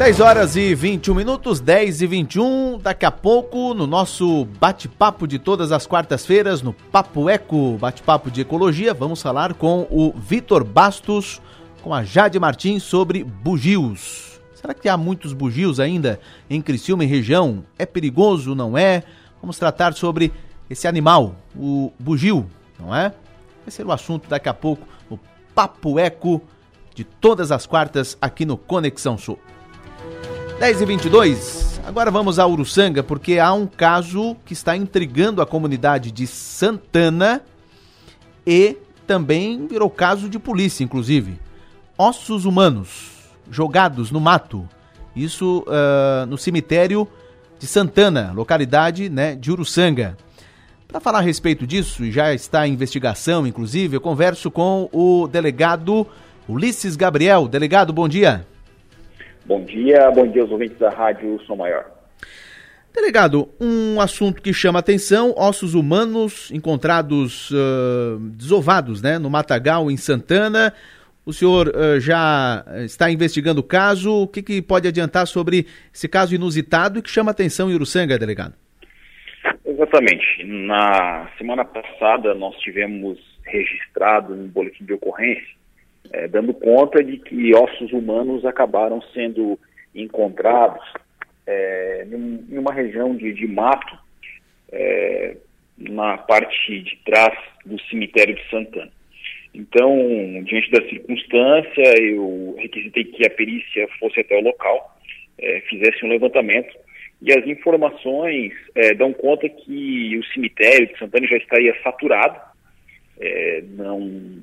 10 0.00 0.20
horas 0.20 0.56
e 0.56 0.74
21 0.74 1.14
minutos, 1.14 1.60
10 1.60 2.00
e 2.00 2.06
21. 2.06 2.78
Daqui 2.78 3.04
a 3.04 3.10
pouco, 3.10 3.74
no 3.74 3.86
nosso 3.86 4.46
bate-papo 4.58 5.28
de 5.28 5.38
todas 5.38 5.72
as 5.72 5.86
quartas-feiras, 5.86 6.62
no 6.62 6.72
Papo 6.72 7.28
Eco, 7.28 7.76
bate-papo 7.78 8.30
de 8.30 8.40
ecologia, 8.40 8.94
vamos 8.94 9.20
falar 9.20 9.52
com 9.52 9.86
o 9.90 10.14
Vitor 10.16 10.64
Bastos, 10.64 11.38
com 11.82 11.92
a 11.92 12.02
Jade 12.02 12.40
Martins 12.40 12.82
sobre 12.82 13.22
bugios. 13.22 14.40
Será 14.54 14.72
que 14.72 14.88
há 14.88 14.96
muitos 14.96 15.34
bugios 15.34 15.78
ainda 15.78 16.18
em 16.48 16.62
Criciúma 16.62 17.04
e 17.04 17.06
região? 17.06 17.62
É 17.78 17.84
perigoso, 17.84 18.54
não 18.54 18.78
é? 18.78 19.02
Vamos 19.42 19.58
tratar 19.58 19.92
sobre 19.92 20.32
esse 20.70 20.88
animal, 20.88 21.34
o 21.54 21.92
bugio, 21.98 22.46
não 22.78 22.96
é? 22.96 23.12
Vai 23.66 23.70
ser 23.70 23.84
o 23.84 23.92
assunto 23.92 24.30
daqui 24.30 24.48
a 24.48 24.54
pouco 24.54 24.88
no 25.10 25.20
Papo 25.54 25.98
Eco 25.98 26.40
de 26.94 27.04
todas 27.04 27.52
as 27.52 27.66
quartas 27.66 28.16
aqui 28.18 28.46
no 28.46 28.56
Conexão 28.56 29.18
Sul. 29.18 29.38
10 30.60 30.82
e 30.82 30.84
22 30.84 31.80
agora 31.86 32.10
vamos 32.10 32.38
a 32.38 32.46
Uruçanga, 32.46 33.02
porque 33.02 33.38
há 33.38 33.50
um 33.50 33.66
caso 33.66 34.36
que 34.44 34.52
está 34.52 34.76
intrigando 34.76 35.40
a 35.40 35.46
comunidade 35.46 36.12
de 36.12 36.26
Santana 36.26 37.40
e 38.46 38.76
também 39.06 39.66
virou 39.66 39.88
caso 39.88 40.28
de 40.28 40.38
polícia, 40.38 40.84
inclusive. 40.84 41.40
Ossos 41.96 42.44
humanos 42.44 43.30
jogados 43.50 44.10
no 44.10 44.20
mato, 44.20 44.68
isso 45.16 45.64
uh, 45.66 46.26
no 46.26 46.36
cemitério 46.36 47.08
de 47.58 47.66
Santana, 47.66 48.30
localidade 48.30 49.08
né, 49.08 49.34
de 49.34 49.50
Uruçanga. 49.50 50.14
Para 50.86 51.00
falar 51.00 51.20
a 51.20 51.22
respeito 51.22 51.66
disso, 51.66 52.04
e 52.04 52.12
já 52.12 52.34
está 52.34 52.68
em 52.68 52.74
investigação, 52.74 53.46
inclusive, 53.46 53.96
eu 53.96 54.00
converso 54.00 54.50
com 54.50 54.90
o 54.92 55.26
delegado 55.26 56.06
Ulisses 56.46 56.96
Gabriel. 56.96 57.48
Delegado, 57.48 57.94
bom 57.94 58.06
dia. 58.06 58.46
Bom 59.50 59.64
dia, 59.64 60.08
bom 60.12 60.28
dia 60.28 60.42
aos 60.42 60.52
ouvintes 60.52 60.78
da 60.78 60.90
Rádio 60.90 61.40
Som 61.40 61.56
Maior. 61.56 61.84
Delegado, 62.94 63.48
um 63.60 64.00
assunto 64.00 64.40
que 64.40 64.54
chama 64.54 64.78
atenção: 64.78 65.34
ossos 65.36 65.74
humanos 65.74 66.52
encontrados 66.52 67.50
uh, 67.50 68.20
desovados 68.36 69.02
né, 69.02 69.18
no 69.18 69.28
Matagal, 69.28 69.90
em 69.90 69.96
Santana. 69.96 70.72
O 71.26 71.32
senhor 71.32 71.66
uh, 71.66 71.98
já 71.98 72.64
está 72.84 73.10
investigando 73.10 73.60
o 73.60 73.64
caso. 73.64 74.22
O 74.22 74.28
que, 74.28 74.40
que, 74.40 74.62
pode 74.62 74.86
adiantar 74.86 75.26
sobre 75.26 75.66
esse 75.92 76.08
caso 76.08 76.32
inusitado 76.32 77.00
e 77.00 77.02
que 77.02 77.10
chama 77.10 77.32
atenção 77.32 77.68
em 77.68 77.74
Uruçanga, 77.74 78.16
delegado? 78.16 78.54
Exatamente. 79.66 80.44
Na 80.44 81.28
semana 81.36 81.64
passada, 81.64 82.36
nós 82.36 82.56
tivemos 82.58 83.18
registrado 83.44 84.32
um 84.32 84.46
boletim 84.46 84.84
de 84.84 84.92
ocorrência 84.92 85.59
é, 86.12 86.28
dando 86.28 86.52
conta 86.54 87.02
de 87.02 87.18
que 87.18 87.54
ossos 87.54 87.92
humanos 87.92 88.44
acabaram 88.44 89.00
sendo 89.14 89.58
encontrados 89.94 90.82
é, 91.46 92.06
em 92.10 92.58
uma 92.58 92.72
região 92.72 93.14
de, 93.14 93.32
de 93.32 93.46
mato, 93.46 93.98
é, 94.72 95.36
na 95.78 96.18
parte 96.18 96.82
de 96.82 96.96
trás 97.04 97.36
do 97.64 97.80
cemitério 97.82 98.34
de 98.34 98.48
Santana. 98.50 98.90
Então, 99.52 99.96
diante 100.44 100.70
da 100.70 100.88
circunstância, 100.88 102.00
eu 102.00 102.54
requisitei 102.58 103.04
que 103.04 103.26
a 103.26 103.30
perícia 103.30 103.88
fosse 103.98 104.20
até 104.20 104.36
o 104.36 104.42
local, 104.42 104.96
é, 105.38 105.60
fizesse 105.62 106.04
um 106.04 106.08
levantamento, 106.08 106.72
e 107.22 107.32
as 107.32 107.46
informações 107.46 108.52
é, 108.74 108.94
dão 108.94 109.12
conta 109.12 109.48
que 109.48 110.16
o 110.18 110.24
cemitério 110.32 110.86
de 110.86 110.98
Santana 110.98 111.26
já 111.26 111.36
estaria 111.36 111.74
saturado, 111.82 112.40
é, 113.20 113.62
não 113.70 114.40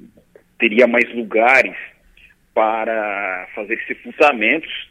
teria 0.60 0.88
mais 0.88 1.14
lugares 1.14 1.76
para 2.54 3.48
fazer 3.54 3.80
sepultamentos 3.88 4.90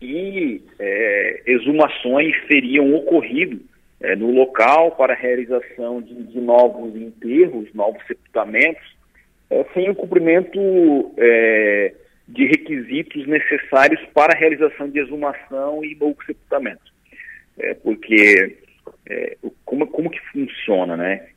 e 0.00 0.60
é, 0.78 1.42
exumações 1.46 2.34
seriam 2.46 2.94
ocorrido 2.94 3.60
é, 4.00 4.16
no 4.16 4.30
local 4.32 4.92
para 4.92 5.14
a 5.14 5.16
realização 5.16 6.02
de, 6.02 6.14
de, 6.24 6.40
novos 6.40 6.94
enterros, 6.94 7.72
novos 7.72 8.04
sepultamentos, 8.06 8.82
é, 9.48 9.64
sem 9.72 9.88
o 9.88 9.94
cumprimento 9.94 11.14
é, 11.16 11.94
de 12.28 12.46
requisitos 12.46 13.26
necessários 13.26 14.00
para 14.12 14.34
a 14.34 14.38
realização 14.38 14.88
de 14.88 14.98
exumação 14.98 15.84
e 15.84 15.94
novo 15.94 16.16
sepultamento. 16.26 16.92
É, 17.58 17.74
porque 17.74 18.58
é, 19.08 19.36
como, 19.64 19.86
como 19.86 20.10
que 20.10 20.20
funciona, 20.32 20.96
né? 20.96 21.28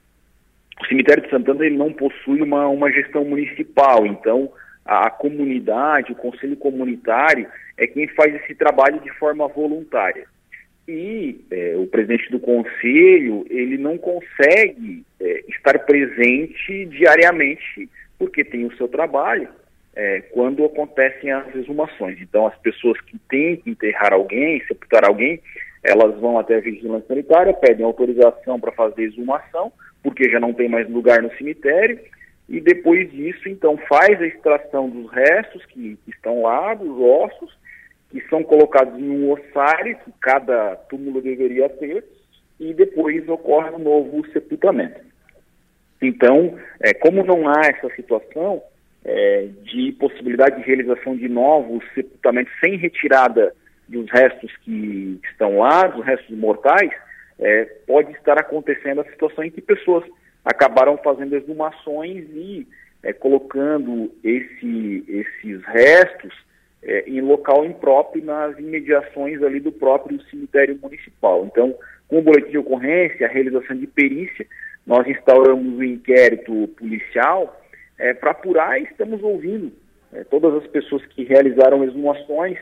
O 0.81 0.85
cemitério 0.85 1.23
de 1.23 1.29
Santana 1.29 1.65
ele 1.65 1.77
não 1.77 1.91
possui 1.91 2.41
uma, 2.41 2.67
uma 2.67 2.91
gestão 2.91 3.25
municipal, 3.25 4.05
então 4.05 4.51
a, 4.85 5.07
a 5.07 5.09
comunidade, 5.09 6.11
o 6.11 6.15
conselho 6.15 6.55
comunitário 6.55 7.47
é 7.77 7.87
quem 7.87 8.07
faz 8.09 8.33
esse 8.35 8.55
trabalho 8.55 8.99
de 9.01 9.11
forma 9.13 9.47
voluntária. 9.47 10.25
E 10.87 11.41
é, 11.51 11.75
o 11.77 11.85
presidente 11.85 12.31
do 12.31 12.39
conselho 12.39 13.45
ele 13.49 13.77
não 13.77 13.97
consegue 13.97 15.03
é, 15.19 15.43
estar 15.49 15.79
presente 15.79 16.85
diariamente 16.85 17.89
porque 18.17 18.43
tem 18.43 18.65
o 18.65 18.75
seu 18.77 18.87
trabalho 18.87 19.49
é, 19.95 20.21
quando 20.31 20.63
acontecem 20.63 21.31
as 21.31 21.53
exumações. 21.55 22.21
Então 22.21 22.47
as 22.47 22.57
pessoas 22.59 23.01
que 23.01 23.17
têm 23.29 23.57
que 23.57 23.69
enterrar 23.69 24.13
alguém, 24.13 24.63
sepultar 24.65 25.05
alguém, 25.05 25.41
elas 25.83 26.17
vão 26.19 26.39
até 26.39 26.55
a 26.55 26.61
vigilância 26.61 27.07
sanitária, 27.07 27.53
pedem 27.53 27.85
autorização 27.85 28.59
para 28.59 28.71
fazer 28.71 29.03
exumação 29.03 29.71
porque 30.07 30.29
já 30.29 30.39
não 30.39 30.53
tem 30.53 30.69
mais 30.69 30.89
lugar 30.89 31.21
no 31.21 31.29
cemitério, 31.35 31.99
e 32.47 32.61
depois 32.61 33.11
disso, 33.11 33.49
então, 33.49 33.75
faz 33.89 34.21
a 34.21 34.25
extração 34.25 34.89
dos 34.89 35.11
restos 35.11 35.65
que, 35.65 35.97
que 36.05 36.11
estão 36.11 36.43
lá, 36.43 36.73
dos 36.75 36.97
ossos, 36.97 37.53
que 38.09 38.21
são 38.29 38.41
colocados 38.41 38.97
em 38.97 39.09
um 39.09 39.29
ossário, 39.33 39.97
que 40.05 40.13
cada 40.21 40.77
túmulo 40.89 41.21
deveria 41.21 41.67
ter, 41.67 42.05
e 42.57 42.73
depois 42.73 43.27
ocorre 43.27 43.71
um 43.71 43.79
novo 43.79 44.25
sepultamento. 44.31 45.01
Então, 46.01 46.57
é, 46.79 46.93
como 46.93 47.25
não 47.25 47.45
há 47.49 47.59
essa 47.65 47.93
situação 47.93 48.63
é, 49.03 49.49
de 49.63 49.91
possibilidade 49.99 50.55
de 50.55 50.65
realização 50.65 51.17
de 51.17 51.27
novos 51.27 51.83
sepultamentos 51.93 52.53
sem 52.63 52.77
retirada 52.77 53.53
dos 53.89 54.09
restos 54.09 54.55
que 54.63 55.19
estão 55.29 55.57
lá, 55.57 55.85
dos 55.87 56.05
restos 56.05 56.37
mortais, 56.37 56.91
é, 57.39 57.65
pode 57.85 58.11
estar 58.13 58.39
acontecendo 58.39 59.01
a 59.01 59.05
situação 59.05 59.43
em 59.43 59.51
que 59.51 59.61
pessoas 59.61 60.03
acabaram 60.43 60.97
fazendo 60.97 61.35
exumações 61.35 62.25
e 62.33 62.67
é, 63.03 63.13
colocando 63.13 64.11
esse, 64.23 65.03
esses 65.07 65.63
restos 65.65 66.33
é, 66.83 67.03
em 67.07 67.21
local 67.21 67.65
impróprio 67.65 68.23
nas 68.23 68.57
imediações 68.57 69.41
ali 69.43 69.59
do 69.59 69.71
próprio 69.71 70.21
cemitério 70.23 70.77
municipal. 70.81 71.45
Então, 71.45 71.75
com 72.07 72.19
o 72.19 72.21
boletim 72.21 72.51
de 72.51 72.57
ocorrência, 72.57 73.27
a 73.27 73.29
realização 73.29 73.75
de 73.75 73.87
perícia, 73.87 74.45
nós 74.85 75.05
instauramos 75.07 75.75
o 75.75 75.79
um 75.79 75.83
inquérito 75.83 76.69
policial 76.77 77.61
é, 77.97 78.13
para 78.13 78.31
apurar 78.31 78.79
e 78.79 78.85
estamos 78.85 79.21
ouvindo 79.21 79.71
é, 80.13 80.23
todas 80.23 80.53
as 80.55 80.67
pessoas 80.67 81.05
que 81.07 81.23
realizaram 81.23 81.83
exumações 81.83 82.57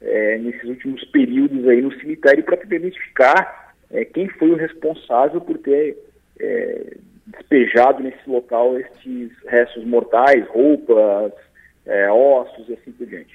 é, 0.00 0.38
nesses 0.38 0.64
últimos 0.64 1.04
períodos 1.04 1.68
aí 1.68 1.80
no 1.80 1.92
cemitério 2.00 2.42
para 2.42 2.60
identificar 2.62 3.67
é, 3.90 4.04
quem 4.04 4.28
foi 4.28 4.50
o 4.50 4.56
responsável 4.56 5.40
por 5.40 5.58
ter 5.58 5.96
é, 6.40 6.96
despejado 7.26 8.02
nesse 8.02 8.28
local 8.28 8.78
estes 8.78 9.30
restos 9.46 9.84
mortais, 9.84 10.46
roupas, 10.48 11.32
é, 11.86 12.10
ossos 12.10 12.68
e 12.68 12.74
assim 12.74 12.92
por 12.92 13.06
diante. 13.06 13.34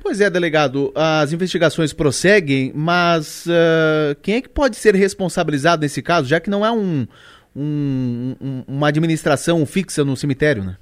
Pois 0.00 0.20
é, 0.20 0.30
delegado, 0.30 0.92
as 0.94 1.32
investigações 1.32 1.92
prosseguem, 1.92 2.72
mas 2.74 3.46
uh, 3.46 4.14
quem 4.22 4.36
é 4.36 4.40
que 4.40 4.48
pode 4.48 4.76
ser 4.76 4.94
responsabilizado 4.94 5.82
nesse 5.82 6.00
caso, 6.00 6.28
já 6.28 6.38
que 6.38 6.48
não 6.48 6.64
é 6.64 6.70
um, 6.70 7.06
um, 7.54 8.36
um, 8.40 8.64
uma 8.68 8.88
administração 8.88 9.66
fixa 9.66 10.04
no 10.04 10.16
cemitério, 10.16 10.62
né? 10.62 10.76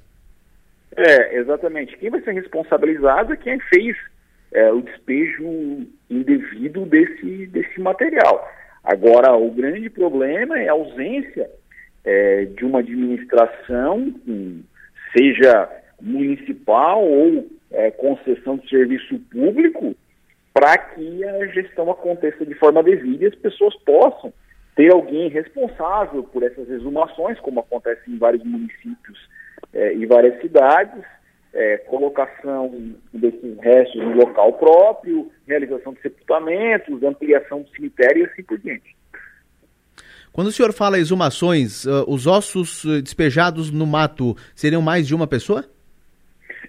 É, 0.95 1.37
exatamente. 1.37 1.97
Quem 1.97 2.09
vai 2.09 2.21
ser 2.21 2.31
responsabilizado 2.31 3.33
é 3.33 3.37
quem 3.37 3.59
fez 3.59 3.97
é, 4.53 4.71
o 4.71 4.81
despejo 4.81 5.87
indevido 6.09 6.85
desse, 6.85 7.47
desse 7.47 7.79
material. 7.79 8.49
Agora, 8.83 9.35
o 9.35 9.51
grande 9.51 9.89
problema 9.89 10.57
é 10.59 10.69
a 10.69 10.73
ausência 10.73 11.49
é, 12.05 12.45
de 12.45 12.63
uma 12.63 12.79
administração, 12.79 14.13
seja 15.15 15.69
municipal 16.01 17.03
ou 17.03 17.47
é, 17.71 17.91
concessão 17.91 18.57
de 18.57 18.69
serviço 18.69 19.19
público, 19.31 19.95
para 20.53 20.77
que 20.77 21.23
a 21.23 21.47
gestão 21.47 21.91
aconteça 21.91 22.45
de 22.45 22.53
forma 22.55 22.81
devida 22.81 23.25
e 23.25 23.27
as 23.27 23.35
pessoas 23.35 23.75
possam 23.83 24.33
ter 24.75 24.91
alguém 24.91 25.27
responsável 25.27 26.23
por 26.23 26.43
essas 26.43 26.69
exumações, 26.69 27.39
como 27.39 27.59
acontece 27.59 28.09
em 28.09 28.17
vários 28.17 28.43
municípios 28.43 29.29
é, 29.73 29.93
e 29.95 30.05
várias 30.05 30.39
cidades, 30.39 31.03
é, 31.53 31.77
colocação 31.77 32.93
desses 33.13 33.57
restos 33.59 34.01
no 34.01 34.15
local 34.15 34.53
próprio, 34.53 35.31
realização 35.47 35.93
de 35.93 36.01
sepultamentos, 36.01 37.03
ampliação 37.03 37.61
do 37.61 37.69
cemitério 37.69 38.23
e 38.23 38.25
assim 38.25 38.43
por 38.43 38.57
diante. 38.59 38.95
Quando 40.31 40.47
o 40.47 40.51
senhor 40.51 40.71
fala 40.71 40.99
exumações, 40.99 41.85
uh, 41.85 42.05
os 42.07 42.27
ossos 42.27 42.83
uh, 42.83 43.01
despejados 43.01 43.71
no 43.71 43.87
mato 43.87 44.35
seriam 44.55 44.83
mais 44.83 45.07
de 45.07 45.15
uma 45.15 45.25
pessoa? 45.25 45.65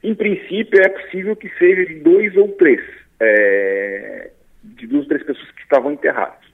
Em 0.03 0.15
princípio, 0.15 0.81
é 0.81 0.89
possível 0.89 1.37
que 1.37 1.51
seja 1.59 1.85
de 1.85 1.97
dois 1.97 2.35
ou 2.37 2.49
três, 2.53 2.81
é, 3.21 4.31
de 4.63 4.87
duas 4.87 5.03
ou 5.03 5.09
três 5.09 5.23
pessoas 5.23 5.51
que 5.51 5.63
estavam 5.63 5.93
enterradas. 5.93 6.49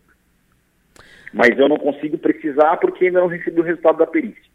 Mas 1.32 1.56
eu 1.56 1.68
não 1.68 1.76
consigo 1.76 2.18
precisar 2.18 2.78
porque 2.78 3.06
ainda 3.06 3.20
não 3.20 3.28
recebi 3.28 3.60
o 3.60 3.64
resultado 3.64 3.98
da 3.98 4.06
perícia. 4.06 4.53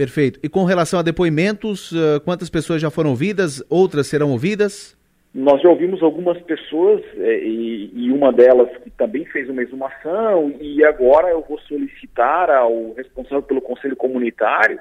Perfeito. 0.00 0.40
E 0.42 0.48
com 0.48 0.64
relação 0.64 0.98
a 0.98 1.02
depoimentos, 1.02 1.92
uh, 1.92 2.22
quantas 2.24 2.48
pessoas 2.48 2.80
já 2.80 2.88
foram 2.88 3.10
ouvidas? 3.10 3.62
Outras 3.68 4.06
serão 4.06 4.30
ouvidas? 4.30 4.96
Nós 5.34 5.60
já 5.60 5.68
ouvimos 5.68 6.02
algumas 6.02 6.40
pessoas 6.40 7.02
é, 7.18 7.44
e, 7.44 7.90
e, 7.92 8.10
uma 8.10 8.32
delas 8.32 8.70
que 8.78 8.88
também 8.92 9.26
fez 9.26 9.50
uma 9.50 9.62
exumação 9.62 10.54
e 10.58 10.82
agora 10.86 11.28
eu 11.28 11.44
vou 11.46 11.60
solicitar 11.68 12.48
ao 12.48 12.94
responsável 12.94 13.42
pelo 13.42 13.60
Conselho 13.60 13.94
Comunitário 13.94 14.78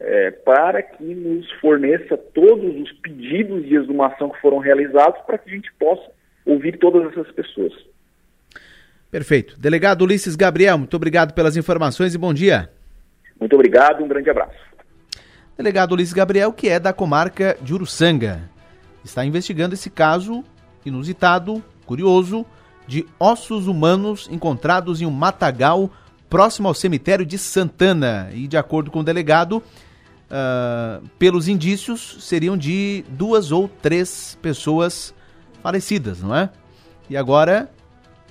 é, 0.00 0.32
para 0.32 0.82
que 0.82 1.04
nos 1.04 1.48
forneça 1.60 2.16
todos 2.16 2.74
os 2.74 2.90
pedidos 2.94 3.64
de 3.64 3.76
exumação 3.76 4.30
que 4.30 4.40
foram 4.40 4.58
realizados 4.58 5.20
para 5.24 5.38
que 5.38 5.48
a 5.48 5.54
gente 5.54 5.72
possa 5.78 6.10
ouvir 6.44 6.76
todas 6.78 7.12
essas 7.12 7.30
pessoas. 7.30 7.72
Perfeito. 9.12 9.56
Delegado 9.60 10.02
Ulisses 10.02 10.34
Gabriel, 10.34 10.76
muito 10.76 10.96
obrigado 10.96 11.34
pelas 11.34 11.56
informações 11.56 12.16
e 12.16 12.18
bom 12.18 12.34
dia. 12.34 12.68
Muito 13.46 13.54
obrigado, 13.54 14.02
um 14.02 14.08
grande 14.08 14.28
abraço. 14.28 14.58
Delegado 15.56 15.92
Ulisses 15.92 16.12
Gabriel, 16.12 16.52
que 16.52 16.68
é 16.68 16.80
da 16.80 16.92
comarca 16.92 17.56
de 17.62 17.72
Uruçanga, 17.72 18.50
está 19.04 19.24
investigando 19.24 19.72
esse 19.72 19.88
caso 19.88 20.42
inusitado, 20.84 21.62
curioso, 21.86 22.44
de 22.88 23.06
ossos 23.20 23.68
humanos 23.68 24.28
encontrados 24.32 25.00
em 25.00 25.06
um 25.06 25.12
matagal 25.12 25.88
próximo 26.28 26.66
ao 26.66 26.74
cemitério 26.74 27.24
de 27.24 27.38
Santana. 27.38 28.30
E, 28.32 28.48
de 28.48 28.56
acordo 28.56 28.90
com 28.90 28.98
o 28.98 29.04
delegado, 29.04 29.58
uh, 29.58 31.08
pelos 31.16 31.46
indícios, 31.46 32.16
seriam 32.22 32.56
de 32.56 33.04
duas 33.10 33.52
ou 33.52 33.68
três 33.68 34.36
pessoas 34.42 35.14
falecidas, 35.62 36.20
não 36.20 36.34
é? 36.34 36.50
E 37.08 37.16
agora, 37.16 37.70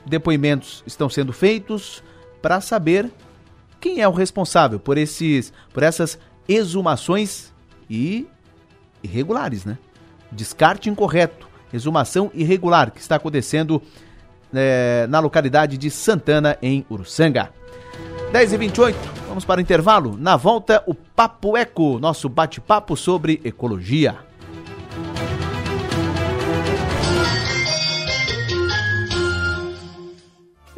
depoimentos 0.05 0.83
estão 0.85 1.07
sendo 1.09 1.31
feitos 1.31 2.03
para 2.41 2.59
saber 2.59 3.09
quem 3.85 4.01
é 4.01 4.07
o 4.07 4.11
responsável 4.11 4.79
por 4.79 4.97
esses, 4.97 5.53
por 5.71 5.83
essas 5.83 6.17
exumações 6.49 7.53
e 7.87 8.25
irregulares, 9.03 9.63
né? 9.63 9.77
Descarte 10.31 10.89
incorreto, 10.89 11.47
exumação 11.71 12.31
irregular 12.33 12.89
que 12.89 12.99
está 12.99 13.17
acontecendo 13.17 13.79
é, 14.51 15.05
na 15.07 15.19
localidade 15.19 15.77
de 15.77 15.91
Santana, 15.91 16.57
em 16.63 16.83
Uruçanga. 16.89 17.51
10 18.31 18.53
e 18.53 18.57
28 18.57 18.97
vamos 19.27 19.45
para 19.45 19.59
o 19.59 19.61
intervalo. 19.61 20.17
Na 20.17 20.35
volta, 20.35 20.81
o 20.87 20.95
Papo 20.95 21.55
Eco, 21.55 21.99
nosso 21.99 22.27
bate-papo 22.27 22.97
sobre 22.97 23.39
ecologia. 23.43 24.17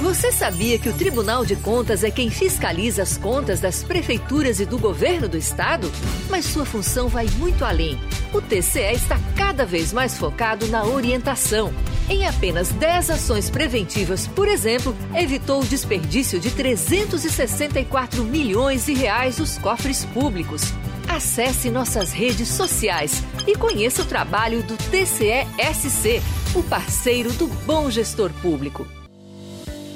Você 0.00 0.32
sabia 0.32 0.78
que 0.78 0.88
o 0.88 0.94
Tribunal 0.94 1.44
de 1.44 1.54
Contas 1.56 2.02
é 2.02 2.10
quem 2.10 2.30
fiscaliza 2.30 3.02
as 3.02 3.18
contas 3.18 3.60
das 3.60 3.84
prefeituras 3.84 4.58
e 4.58 4.64
do 4.64 4.78
governo 4.78 5.28
do 5.28 5.36
estado? 5.36 5.92
Mas 6.30 6.46
sua 6.46 6.64
função 6.64 7.06
vai 7.06 7.26
muito 7.36 7.66
além. 7.66 8.00
O 8.32 8.40
TCE 8.40 8.94
está 8.94 9.20
cada 9.36 9.66
vez 9.66 9.92
mais 9.92 10.16
focado 10.16 10.66
na 10.68 10.84
orientação. 10.84 11.70
Em 12.08 12.26
apenas 12.26 12.70
10 12.70 13.10
ações 13.10 13.50
preventivas, 13.50 14.26
por 14.26 14.48
exemplo, 14.48 14.96
evitou 15.14 15.60
o 15.60 15.66
desperdício 15.66 16.40
de 16.40 16.50
364 16.50 18.24
milhões 18.24 18.86
de 18.86 18.94
reais 18.94 19.36
dos 19.36 19.58
cofres 19.58 20.06
públicos. 20.06 20.72
Acesse 21.08 21.70
nossas 21.70 22.10
redes 22.10 22.48
sociais 22.48 23.22
e 23.46 23.54
conheça 23.54 24.00
o 24.00 24.06
trabalho 24.06 24.62
do 24.62 24.78
TCE-SC, 24.78 26.22
o 26.54 26.62
parceiro 26.62 27.30
do 27.34 27.48
bom 27.66 27.90
gestor 27.90 28.30
público. 28.40 28.86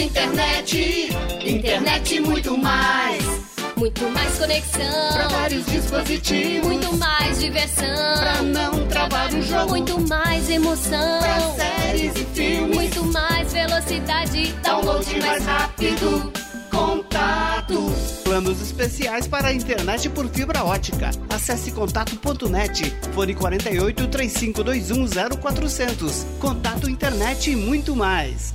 internet, 0.00 1.08
internet 1.44 2.20
muito 2.20 2.56
mais. 2.58 3.46
Muito 3.76 4.08
mais 4.08 4.38
conexão. 4.38 5.12
Pra 5.12 5.28
vários 5.28 5.66
dispositivos. 5.66 6.66
Muito 6.66 6.96
mais 6.96 7.38
diversão. 7.40 8.16
Pra 8.18 8.42
não 8.42 8.86
travar 8.86 9.32
o 9.34 9.42
jogo. 9.42 9.68
Muito 9.68 10.00
mais 10.08 10.48
emoção. 10.48 11.20
Pra 11.20 11.40
séries 11.54 12.12
e 12.16 12.24
filmes. 12.34 12.74
Muito 12.74 13.04
mais 13.04 13.52
velocidade. 13.52 14.54
Download 14.62 15.20
mais 15.20 15.44
rápido. 15.44 16.32
Contato. 16.70 17.92
Planos 18.24 18.60
especiais 18.62 19.26
para 19.26 19.48
a 19.48 19.52
internet 19.52 20.08
por 20.08 20.26
fibra 20.28 20.64
ótica. 20.64 21.10
Acesse 21.28 21.70
contato.net. 21.70 22.94
Fone 23.14 23.34
48 23.34 24.08
3521 24.08 25.06
0400. 25.40 26.26
Contato 26.40 26.88
internet 26.88 27.50
e 27.50 27.56
muito 27.56 27.94
mais. 27.94 28.54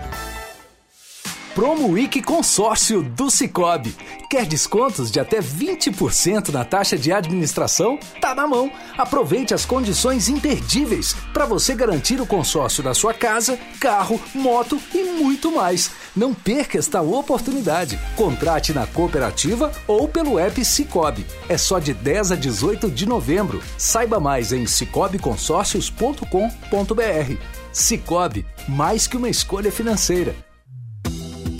Promo 1.61 1.89
Week 1.89 2.23
Consórcio 2.23 3.03
do 3.03 3.29
Cicobi. 3.29 3.95
Quer 4.27 4.47
descontos 4.47 5.11
de 5.11 5.19
até 5.19 5.39
20% 5.39 6.49
na 6.49 6.65
taxa 6.65 6.97
de 6.97 7.11
administração? 7.11 7.99
Tá 8.19 8.33
na 8.33 8.47
mão. 8.47 8.71
Aproveite 8.97 9.53
as 9.53 9.63
condições 9.63 10.27
imperdíveis 10.27 11.15
para 11.31 11.45
você 11.45 11.75
garantir 11.75 12.19
o 12.19 12.25
consórcio 12.25 12.81
da 12.81 12.95
sua 12.95 13.13
casa, 13.13 13.59
carro, 13.79 14.19
moto 14.33 14.81
e 14.91 15.03
muito 15.03 15.51
mais. 15.51 15.91
Não 16.15 16.33
perca 16.33 16.79
esta 16.79 16.99
oportunidade. 16.99 17.99
Contrate 18.15 18.73
na 18.73 18.87
cooperativa 18.87 19.71
ou 19.87 20.07
pelo 20.07 20.39
app 20.39 20.65
Cicobi. 20.65 21.27
É 21.47 21.59
só 21.59 21.77
de 21.77 21.93
10 21.93 22.31
a 22.31 22.35
18 22.35 22.89
de 22.89 23.05
novembro. 23.05 23.61
Saiba 23.77 24.19
mais 24.19 24.51
em 24.51 24.65
cicobiconsórcios.com.br. 24.65 27.35
Cicobi, 27.71 28.47
mais 28.67 29.05
que 29.05 29.15
uma 29.15 29.29
escolha 29.29 29.71
financeira. 29.71 30.35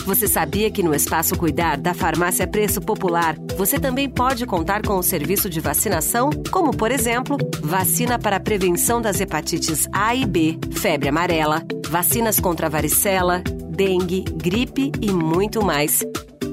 Você 0.05 0.27
sabia 0.27 0.71
que 0.71 0.81
no 0.81 0.95
Espaço 0.95 1.37
Cuidar 1.37 1.77
da 1.77 1.93
Farmácia 1.93 2.47
Preço 2.47 2.81
Popular 2.81 3.35
você 3.55 3.79
também 3.79 4.09
pode 4.09 4.45
contar 4.45 4.81
com 4.81 4.97
o 4.97 5.03
serviço 5.03 5.49
de 5.49 5.59
vacinação, 5.59 6.29
como 6.51 6.75
por 6.75 6.91
exemplo, 6.91 7.37
vacina 7.61 8.17
para 8.17 8.39
prevenção 8.39 9.01
das 9.01 9.19
hepatites 9.19 9.87
A 9.93 10.15
e 10.15 10.25
B, 10.25 10.57
febre 10.71 11.09
amarela, 11.09 11.63
vacinas 11.87 12.39
contra 12.39 12.69
varicela, 12.69 13.43
dengue, 13.69 14.23
gripe 14.35 14.91
e 14.99 15.11
muito 15.11 15.63
mais. 15.63 16.03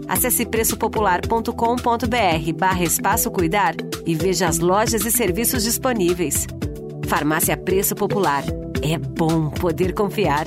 Acesse 0.07 0.45
preçopopular.com.br 0.47 2.53
barra 2.57 2.85
Espaço 2.85 3.31
Cuidar 3.31 3.75
e 4.07 4.15
veja 4.15 4.47
as 4.47 4.59
lojas 4.59 5.05
e 5.05 5.11
serviços 5.11 5.65
disponíveis. 5.65 6.47
Farmácia 7.07 7.57
Preço 7.57 7.95
Popular. 7.95 8.45
É 8.83 8.99
bom 8.99 9.51
poder 9.51 9.93
confiar. 9.93 10.47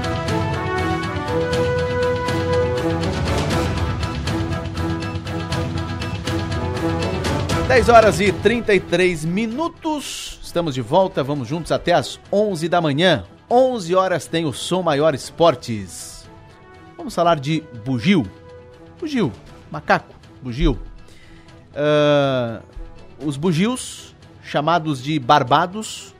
10 7.71 7.87
horas 7.87 8.19
e 8.19 8.33
33 8.33 9.23
minutos. 9.23 10.41
Estamos 10.43 10.75
de 10.75 10.81
volta, 10.81 11.23
vamos 11.23 11.47
juntos 11.47 11.71
até 11.71 11.93
as 11.93 12.19
11 12.29 12.67
da 12.67 12.81
manhã. 12.81 13.23
11 13.49 13.95
horas 13.95 14.27
tem 14.27 14.43
o 14.43 14.51
Som 14.51 14.81
Maior 14.81 15.15
Esportes. 15.15 16.29
Vamos 16.97 17.15
falar 17.15 17.39
de 17.39 17.63
bugio. 17.85 18.29
Bugio, 18.99 19.31
macaco, 19.71 20.13
bugio. 20.43 20.77
Uh, 21.71 22.61
os 23.25 23.37
bugios, 23.37 24.13
chamados 24.43 25.01
de 25.01 25.17
barbados, 25.17 26.13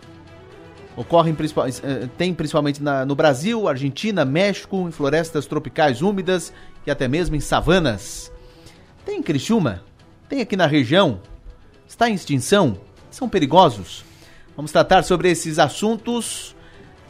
ocorrem 0.95 1.36
eh, 1.84 2.08
tem 2.18 2.34
principalmente 2.34 2.82
na, 2.82 3.06
no 3.06 3.14
Brasil, 3.14 3.68
Argentina, 3.68 4.24
México, 4.24 4.88
em 4.88 4.91
florestas 4.91 5.45
tropicais 5.45 6.02
úmidas 6.02 6.54
e 6.88 6.91
até 6.91 7.10
mesmo 7.10 7.36
em 7.36 7.41
savanas. 7.41 8.32
Tem 9.06 9.20
em 9.20 9.22
Criciúma, 9.22 9.84
tem 10.30 10.39
aqui 10.39 10.56
na 10.56 10.66
região, 10.66 11.20
está 11.91 12.09
em 12.09 12.13
extinção? 12.13 12.77
São 13.09 13.27
perigosos? 13.27 14.05
Vamos 14.55 14.71
tratar 14.71 15.03
sobre 15.03 15.29
esses 15.29 15.59
assuntos 15.59 16.55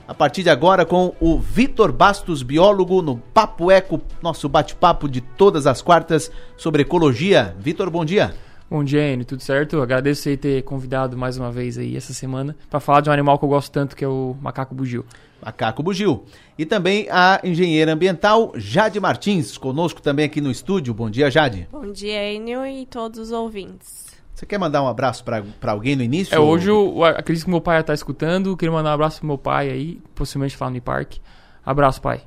a 0.07 0.13
partir 0.13 0.43
de 0.43 0.49
agora 0.49 0.85
com 0.85 1.15
o 1.21 1.39
Vitor 1.39 1.91
Bastos, 1.91 2.41
biólogo, 2.41 3.01
no 3.01 3.17
Papo 3.17 3.71
Eco, 3.71 4.01
nosso 4.21 4.49
bate-papo 4.49 5.07
de 5.07 5.21
todas 5.21 5.67
as 5.67 5.81
quartas 5.81 6.31
sobre 6.57 6.81
ecologia. 6.81 7.55
Vitor, 7.59 7.89
bom 7.89 8.03
dia. 8.03 8.33
Bom 8.69 8.83
dia, 8.83 9.13
Enio, 9.13 9.25
tudo 9.25 9.41
certo? 9.41 9.81
Agradeço 9.81 10.23
você 10.23 10.35
ter 10.35 10.63
convidado 10.63 11.15
mais 11.15 11.37
uma 11.37 11.51
vez 11.51 11.77
aí 11.77 11.95
essa 11.95 12.13
semana 12.13 12.55
para 12.69 12.79
falar 12.79 13.01
de 13.01 13.09
um 13.09 13.13
animal 13.13 13.37
que 13.37 13.45
eu 13.45 13.49
gosto 13.49 13.71
tanto, 13.71 13.95
que 13.95 14.03
é 14.03 14.07
o 14.07 14.35
macaco 14.41 14.73
bugio. 14.73 15.05
Macaco 15.45 15.83
bugio. 15.83 16.23
E 16.57 16.65
também 16.65 17.07
a 17.09 17.39
engenheira 17.43 17.93
ambiental 17.93 18.51
Jade 18.55 18.99
Martins, 18.99 19.57
conosco 19.57 20.01
também 20.01 20.25
aqui 20.25 20.41
no 20.41 20.49
estúdio. 20.49 20.93
Bom 20.93 21.09
dia, 21.09 21.29
Jade. 21.29 21.67
Bom 21.71 21.91
dia, 21.91 22.33
Enio 22.33 22.65
e 22.65 22.85
todos 22.85 23.19
os 23.19 23.31
ouvintes. 23.31 24.10
Você 24.41 24.47
quer 24.47 24.57
mandar 24.57 24.81
um 24.81 24.87
abraço 24.87 25.23
para 25.23 25.71
alguém 25.71 25.95
no 25.95 26.01
início? 26.01 26.33
É, 26.33 26.39
hoje 26.39 26.67
eu 26.67 27.03
acredito 27.03 27.43
que 27.45 27.49
meu 27.51 27.61
pai 27.61 27.79
está 27.79 27.93
escutando. 27.93 28.57
Queria 28.57 28.73
mandar 28.73 28.89
um 28.89 28.93
abraço 28.93 29.19
pro 29.19 29.27
meu 29.27 29.37
pai 29.37 29.69
aí, 29.69 30.01
possivelmente 30.15 30.57
lá 30.59 30.67
no 30.67 30.81
parque. 30.81 31.21
Abraço, 31.63 32.01
pai. 32.01 32.21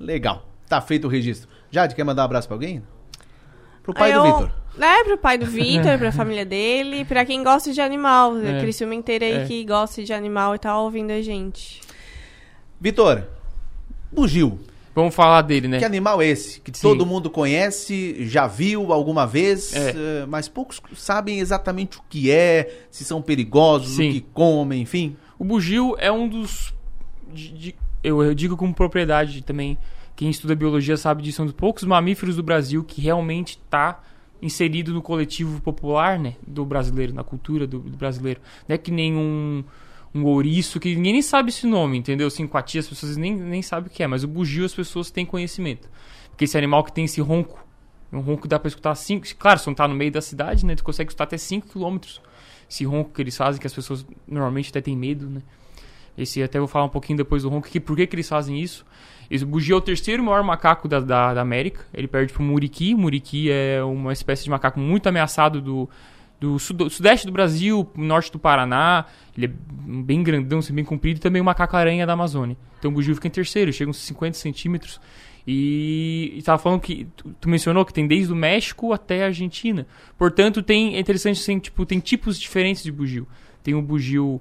Legal. 0.00 0.48
Tá 0.66 0.80
feito 0.80 1.06
o 1.06 1.10
registro. 1.10 1.50
Jade, 1.70 1.94
quer 1.94 2.04
mandar 2.04 2.22
um 2.22 2.24
abraço 2.24 2.48
para 2.48 2.54
alguém? 2.54 2.82
Pro 3.82 3.92
pai 3.92 4.14
eu, 4.14 4.22
do 4.22 4.32
Vitor. 4.32 4.52
É, 4.80 5.04
pro 5.04 5.18
pai 5.18 5.36
do 5.36 5.44
Vitor, 5.44 5.98
pra 5.98 6.10
família 6.10 6.46
dele, 6.46 7.04
pra 7.04 7.22
quem 7.22 7.44
gosta 7.44 7.70
de 7.70 7.82
animal. 7.82 8.34
É. 8.38 8.58
Criciúma 8.58 8.94
inteira 8.94 9.26
aí 9.26 9.42
é. 9.42 9.44
que 9.44 9.62
gosta 9.62 10.02
de 10.02 10.14
animal 10.14 10.54
e 10.54 10.58
tá 10.58 10.78
ouvindo 10.78 11.10
a 11.10 11.20
gente. 11.20 11.82
Vitor, 12.80 13.24
bugio. 14.10 14.58
Vamos 14.94 15.14
falar 15.14 15.42
dele, 15.42 15.68
né? 15.68 15.78
Que 15.78 15.84
animal 15.84 16.20
é 16.20 16.26
esse? 16.26 16.60
Que 16.60 16.76
Sim. 16.76 16.82
todo 16.82 17.06
mundo 17.06 17.30
conhece, 17.30 18.26
já 18.26 18.46
viu 18.46 18.92
alguma 18.92 19.26
vez, 19.26 19.74
é. 19.74 19.90
uh, 19.90 20.28
mas 20.28 20.48
poucos 20.48 20.80
sabem 20.94 21.38
exatamente 21.38 21.98
o 21.98 22.02
que 22.08 22.30
é, 22.30 22.84
se 22.90 23.04
são 23.04 23.22
perigosos, 23.22 23.96
Sim. 23.96 24.10
o 24.10 24.12
que 24.12 24.20
comem, 24.20 24.82
enfim. 24.82 25.16
O 25.38 25.44
bugio 25.44 25.96
é 25.98 26.12
um 26.12 26.28
dos. 26.28 26.74
Eu, 28.04 28.34
digo 28.34 28.56
com 28.56 28.72
propriedade 28.72 29.42
também. 29.42 29.78
Quem 30.14 30.28
estuda 30.28 30.54
biologia 30.54 30.96
sabe 30.96 31.22
disso, 31.22 31.40
é 31.40 31.44
um 31.44 31.46
dos 31.46 31.54
poucos 31.54 31.84
mamíferos 31.84 32.36
do 32.36 32.42
Brasil 32.42 32.84
que 32.84 33.00
realmente 33.00 33.58
está 33.64 34.02
inserido 34.42 34.92
no 34.92 35.00
coletivo 35.00 35.60
popular, 35.62 36.18
né? 36.18 36.34
Do 36.46 36.66
brasileiro, 36.66 37.14
na 37.14 37.24
cultura 37.24 37.66
do, 37.66 37.78
do 37.78 37.96
brasileiro. 37.96 38.40
Não 38.68 38.74
é 38.74 38.78
que 38.78 38.90
nenhum 38.90 39.64
um 40.14 40.24
ouriço, 40.24 40.78
que 40.78 40.94
ninguém 40.94 41.14
nem 41.14 41.22
sabe 41.22 41.48
esse 41.48 41.66
nome, 41.66 41.96
entendeu? 41.98 42.28
Simpatia, 42.28 42.80
as 42.80 42.88
pessoas 42.88 43.16
nem, 43.16 43.34
nem 43.34 43.62
sabem 43.62 43.88
o 43.88 43.90
que 43.90 44.02
é, 44.02 44.06
mas 44.06 44.22
o 44.24 44.28
bugio 44.28 44.64
as 44.64 44.74
pessoas 44.74 45.10
têm 45.10 45.24
conhecimento. 45.24 45.88
Porque 46.28 46.44
esse 46.44 46.56
animal 46.56 46.84
que 46.84 46.92
tem 46.92 47.04
esse 47.04 47.20
ronco, 47.20 47.64
um 48.12 48.20
ronco 48.20 48.46
dá 48.46 48.58
pra 48.58 48.68
escutar 48.68 48.94
5. 48.94 49.26
Claro, 49.38 49.58
se 49.58 49.66
não 49.66 49.74
tá 49.74 49.88
no 49.88 49.94
meio 49.94 50.12
da 50.12 50.20
cidade, 50.20 50.66
né? 50.66 50.74
Tu 50.74 50.84
consegue 50.84 51.08
escutar 51.08 51.24
até 51.24 51.38
5 51.38 51.66
km. 51.68 51.98
Esse 52.68 52.84
ronco 52.84 53.10
que 53.10 53.22
eles 53.22 53.36
fazem, 53.36 53.60
que 53.60 53.66
as 53.66 53.72
pessoas 53.72 54.06
normalmente 54.28 54.70
até 54.70 54.80
têm 54.80 54.96
medo, 54.96 55.28
né? 55.28 55.42
Esse 56.16 56.42
até 56.42 56.58
vou 56.58 56.68
falar 56.68 56.84
um 56.84 56.90
pouquinho 56.90 57.16
depois 57.16 57.42
do 57.42 57.48
ronco, 57.48 57.68
que, 57.68 57.80
por 57.80 57.96
que, 57.96 58.06
que 58.06 58.14
eles 58.14 58.28
fazem 58.28 58.60
isso. 58.60 58.84
Esse 59.30 59.46
bugio 59.46 59.74
é 59.74 59.78
o 59.78 59.80
terceiro 59.80 60.22
maior 60.22 60.42
macaco 60.42 60.86
da, 60.86 61.00
da, 61.00 61.32
da 61.32 61.40
América. 61.40 61.86
Ele 61.94 62.06
perde 62.06 62.34
pro 62.34 62.42
muriqui. 62.42 62.94
Muriqui 62.94 63.50
é 63.50 63.82
uma 63.82 64.12
espécie 64.12 64.44
de 64.44 64.50
macaco 64.50 64.78
muito 64.78 65.06
ameaçado 65.06 65.58
do, 65.58 65.88
do 66.42 66.58
sudeste 66.58 67.24
do 67.24 67.32
Brasil, 67.32 67.88
norte 67.96 68.32
do 68.32 68.38
Paraná. 68.38 69.06
Ele 69.36 69.46
é 69.46 69.50
bem 70.02 70.24
grandão, 70.24 70.58
assim, 70.58 70.74
bem 70.74 70.84
comprido. 70.84 71.18
E 71.18 71.20
também 71.20 71.40
o 71.40 71.44
macaco-aranha 71.44 72.04
da 72.04 72.14
Amazônia. 72.14 72.56
Então 72.78 72.90
o 72.90 72.94
bugio 72.94 73.14
fica 73.14 73.28
em 73.28 73.30
terceiro, 73.30 73.72
chega 73.72 73.88
uns 73.88 73.98
50 73.98 74.36
centímetros. 74.36 75.00
E 75.46 76.34
estava 76.36 76.58
falando 76.60 76.80
que 76.80 77.06
tu, 77.16 77.34
tu, 77.40 77.48
mencionou 77.48 77.84
que 77.84 77.92
tem 77.92 78.06
desde 78.06 78.32
o 78.32 78.36
México 78.36 78.92
até 78.92 79.22
a 79.22 79.26
Argentina. 79.26 79.86
Portanto, 80.18 80.62
tem 80.62 80.96
é 80.96 81.00
interessante 81.00 81.40
assim, 81.40 81.60
tipo, 81.60 81.86
tem 81.86 82.00
tipos 82.00 82.38
diferentes 82.38 82.82
de 82.82 82.90
bugio. 82.90 83.26
Tem 83.62 83.74
o 83.74 83.82
bugio 83.82 84.40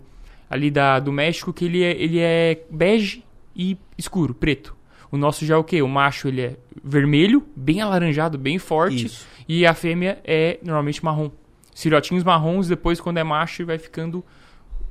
ali 0.49 0.71
da, 0.71 0.99
do 0.99 1.11
México 1.11 1.53
que 1.53 1.65
ele 1.65 1.83
é, 1.83 1.91
ele 1.91 2.19
é 2.19 2.63
bege 2.69 3.23
e 3.55 3.77
escuro, 3.95 4.33
preto. 4.33 4.75
O 5.11 5.17
nosso 5.17 5.45
já 5.45 5.55
é 5.55 5.57
o 5.57 5.63
quê? 5.63 5.81
O 5.81 5.87
macho 5.87 6.27
ele 6.27 6.41
é 6.41 6.57
vermelho, 6.83 7.43
bem 7.55 7.81
alaranjado, 7.81 8.37
bem 8.37 8.57
forte, 8.57 9.05
Isso. 9.05 9.27
e 9.47 9.65
a 9.65 9.73
fêmea 9.73 10.19
é 10.23 10.57
normalmente 10.63 11.03
marrom. 11.03 11.29
Filhotinhos 11.75 12.23
marrons, 12.23 12.67
depois 12.67 12.99
quando 12.99 13.17
é 13.17 13.23
macho 13.23 13.65
vai 13.65 13.77
ficando 13.77 14.23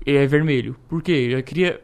é 0.05 0.27
vermelho. 0.27 0.77
Por 0.89 1.03
quê? 1.03 1.29
Eu 1.31 1.43
queria 1.43 1.83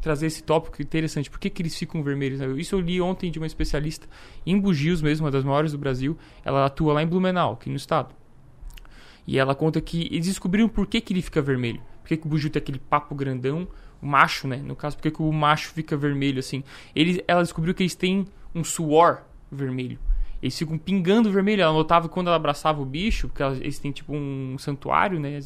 trazer 0.00 0.26
esse 0.26 0.42
tópico 0.42 0.82
interessante. 0.82 1.30
Por 1.30 1.38
que, 1.38 1.48
que 1.48 1.62
eles 1.62 1.76
ficam 1.78 2.02
vermelhos? 2.02 2.40
Isso 2.58 2.74
eu 2.74 2.80
li 2.80 3.00
ontem 3.00 3.30
de 3.30 3.38
uma 3.38 3.46
especialista 3.46 4.08
em 4.44 4.58
bugios 4.58 5.00
mesmo, 5.00 5.24
uma 5.24 5.30
das 5.30 5.44
maiores 5.44 5.72
do 5.72 5.78
Brasil. 5.78 6.18
Ela 6.44 6.66
atua 6.66 6.92
lá 6.92 7.02
em 7.02 7.06
Blumenau, 7.06 7.52
aqui 7.52 7.70
no 7.70 7.76
estado. 7.76 8.14
E 9.26 9.38
ela 9.38 9.54
conta 9.54 9.80
que 9.80 10.08
eles 10.10 10.26
descobriram 10.26 10.68
por 10.68 10.86
que, 10.86 11.00
que 11.00 11.12
ele 11.12 11.22
fica 11.22 11.40
vermelho. 11.40 11.80
Por 12.02 12.08
que, 12.08 12.16
que 12.16 12.26
o 12.26 12.28
bugio 12.28 12.50
tem 12.50 12.60
aquele 12.60 12.80
papo 12.80 13.14
grandão, 13.14 13.68
o 14.02 14.06
macho, 14.06 14.48
né? 14.48 14.56
No 14.56 14.74
caso, 14.74 14.96
por 14.96 15.02
que, 15.02 15.12
que 15.12 15.22
o 15.22 15.32
macho 15.32 15.70
fica 15.70 15.96
vermelho 15.96 16.40
assim? 16.40 16.64
Eles, 16.94 17.20
ela 17.28 17.40
descobriu 17.40 17.72
que 17.72 17.84
eles 17.84 17.94
têm 17.94 18.26
um 18.52 18.64
suor 18.64 19.22
vermelho. 19.50 20.00
Eles 20.42 20.58
ficam 20.58 20.76
pingando 20.76 21.30
vermelho. 21.30 21.62
Ela 21.62 21.72
notava 21.72 22.08
quando 22.08 22.26
ela 22.26 22.36
abraçava 22.36 22.82
o 22.82 22.84
bicho, 22.84 23.28
porque 23.28 23.42
eles 23.42 23.78
têm 23.78 23.92
tipo 23.92 24.12
um 24.12 24.56
santuário, 24.58 25.20
né? 25.20 25.38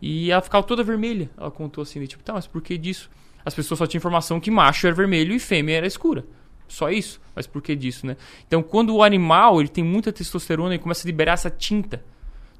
E 0.00 0.30
ela 0.30 0.42
ficava 0.42 0.62
toda 0.64 0.84
vermelha. 0.84 1.30
Ela 1.36 1.50
contou 1.50 1.82
assim, 1.82 2.04
tipo, 2.04 2.22
tá, 2.22 2.34
mas 2.34 2.46
por 2.46 2.60
que 2.60 2.76
disso? 2.76 3.08
as 3.44 3.54
pessoas 3.54 3.78
só 3.78 3.86
tinham 3.86 3.98
informação 4.00 4.40
que 4.40 4.50
macho 4.50 4.86
era 4.86 4.94
vermelho 4.94 5.34
e 5.34 5.38
fêmea 5.38 5.76
era 5.76 5.86
escura. 5.86 6.24
Só 6.68 6.90
isso. 6.90 7.20
Mas 7.34 7.46
por 7.46 7.60
que 7.60 7.74
disso, 7.74 8.06
né? 8.06 8.16
Então, 8.46 8.62
quando 8.62 8.94
o 8.94 9.02
animal 9.02 9.60
ele 9.60 9.68
tem 9.68 9.84
muita 9.84 10.12
testosterona, 10.12 10.74
ele 10.74 10.82
começa 10.82 11.06
a 11.06 11.08
liberar 11.08 11.32
essa 11.32 11.50
tinta 11.50 12.02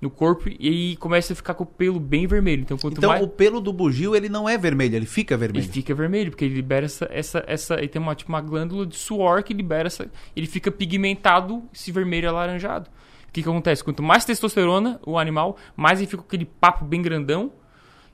no 0.03 0.11
corpo 0.11 0.49
e 0.49 0.97
começa 0.97 1.33
a 1.33 1.37
ficar 1.37 1.55
com 1.55 1.63
o 1.63 1.67
pelo 1.67 2.01
bem 2.01 2.27
vermelho. 2.27 2.63
Então, 2.63 2.77
quanto 2.77 2.99
então 2.99 3.11
mais... 3.11 3.23
o 3.23 3.29
pelo 3.29 3.61
do 3.61 3.73
bugio 3.73 4.17
ele 4.17 4.29
não 4.29 4.49
é 4.49 4.59
vermelho, 4.59 4.97
ele 4.97 5.07
fica 5.07 5.37
vermelho. 5.37 5.65
Ele 5.65 5.73
fica 5.73 5.95
vermelho 5.95 6.33
porque 6.33 6.45
ele 6.45 6.55
libera 6.55 6.87
essa, 6.87 7.09
essa, 7.09 7.45
essa 7.47 7.75
ele 7.75 7.87
tem 7.87 8.03
uma 8.03 8.13
tipo 8.17 8.33
uma 8.33 8.41
glândula 8.41 8.85
de 8.85 8.97
suor 8.97 9.45
que 9.45 9.55
libera 9.55 9.87
essa, 9.87 10.11
ele 10.35 10.49
fica 10.49 10.73
pigmentado, 10.73 11.63
esse 11.73 11.93
vermelho 11.93 12.29
alaranjado. 12.29 12.91
O 13.29 13.33
que, 13.33 13.45
que 13.45 13.49
acontece? 13.49 13.83
Quanto 13.83 14.03
mais 14.03 14.25
testosterona 14.25 15.01
o 15.07 15.17
animal, 15.17 15.57
mais 15.77 16.01
ele 16.01 16.09
fica 16.09 16.21
com 16.21 16.27
aquele 16.27 16.45
papo 16.45 16.85
bem 16.85 17.01
grandão 17.01 17.53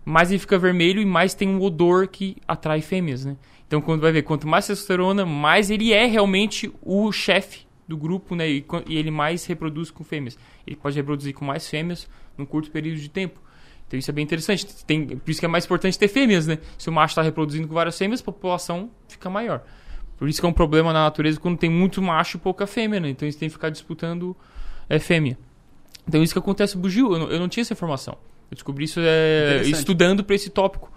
mais 0.04 0.30
ele 0.30 0.38
fica 0.38 0.58
vermelho 0.58 1.02
e 1.02 1.04
mais 1.04 1.34
tem 1.34 1.46
um 1.46 1.60
odor 1.60 2.08
que 2.08 2.38
atrai 2.48 2.80
fêmeas, 2.80 3.26
né? 3.26 3.36
Então, 3.66 3.78
quando 3.82 4.00
vai 4.00 4.10
ver, 4.10 4.22
quanto 4.22 4.48
mais 4.48 4.66
testosterona, 4.66 5.26
mais 5.26 5.68
ele 5.68 5.92
é 5.92 6.06
realmente 6.06 6.72
o 6.80 7.12
chefe 7.12 7.67
do 7.88 7.96
grupo, 7.96 8.36
né? 8.36 8.48
E, 8.48 8.64
e, 8.86 8.96
ele 8.96 9.10
mais 9.10 9.46
reproduz 9.46 9.90
com 9.90 10.04
fêmeas. 10.04 10.38
Ele 10.66 10.76
pode 10.76 10.94
reproduzir 10.94 11.32
com 11.34 11.44
mais 11.44 11.66
fêmeas 11.66 12.06
num 12.36 12.44
curto 12.44 12.70
período 12.70 13.00
de 13.00 13.08
tempo. 13.08 13.40
Então, 13.86 13.98
isso 13.98 14.10
é 14.10 14.12
bem 14.12 14.22
interessante. 14.22 14.66
Tem, 14.84 15.06
por 15.06 15.30
isso 15.30 15.40
que 15.40 15.46
é 15.46 15.48
mais 15.48 15.64
importante 15.64 15.98
ter 15.98 16.08
fêmeas, 16.08 16.46
né? 16.46 16.58
Se 16.76 16.90
o 16.90 16.92
macho 16.92 17.12
está 17.12 17.22
reproduzindo 17.22 17.66
com 17.66 17.72
várias 17.72 17.96
fêmeas, 17.96 18.20
a 18.20 18.24
população 18.24 18.90
fica 19.08 19.30
maior. 19.30 19.62
Por 20.18 20.28
isso 20.28 20.40
que 20.40 20.46
é 20.46 20.48
um 20.48 20.52
problema 20.52 20.92
na 20.92 21.04
natureza 21.04 21.40
quando 21.40 21.56
tem 21.56 21.70
muito 21.70 22.02
macho 22.02 22.36
e 22.36 22.40
pouca 22.40 22.66
fêmea, 22.66 23.00
né? 23.00 23.08
Então, 23.08 23.24
eles 23.24 23.36
têm 23.36 23.48
que 23.48 23.54
ficar 23.54 23.70
disputando 23.70 24.36
é, 24.90 24.98
fêmea. 24.98 25.38
Então, 26.06 26.22
isso 26.22 26.34
que 26.34 26.38
acontece 26.38 26.76
no 26.76 26.82
bugio. 26.82 27.14
Eu 27.14 27.18
não, 27.18 27.30
eu 27.30 27.40
não 27.40 27.48
tinha 27.48 27.62
essa 27.62 27.72
informação. 27.72 28.18
Eu 28.50 28.54
descobri 28.54 28.84
isso 28.84 29.00
é, 29.02 29.62
estudando 29.64 30.22
para 30.22 30.34
esse 30.34 30.50
tópico. 30.50 30.92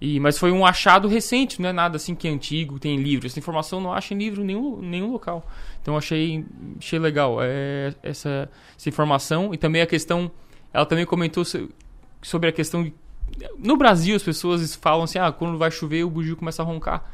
E, 0.00 0.18
mas 0.20 0.38
foi 0.38 0.52
um 0.52 0.66
achado 0.66 1.08
recente, 1.08 1.60
não 1.62 1.68
é 1.68 1.72
nada 1.72 1.96
assim 1.96 2.14
que 2.14 2.28
é 2.28 2.30
antigo, 2.30 2.78
tem 2.78 2.96
livro. 2.96 3.26
Essa 3.26 3.38
informação 3.38 3.80
não 3.80 3.92
acha 3.92 4.12
em 4.14 4.18
livro 4.18 4.44
nenhum, 4.44 4.80
nenhum 4.80 5.12
local. 5.12 5.48
Então 5.80 5.96
achei, 5.96 6.44
achei 6.78 6.98
legal 6.98 7.38
é, 7.40 7.94
essa, 8.02 8.50
essa 8.76 8.88
informação. 8.88 9.54
E 9.54 9.58
também 9.58 9.82
a 9.82 9.86
questão. 9.86 10.30
Ela 10.72 10.84
também 10.84 11.06
comentou 11.06 11.44
sobre 12.22 12.48
a 12.48 12.52
questão. 12.52 12.82
De, 12.82 12.92
no 13.58 13.76
Brasil, 13.76 14.16
as 14.16 14.22
pessoas 14.22 14.74
falam 14.74 15.04
assim: 15.04 15.18
ah, 15.18 15.30
quando 15.32 15.56
vai 15.56 15.70
chover, 15.70 16.04
o 16.04 16.10
bugio 16.10 16.36
começa 16.36 16.62
a 16.62 16.64
roncar. 16.64 17.04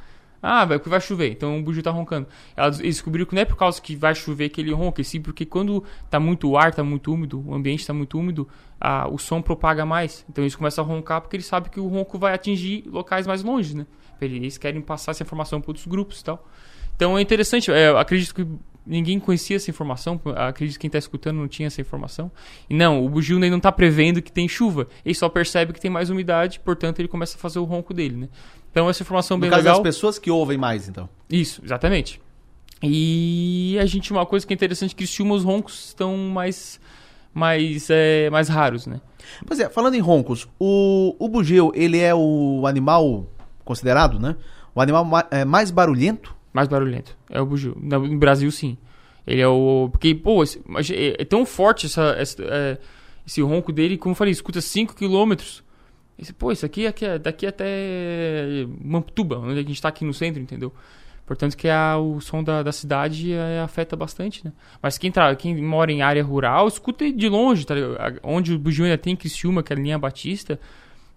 Ah, 0.42 0.64
vai, 0.64 0.78
vai 0.78 1.00
chover, 1.00 1.32
então 1.32 1.58
o 1.58 1.62
bugio 1.62 1.82
tá 1.82 1.90
roncando. 1.90 2.26
Eles 2.56 2.78
descobriram 2.78 3.26
que 3.26 3.34
não 3.34 3.42
é 3.42 3.44
por 3.44 3.56
causa 3.56 3.80
que 3.80 3.94
vai 3.94 4.14
chover 4.14 4.48
que 4.48 4.60
ele 4.60 4.72
ronca, 4.72 5.04
sim 5.04 5.20
porque 5.20 5.44
quando 5.44 5.84
tá 6.08 6.18
muito 6.18 6.56
ar, 6.56 6.74
tá 6.74 6.82
muito 6.82 7.12
úmido, 7.12 7.44
o 7.46 7.54
ambiente 7.54 7.86
tá 7.86 7.92
muito 7.92 8.18
úmido, 8.18 8.48
o 9.10 9.18
som 9.18 9.42
propaga 9.42 9.84
mais. 9.84 10.24
Então 10.30 10.42
eles 10.42 10.56
começam 10.56 10.82
a 10.82 10.86
roncar 10.86 11.20
porque 11.20 11.36
eles 11.36 11.46
sabem 11.46 11.70
que 11.70 11.78
o 11.78 11.88
ronco 11.88 12.18
vai 12.18 12.32
atingir 12.32 12.84
locais 12.86 13.26
mais 13.26 13.42
longe, 13.42 13.76
né? 13.76 13.86
Eles 14.20 14.56
querem 14.56 14.80
passar 14.80 15.10
essa 15.12 15.22
informação 15.22 15.60
para 15.60 15.70
outros 15.70 15.86
grupos 15.86 16.20
e 16.20 16.24
tal. 16.24 16.48
Então 16.96 17.18
é 17.18 17.22
interessante, 17.22 17.70
é, 17.70 17.88
acredito 17.88 18.34
que 18.34 18.46
ninguém 18.86 19.20
conhecia 19.20 19.56
essa 19.56 19.70
informação, 19.70 20.20
acredito 20.36 20.76
que 20.76 20.80
quem 20.80 20.88
está 20.88 20.98
escutando 20.98 21.36
não 21.36 21.48
tinha 21.48 21.66
essa 21.66 21.80
informação. 21.80 22.30
E 22.68 22.74
não, 22.74 23.04
o 23.04 23.08
bugio 23.08 23.38
não 23.38 23.56
está 23.56 23.70
prevendo 23.70 24.20
que 24.20 24.32
tem 24.32 24.48
chuva, 24.48 24.86
ele 25.04 25.14
só 25.14 25.28
percebe 25.28 25.72
que 25.72 25.80
tem 25.80 25.90
mais 25.90 26.10
umidade, 26.10 26.60
portanto 26.60 26.98
ele 26.98 27.08
começa 27.08 27.36
a 27.36 27.40
fazer 27.40 27.58
o 27.58 27.64
ronco 27.64 27.94
dele, 27.94 28.16
né? 28.16 28.28
Então 28.70 28.88
essa 28.88 29.02
informação 29.02 29.36
no 29.36 29.40
bem 29.42 29.50
caso 29.50 29.62
legal. 29.62 29.74
das 29.76 29.82
pessoas 29.82 30.18
que 30.18 30.30
ouvem 30.30 30.56
mais, 30.56 30.88
então. 30.88 31.08
Isso, 31.28 31.60
exatamente. 31.64 32.20
E 32.82 33.76
a 33.80 33.86
gente 33.86 34.12
uma 34.12 34.24
coisa 34.24 34.46
que 34.46 34.52
é 34.52 34.56
interessante 34.56 34.94
que 34.94 35.04
os 35.04 35.44
roncos 35.44 35.88
estão 35.88 36.16
mais 36.16 36.80
mais 37.32 37.88
é, 37.90 38.30
mais 38.30 38.48
raros, 38.48 38.86
né? 38.86 39.00
Pois 39.46 39.60
é, 39.60 39.68
falando 39.68 39.94
em 39.94 40.00
roncos, 40.00 40.48
o, 40.58 41.14
o 41.18 41.28
bugio, 41.28 41.72
ele 41.74 41.98
é 41.98 42.14
o 42.14 42.64
animal 42.66 43.26
considerado, 43.64 44.18
né? 44.18 44.36
O 44.74 44.80
animal 44.80 45.04
ma 45.04 45.26
é, 45.30 45.44
mais 45.44 45.70
barulhento? 45.70 46.34
Mais 46.52 46.68
barulhento. 46.68 47.16
É 47.28 47.40
o 47.40 47.46
bugio. 47.46 47.76
No 47.80 48.18
Brasil, 48.18 48.50
sim. 48.50 48.76
Ele 49.26 49.40
é 49.40 49.48
o. 49.48 49.88
Porque, 49.92 50.14
pô, 50.14 50.42
é, 50.42 51.22
é 51.22 51.24
tão 51.24 51.46
forte 51.46 51.86
essa, 51.86 52.14
essa 52.18 52.42
é, 52.42 52.78
esse 53.26 53.40
ronco 53.42 53.72
dele, 53.72 53.96
como 53.96 54.12
eu 54.12 54.16
falei, 54.16 54.32
escuta 54.32 54.60
5 54.60 54.96
quilômetros. 54.96 55.62
Esse, 56.20 56.34
pô, 56.34 56.52
isso 56.52 56.66
aqui, 56.66 56.86
aqui 56.86 57.06
é 57.06 57.18
daqui 57.18 57.46
até 57.46 58.66
Mamptuba, 58.84 59.38
onde 59.38 59.54
a 59.54 59.62
gente 59.62 59.72
está 59.72 59.88
aqui 59.88 60.04
no 60.04 60.12
centro, 60.12 60.42
entendeu? 60.42 60.72
Portanto, 61.24 61.56
que 61.56 61.68
a, 61.68 61.96
o 61.96 62.20
som 62.20 62.42
da, 62.42 62.62
da 62.62 62.72
cidade 62.72 63.32
é, 63.32 63.60
afeta 63.60 63.96
bastante, 63.96 64.44
né? 64.44 64.52
Mas 64.82 64.98
quem, 64.98 65.10
tra, 65.10 65.34
quem 65.34 65.62
mora 65.62 65.90
em 65.90 66.02
área 66.02 66.22
rural, 66.22 66.68
escuta 66.68 67.10
de 67.10 67.28
longe, 67.28 67.64
tá 67.64 67.74
Onde 68.22 68.52
o 68.52 68.58
bugio 68.58 68.84
ainda 68.84 68.98
tem 68.98 69.16
Criciúma, 69.16 69.62
que 69.62 69.72
é 69.72 69.76
a 69.76 69.78
linha 69.78 69.98
Batista, 69.98 70.60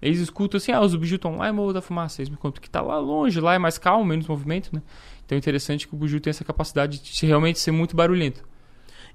eles 0.01 0.20
escutam 0.20 0.58
assim, 0.58 0.72
ah, 0.72 0.82
os 0.82 0.95
bugios 0.95 1.18
estão 1.18 1.38
lá 1.38 1.49
em 1.49 1.51
Morro 1.51 1.74
da 1.74 1.82
Fumaça. 1.82 2.22
Eles 2.22 2.30
me 2.30 2.38
contam 2.38 2.62
que 2.62 2.70
tá 2.70 2.82
lá 2.82 2.99
longe, 2.99 3.41
lá 3.41 3.56
é 3.56 3.58
mais 3.58 3.78
calmo, 3.78 4.06
menos 4.06 4.28
movimento, 4.28 4.70
né? 4.72 4.82
Então 5.26 5.36
é 5.36 5.39
interessante 5.39 5.88
que 5.88 5.95
o 5.95 5.97
bugio 5.97 6.22
tem 6.22 6.30
essa 6.30 6.45
capacidade 6.45 6.99
de 7.01 7.26
realmente 7.26 7.60
ser 7.60 7.72
muito 7.72 7.95
barulhento. 7.95 8.43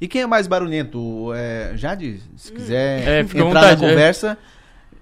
E 0.00 0.08
quem 0.08 0.22
é 0.22 0.26
mais 0.26 0.46
barulhento? 0.46 1.32
É, 1.32 1.72
Jade, 1.76 2.20
se 2.36 2.52
quiser 2.52 3.08
é, 3.08 3.20
entrar 3.20 3.44
vontade, 3.44 3.82
na 3.82 3.88
é. 3.88 3.90
conversa... 3.90 4.38
É 4.54 4.57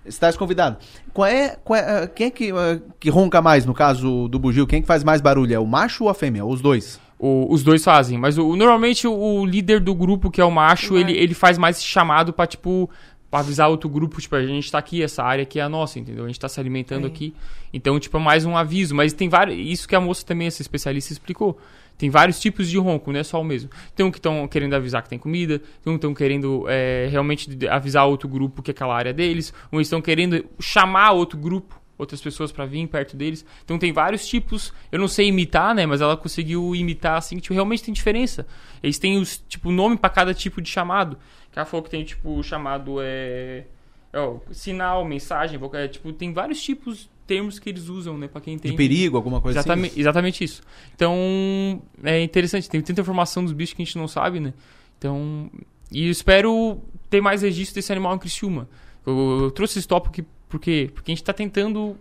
Estás 0.07 0.36
convidado. 0.36 0.76
Qual 1.12 1.26
é, 1.26 1.57
qual 1.64 1.78
é, 1.78 2.04
eh, 2.04 2.07
quem 2.09 2.26
é 2.26 2.30
que, 2.30 2.52
uh, 2.52 2.82
que 2.98 3.11
ronca 3.11 3.42
mais, 3.42 3.64
no 3.64 3.74
caso 3.74 4.28
do 4.28 4.38
bugio? 4.38 4.66
Quem 4.66 4.78
é 4.78 4.82
que 4.82 4.86
faz 4.86 5.02
mais 5.02 5.20
barulho? 5.20 5.54
É 5.54 5.59
o 5.59 5.66
macho 5.66 6.04
ou 6.04 6.11
a 6.11 6.14
fêmea? 6.14 6.44
Ou 6.44 6.52
os 6.52 6.61
dois? 6.61 7.00
O, 7.18 7.52
os 7.52 7.62
dois 7.62 7.82
fazem, 7.82 8.18
mas 8.18 8.36
o, 8.36 8.54
normalmente 8.57 9.07
o, 9.07 9.12
o, 9.12 9.46
líder 9.46 9.80
do 9.80 9.94
grupo, 9.94 10.30
que 10.30 10.38
é 10.38 10.44
o 10.44 10.50
macho, 10.50 10.98
ele, 10.98 11.12
ele 11.12 11.32
faz 11.32 11.57
mais 11.57 11.82
chamado 11.82 12.30
pra, 12.30 12.46
tipo, 12.46 12.90
pra 13.30 13.40
avisar 13.40 13.68
outro 13.68 13.88
grupo, 13.88 14.20
tipo, 14.20 14.36
a 14.36 14.46
gente 14.46 14.70
tá 14.70 14.78
aqui, 14.78 15.02
essa 15.02 15.22
área 15.22 15.42
aqui 15.42 15.59
é 15.59 15.62
a 15.62 15.68
nossa, 15.68 15.98
entendeu? 15.98 16.24
A 16.24 16.26
gente 16.26 16.38
tá 16.38 16.48
se 16.48 16.61
alimentando 16.61 17.07
Sim. 17.07 17.12
aqui. 17.12 17.34
Então, 17.72 17.98
tipo, 17.98 18.16
é 18.16 18.20
mais 18.20 18.44
um 18.44 18.57
aviso. 18.57 18.94
Mas 18.94 19.12
tem 19.12 19.28
vários. 19.28 19.59
Isso 19.59 19.88
que 19.88 19.94
a 19.94 20.00
moça 20.00 20.24
também, 20.24 20.46
essa 20.46 20.62
especialista, 20.62 21.12
explicou. 21.12 21.59
Tem 21.99 22.11
vários 22.11 22.38
tipos 22.38 22.68
de 22.68 22.78
ronco, 22.78 23.11
não 23.11 23.20
é 23.20 23.24
só 23.24 23.40
o 23.40 23.44
mesmo. 23.44 23.70
Tem 23.94 24.05
um 24.05 24.11
que 24.11 24.18
estão 24.18 24.47
querendo 24.47 24.74
avisar 24.74 25.03
que 25.03 25.09
tem 25.09 25.18
comida, 25.18 25.59
tem 25.59 25.92
um 25.92 25.92
que 25.92 25.99
estão 25.99 26.14
querendo 26.14 26.66
é, 26.68 27.09
realmente 27.11 27.49
avisar 27.68 28.07
outro 28.07 28.28
grupo 28.28 28.62
que 28.62 28.70
é 28.70 28.72
aquela 28.72 28.94
área 28.94 29.12
deles, 29.12 29.53
um 29.72 29.80
estão 29.80 30.03
querendo 30.03 30.44
chamar 30.61 31.12
outro 31.12 31.38
grupo, 31.38 31.80
outras 31.99 32.20
pessoas 32.20 32.53
para 32.53 32.66
vir 32.66 32.86
perto 32.86 33.16
deles. 33.16 33.44
Então 33.64 33.78
tem 33.78 33.92
vários 33.92 34.26
tipos. 34.26 34.72
Eu 34.92 34.99
não 34.99 35.09
sei 35.09 35.28
imitar, 35.28 35.74
né, 35.74 35.86
mas 35.86 36.01
ela 36.01 36.16
conseguiu 36.16 36.74
imitar 36.74 37.16
assim, 37.16 37.38
tipo, 37.38 37.55
realmente 37.55 37.82
tem 37.82 37.94
diferença. 37.94 38.47
Eles 38.82 38.99
têm 38.99 39.18
os 39.18 39.38
tipo 39.38 39.70
nome 39.70 39.97
para 39.97 40.11
cada 40.11 40.34
tipo 40.34 40.61
de 40.61 40.68
chamado. 40.68 41.16
Que 41.51 41.59
ela 41.59 41.66
falou 41.66 41.82
que 41.82 41.90
tem 41.90 42.05
tipo 42.05 42.42
chamado 42.42 42.99
é, 43.01 43.64
é 44.12 44.53
sinal, 44.53 45.05
mensagem, 45.05 45.59
é, 45.72 45.88
tipo, 45.88 46.12
tem 46.12 46.32
vários 46.32 46.62
tipos 46.62 47.09
termos 47.27 47.59
que 47.59 47.68
eles 47.68 47.89
usam, 47.89 48.16
né? 48.16 48.29
Pra 48.29 48.41
quem 48.41 48.59
tem. 48.59 48.70
De 48.70 48.77
perigo, 48.77 49.16
alguma 49.16 49.41
coisa 49.41 49.59
exatamente, 49.59 49.93
assim. 49.93 50.01
Exatamente 50.01 50.45
isso. 50.45 50.62
Então, 50.95 51.83
é 52.03 52.22
interessante. 52.22 52.68
Tem 52.68 52.81
tanta 52.81 53.01
informação 53.01 53.45
dos 53.45 53.53
bichos 53.53 53.74
que 53.74 53.83
a 53.83 53.85
gente 53.85 53.99
não 53.99 54.09
sabe, 54.09 54.41
né? 54.41 54.55
Então. 54.99 55.51
E 55.91 56.07
eu 56.07 56.11
espero 56.11 56.81
ter 57.09 57.20
mais 57.20 57.43
registro 57.43 57.77
desse 57.77 57.93
animal 57.93 58.14
em 58.14 58.18
Criciúma. 58.18 58.68
Eu, 59.07 59.43
eu 59.45 59.51
trouxe 59.51 59.79
esse 59.79 59.87
tópico 59.87 60.29
porque, 60.49 60.91
porque 60.95 61.12
a 61.12 61.14
gente 61.14 61.22
tá 61.22 61.33
tentando 61.33 61.97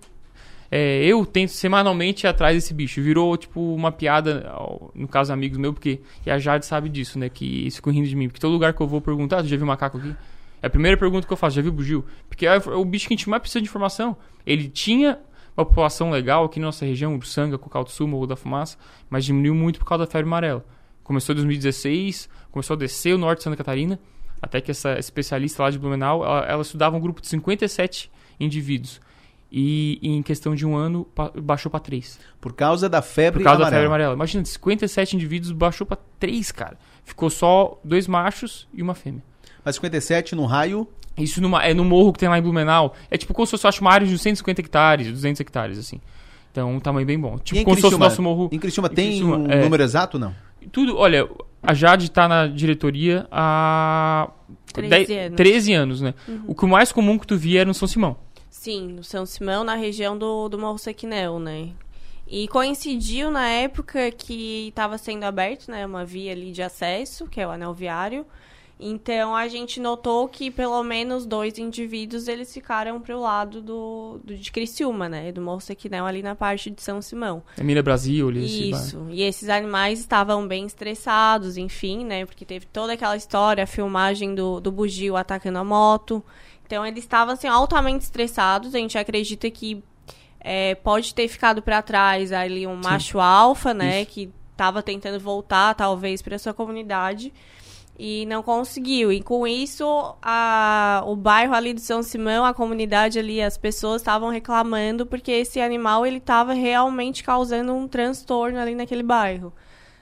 é, 0.72 1.04
eu 1.06 1.26
tento 1.26 1.50
semanalmente 1.50 2.26
ir 2.26 2.28
atrás 2.28 2.56
desse 2.56 2.74
bicho. 2.74 3.02
Virou, 3.02 3.38
tipo, 3.38 3.62
uma 3.74 3.92
piada, 3.92 4.52
no 4.94 5.08
caso, 5.08 5.32
amigos 5.32 5.58
meus, 5.58 5.74
porque 5.74 6.02
e 6.26 6.32
a 6.32 6.40
Jade 6.40 6.66
sabe 6.66 6.90
disso, 6.90 7.20
né? 7.20 7.30
Que 7.30 7.62
eles 7.62 7.76
ficam 7.76 7.94
rindo 7.94 8.08
de 8.08 8.16
mim. 8.16 8.28
Porque 8.28 8.40
todo 8.40 8.52
lugar 8.52 8.74
que 8.74 8.82
eu 8.82 8.88
vou 8.88 9.02
perguntar, 9.02 9.42
tu 9.42 9.48
já 9.48 9.58
viu 9.58 9.66
macaco 9.66 9.98
aqui? 9.98 10.16
É 10.62 10.68
a 10.68 10.70
primeira 10.70 10.98
pergunta 10.98 11.28
que 11.28 11.34
eu 11.34 11.38
faço, 11.38 11.56
já 11.56 11.62
viu 11.62 11.72
bugio? 11.72 12.06
Porque 12.28 12.46
é 12.46 12.58
o 12.58 12.86
bicho 12.86 13.08
que 13.08 13.14
a 13.14 13.18
gente 13.18 13.30
mais 13.30 13.42
precisa 13.42 13.62
de 13.62 13.68
informação. 13.68 14.18
Ele 14.46 14.68
tinha 14.68 15.20
uma 15.56 15.66
população 15.66 16.10
legal 16.12 16.46
aqui 16.46 16.60
na 16.60 16.68
nossa 16.68 16.86
região, 16.86 17.16
Uruçanga, 17.16 17.58
Cocal 17.58 17.84
do 17.84 17.90
Sul, 17.90 18.08
Morro 18.08 18.28
da 18.28 18.36
Fumaça, 18.36 18.78
mas 19.10 19.24
diminuiu 19.24 19.56
muito 19.56 19.80
por 19.80 19.86
causa 19.86 20.06
da 20.06 20.12
febre 20.12 20.28
amarela. 20.28 20.66
Começou 21.04 21.34
em 21.34 21.38
2016, 21.38 22.28
começou 22.52 22.74
a 22.74 22.78
descer 22.78 23.14
o 23.14 23.18
norte 23.18 23.40
de 23.40 23.44
Santa 23.44 23.58
Catarina, 23.58 24.00
até 24.42 24.60
que 24.60 24.72
essa 24.72 25.00
especialista 25.00 25.64
lá 25.64 25.70
de 25.70 25.80
Blumenau, 25.80 26.24
ela, 26.26 26.46
ela 26.46 26.62
estudava 26.62 26.96
um 26.98 27.00
grupo 27.00 27.22
de 27.22 27.28
57 27.28 28.12
indivíduos. 28.40 29.00
E, 29.52 30.00
e 30.02 30.10
em 30.10 30.22
questão 30.22 30.54
de 30.54 30.66
um 30.66 30.76
ano 30.76 31.06
pa, 31.06 31.32
baixou 31.34 31.72
para 31.72 31.80
3. 31.80 32.20
Por 32.42 32.54
causa 32.54 32.90
da 32.90 33.02
febre 33.02 33.40
Por 33.40 33.46
causa 33.46 33.62
amarela. 33.62 33.70
da 33.70 33.76
febre 33.76 33.88
amarela. 33.88 34.14
Imagina, 34.14 34.44
57 34.44 35.16
indivíduos 35.16 35.52
baixou 35.52 35.88
para 35.88 35.98
3, 36.20 36.52
cara. 36.52 36.78
Ficou 37.06 37.30
só 37.30 37.80
dois 37.84 38.08
machos 38.08 38.68
e 38.74 38.82
uma 38.82 38.96
fêmea. 38.96 39.24
Mas 39.66 39.76
57 39.76 40.36
no 40.36 40.46
raio. 40.46 40.88
Isso 41.18 41.42
numa, 41.42 41.64
é 41.64 41.74
no 41.74 41.84
morro 41.84 42.14
que 42.14 42.20
tem 42.20 42.30
lá 42.30 42.38
em 42.38 42.42
Blumenau. 42.42 42.94
É 43.10 43.18
tipo 43.18 43.34
como 43.34 43.48
se 43.48 43.58
fosse 43.58 43.82
uma 43.82 43.92
área 43.92 44.06
de 44.06 44.18
150 44.18 44.62
hectares, 44.62 45.08
200 45.08 45.40
hectares, 45.40 45.80
assim. 45.80 46.00
Então, 46.52 46.74
um 46.74 46.80
tamanho 46.80 47.06
bem 47.06 47.20
bom. 47.20 47.38
Tipo, 47.38 47.64
como 47.64 47.76
se 47.76 47.82
fosse 47.82 47.96
o 47.96 47.98
nosso 47.98 48.22
morro. 48.22 48.50
Em 48.52 48.60
Criciúma 48.60 48.90
tem 48.90 49.24
o 49.24 49.36
um 49.36 49.52
é, 49.52 49.62
número 49.64 49.84
exato, 49.84 50.20
não? 50.20 50.34
Tudo, 50.72 50.98
olha, 50.98 51.28
a 51.62 51.74
Jade 51.74 52.10
tá 52.10 52.28
na 52.28 52.48
diretoria 52.48 53.28
há 53.32 54.30
13 54.72 55.14
anos. 55.14 55.36
13 55.36 55.74
anos, 55.74 56.02
né? 56.02 56.14
Uhum. 56.28 56.44
O 56.48 56.56
que 56.56 56.66
o 56.66 56.68
mais 56.68 56.92
comum 56.92 57.18
que 57.18 57.28
tu 57.28 57.38
via 57.38 57.62
era 57.62 57.68
no 57.68 57.74
São 57.74 57.88
Simão. 57.88 58.18
Sim, 58.50 58.88
no 58.94 59.04
São 59.04 59.26
Simão, 59.26 59.64
na 59.64 59.76
região 59.76 60.18
do, 60.18 60.48
do 60.48 60.58
Morro 60.58 60.78
Sequinel, 60.78 61.40
né? 61.40 61.70
E 62.28 62.48
coincidiu 62.48 63.30
na 63.30 63.48
época 63.48 64.12
que 64.12 64.70
estava 64.70 64.98
sendo 64.98 65.24
aberto, 65.26 65.70
né, 65.70 65.86
uma 65.86 66.04
via 66.04 66.32
ali 66.32 66.52
de 66.52 66.64
acesso, 66.64 67.28
que 67.28 67.40
é 67.40 67.48
o 67.48 67.52
anel 67.52 67.74
viário. 67.74 68.26
Então 68.78 69.34
a 69.34 69.48
gente 69.48 69.80
notou 69.80 70.28
que 70.28 70.52
pelo 70.52 70.84
menos 70.84 71.26
dois 71.26 71.58
indivíduos 71.58 72.28
eles 72.28 72.54
ficaram 72.54 73.00
pro 73.00 73.20
lado 73.20 73.62
do, 73.62 74.20
do 74.22 74.36
de 74.36 74.52
Criciúma, 74.52 75.08
né? 75.08 75.32
Do 75.32 75.42
Morro 75.42 75.62
Sequinel 75.62 76.06
ali 76.06 76.22
na 76.22 76.36
parte 76.36 76.70
de 76.70 76.82
São 76.82 77.02
Simão. 77.02 77.42
Emília 77.58 77.82
Brasil, 77.82 78.28
ali 78.28 78.72
Isso. 78.72 79.08
E 79.10 79.22
esses 79.22 79.48
animais 79.48 80.00
estavam 80.00 80.46
bem 80.46 80.66
estressados, 80.66 81.56
enfim, 81.56 82.04
né? 82.04 82.26
Porque 82.26 82.44
teve 82.44 82.66
toda 82.66 82.94
aquela 82.94 83.16
história, 83.16 83.64
a 83.64 83.68
filmagem 83.68 84.36
do, 84.36 84.60
do 84.60 84.72
bugio 84.74 85.16
atacando 85.16 85.60
a 85.60 85.64
moto. 85.64 86.22
Então 86.66 86.86
eles 86.86 87.06
estavam 87.06 87.34
assim 87.34 87.48
altamente 87.48 88.04
estressados. 88.04 88.76
A 88.76 88.78
gente 88.78 88.98
acredita 88.98 89.50
que 89.50 89.82
é, 90.42 90.76
pode 90.76 91.16
ter 91.16 91.30
ficado 91.30 91.62
para 91.62 91.82
trás 91.82 92.34
ali 92.34 92.68
um 92.68 92.76
macho 92.76 93.22
alfa, 93.22 93.74
né? 93.74 94.02
Isso. 94.02 94.12
Que 94.12 94.30
estava 94.52 94.84
tentando 94.84 95.20
voltar, 95.20 95.74
talvez, 95.76 96.22
para 96.22 96.38
sua 96.38 96.54
comunidade 96.54 97.32
e 97.98 98.26
não 98.26 98.44
conseguiu. 98.44 99.12
E 99.12 99.22
com 99.22 99.48
isso, 99.48 100.16
a, 100.22 101.04
o 101.06 101.16
bairro 101.16 101.54
ali 101.54 101.74
do 101.74 101.80
São 101.80 102.04
Simão, 102.04 102.44
a 102.44 102.54
comunidade 102.54 103.18
ali, 103.18 103.42
as 103.42 103.58
pessoas 103.58 104.02
estavam 104.02 104.30
reclamando 104.30 105.06
porque 105.06 105.32
esse 105.32 105.62
animal 105.62 106.06
ele 106.06 106.18
estava 106.18 106.54
realmente 106.54 107.24
causando 107.24 107.74
um 107.74 107.88
transtorno 107.88 108.60
ali 108.60 108.76
naquele 108.76 109.04
bairro. 109.04 109.54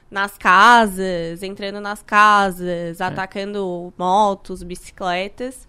Nas 0.10 0.38
casas, 0.38 1.42
entrando 1.42 1.80
nas 1.80 2.04
casas, 2.04 3.00
é. 3.00 3.04
atacando 3.04 3.94
motos, 3.98 4.62
bicicletas. 4.62 5.68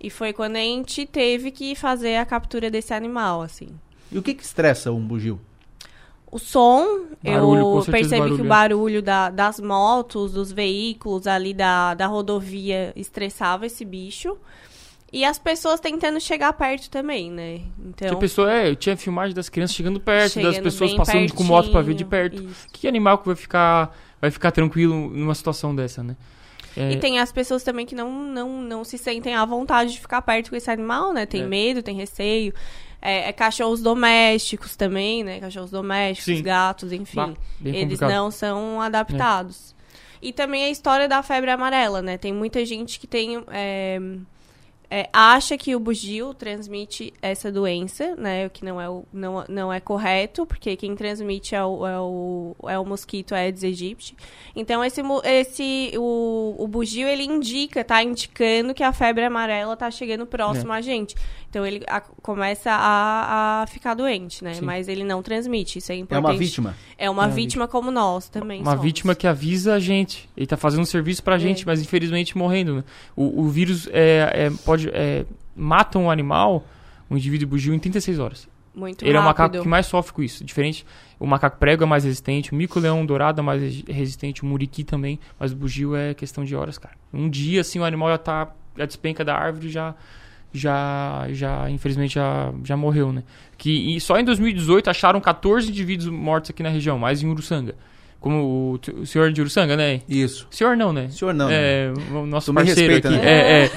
E 0.00 0.10
foi 0.10 0.32
quando 0.32 0.56
a 0.56 0.60
gente 0.60 1.06
teve 1.06 1.50
que 1.50 1.74
fazer 1.74 2.16
a 2.16 2.26
captura 2.26 2.70
desse 2.70 2.92
animal, 2.92 3.42
assim. 3.42 3.68
E 4.10 4.18
o 4.18 4.22
que 4.22 4.34
que 4.34 4.42
estressa 4.42 4.90
um 4.90 5.00
bugio? 5.00 5.40
O 6.32 6.38
som, 6.38 7.08
barulho, 7.22 7.60
eu 7.60 7.84
percebi 7.84 8.20
barulho. 8.20 8.36
que 8.36 8.42
o 8.42 8.44
barulho 8.46 9.02
da, 9.02 9.28
das 9.28 9.60
motos, 9.60 10.32
dos 10.32 10.50
veículos 10.50 11.26
ali 11.26 11.52
da, 11.52 11.92
da 11.92 12.06
rodovia 12.06 12.90
estressava 12.96 13.66
esse 13.66 13.84
bicho. 13.84 14.38
E 15.12 15.26
as 15.26 15.38
pessoas 15.38 15.78
tentando 15.78 16.18
chegar 16.18 16.54
perto 16.54 16.88
também, 16.88 17.30
né? 17.30 17.60
Então. 17.84 18.18
pessoa, 18.18 18.50
é, 18.50 18.70
eu 18.70 18.74
tinha 18.74 18.96
filmagem 18.96 19.34
das 19.34 19.50
crianças 19.50 19.76
chegando 19.76 20.00
perto, 20.00 20.32
chegando 20.32 20.54
das 20.54 20.62
pessoas 20.62 20.94
passando 20.94 21.16
pertinho, 21.16 21.36
com 21.36 21.44
moto 21.44 21.70
para 21.70 21.82
ver 21.82 21.92
de 21.92 22.04
perto. 22.06 22.42
Isso. 22.42 22.66
Que 22.72 22.88
animal 22.88 23.18
que 23.18 23.26
vai 23.26 23.36
ficar, 23.36 23.94
vai 24.18 24.30
ficar 24.30 24.50
tranquilo 24.52 25.10
numa 25.10 25.34
situação 25.34 25.76
dessa, 25.76 26.02
né? 26.02 26.16
É... 26.74 26.92
E 26.92 26.96
tem 26.96 27.18
as 27.18 27.30
pessoas 27.30 27.62
também 27.62 27.84
que 27.84 27.94
não, 27.94 28.10
não, 28.10 28.62
não 28.62 28.84
se 28.84 28.96
sentem 28.96 29.34
à 29.34 29.44
vontade 29.44 29.92
de 29.92 30.00
ficar 30.00 30.22
perto 30.22 30.48
com 30.48 30.56
esse 30.56 30.70
animal, 30.70 31.12
né? 31.12 31.26
Tem 31.26 31.42
é. 31.42 31.46
medo, 31.46 31.82
tem 31.82 31.94
receio. 31.94 32.54
É, 33.04 33.28
é, 33.28 33.32
cachorros 33.32 33.82
domésticos 33.82 34.76
também, 34.76 35.24
né? 35.24 35.40
Cachorros 35.40 35.72
domésticos, 35.72 36.36
Sim. 36.36 36.42
gatos, 36.42 36.92
enfim. 36.92 37.16
Bah, 37.16 37.34
eles 37.64 37.82
complicado. 37.82 38.10
não 38.10 38.30
são 38.30 38.80
adaptados. 38.80 39.74
É. 39.78 39.82
E 40.28 40.32
também 40.32 40.64
a 40.64 40.70
história 40.70 41.08
da 41.08 41.20
febre 41.20 41.50
amarela, 41.50 42.00
né? 42.00 42.16
Tem 42.16 42.32
muita 42.32 42.64
gente 42.64 43.00
que 43.00 43.08
tem 43.08 43.42
é, 43.50 43.98
é, 44.94 45.08
acha 45.10 45.56
que 45.56 45.74
o 45.74 45.80
bugio 45.80 46.34
transmite 46.34 47.14
essa 47.22 47.50
doença, 47.50 48.14
né? 48.14 48.46
O 48.46 48.50
que 48.50 48.62
não 48.62 48.78
é, 48.78 48.90
o, 48.90 49.06
não, 49.10 49.42
não 49.48 49.72
é 49.72 49.80
correto, 49.80 50.44
porque 50.44 50.76
quem 50.76 50.94
transmite 50.94 51.54
é 51.54 51.64
o, 51.64 51.86
é 51.86 51.98
o, 51.98 52.54
é 52.68 52.78
o 52.78 52.84
mosquito 52.84 53.34
Aedes 53.34 53.64
aegypti. 53.64 54.14
Então, 54.54 54.84
esse, 54.84 55.00
esse 55.24 55.92
o, 55.96 56.56
o 56.58 56.68
bugio, 56.68 57.08
ele 57.08 57.24
indica, 57.24 57.82
tá 57.82 58.02
indicando 58.02 58.74
que 58.74 58.84
a 58.84 58.92
febre 58.92 59.24
amarela 59.24 59.74
tá 59.78 59.90
chegando 59.90 60.26
próximo 60.26 60.74
é. 60.74 60.76
a 60.76 60.80
gente. 60.82 61.16
Então, 61.52 61.66
ele 61.66 61.84
a, 61.86 62.00
começa 62.00 62.70
a, 62.72 63.60
a 63.60 63.66
ficar 63.66 63.92
doente, 63.92 64.42
né? 64.42 64.54
Sim. 64.54 64.64
Mas 64.64 64.88
ele 64.88 65.04
não 65.04 65.22
transmite, 65.22 65.80
isso 65.80 65.92
é 65.92 65.96
importante. 65.96 66.24
É 66.24 66.32
uma 66.32 66.38
vítima. 66.38 66.76
É 66.96 67.10
uma 67.10 67.26
é 67.26 67.28
vítima 67.28 67.68
como 67.68 67.90
nós 67.90 68.26
também 68.30 68.62
Uma 68.62 68.70
somos. 68.70 68.82
vítima 68.82 69.14
que 69.14 69.26
avisa 69.26 69.74
a 69.74 69.78
gente. 69.78 70.30
Ele 70.34 70.46
tá 70.46 70.56
fazendo 70.56 70.80
um 70.80 70.86
serviço 70.86 71.22
pra 71.22 71.36
gente, 71.36 71.64
é. 71.64 71.66
mas 71.66 71.82
infelizmente 71.82 72.38
morrendo. 72.38 72.76
Né? 72.76 72.84
O, 73.14 73.42
o 73.42 73.48
vírus 73.50 73.86
é, 73.92 74.46
é 74.46 74.50
pode 74.64 74.88
é, 74.94 75.26
matam 75.54 76.04
um 76.04 76.10
animal, 76.10 76.64
um 77.10 77.18
indivíduo 77.18 77.46
bugio, 77.46 77.74
em 77.74 77.78
36 77.78 78.18
horas. 78.18 78.48
Muito 78.74 79.04
Ele 79.04 79.12
rápido. 79.12 79.16
é 79.16 79.20
o 79.20 79.22
macaco 79.22 79.62
que 79.62 79.68
mais 79.68 79.84
sofre 79.84 80.14
com 80.14 80.22
isso. 80.22 80.42
Diferente, 80.42 80.86
o 81.20 81.26
macaco 81.26 81.58
prego 81.58 81.82
é 81.82 81.86
mais 81.86 82.04
resistente, 82.04 82.50
o 82.50 82.54
mico-leão 82.54 83.04
dourado 83.04 83.42
é 83.42 83.44
mais 83.44 83.84
resistente, 83.86 84.42
o 84.42 84.46
muriqui 84.46 84.84
também, 84.84 85.20
mas 85.38 85.52
o 85.52 85.56
bugio 85.56 85.94
é 85.94 86.14
questão 86.14 86.46
de 86.46 86.56
horas, 86.56 86.78
cara. 86.78 86.94
Um 87.12 87.28
dia, 87.28 87.60
assim, 87.60 87.78
o 87.78 87.84
animal 87.84 88.08
já 88.08 88.16
tá, 88.16 88.54
já 88.74 88.86
despenca 88.86 89.22
da 89.22 89.36
árvore, 89.36 89.68
já 89.68 89.94
já, 90.52 91.26
já 91.30 91.70
infelizmente, 91.70 92.14
já, 92.14 92.52
já 92.64 92.76
morreu, 92.76 93.12
né? 93.12 93.22
Que, 93.56 93.96
e 93.96 94.00
só 94.00 94.18
em 94.18 94.24
2018 94.24 94.90
acharam 94.90 95.20
14 95.20 95.68
indivíduos 95.68 96.08
mortos 96.08 96.50
aqui 96.50 96.62
na 96.62 96.68
região, 96.68 96.98
mais 96.98 97.22
em 97.22 97.28
Uruçanga. 97.28 97.74
Como 98.20 98.78
o, 98.86 99.00
o 99.00 99.06
senhor 99.06 99.32
de 99.32 99.40
Uruçanga, 99.40 99.76
né? 99.76 100.00
Isso. 100.08 100.46
Senhor 100.50 100.76
não, 100.76 100.92
né? 100.92 101.08
Senhor 101.10 101.34
não. 101.34 101.50
É, 101.50 101.88
né? 101.88 101.94
o 102.12 102.26
nosso 102.26 102.52
tu 102.52 102.54
parceiro 102.54 102.92
respeita, 102.92 103.08
aqui. 103.08 103.18
Né? 103.18 103.30
É, 103.30 103.64
é. 103.64 103.70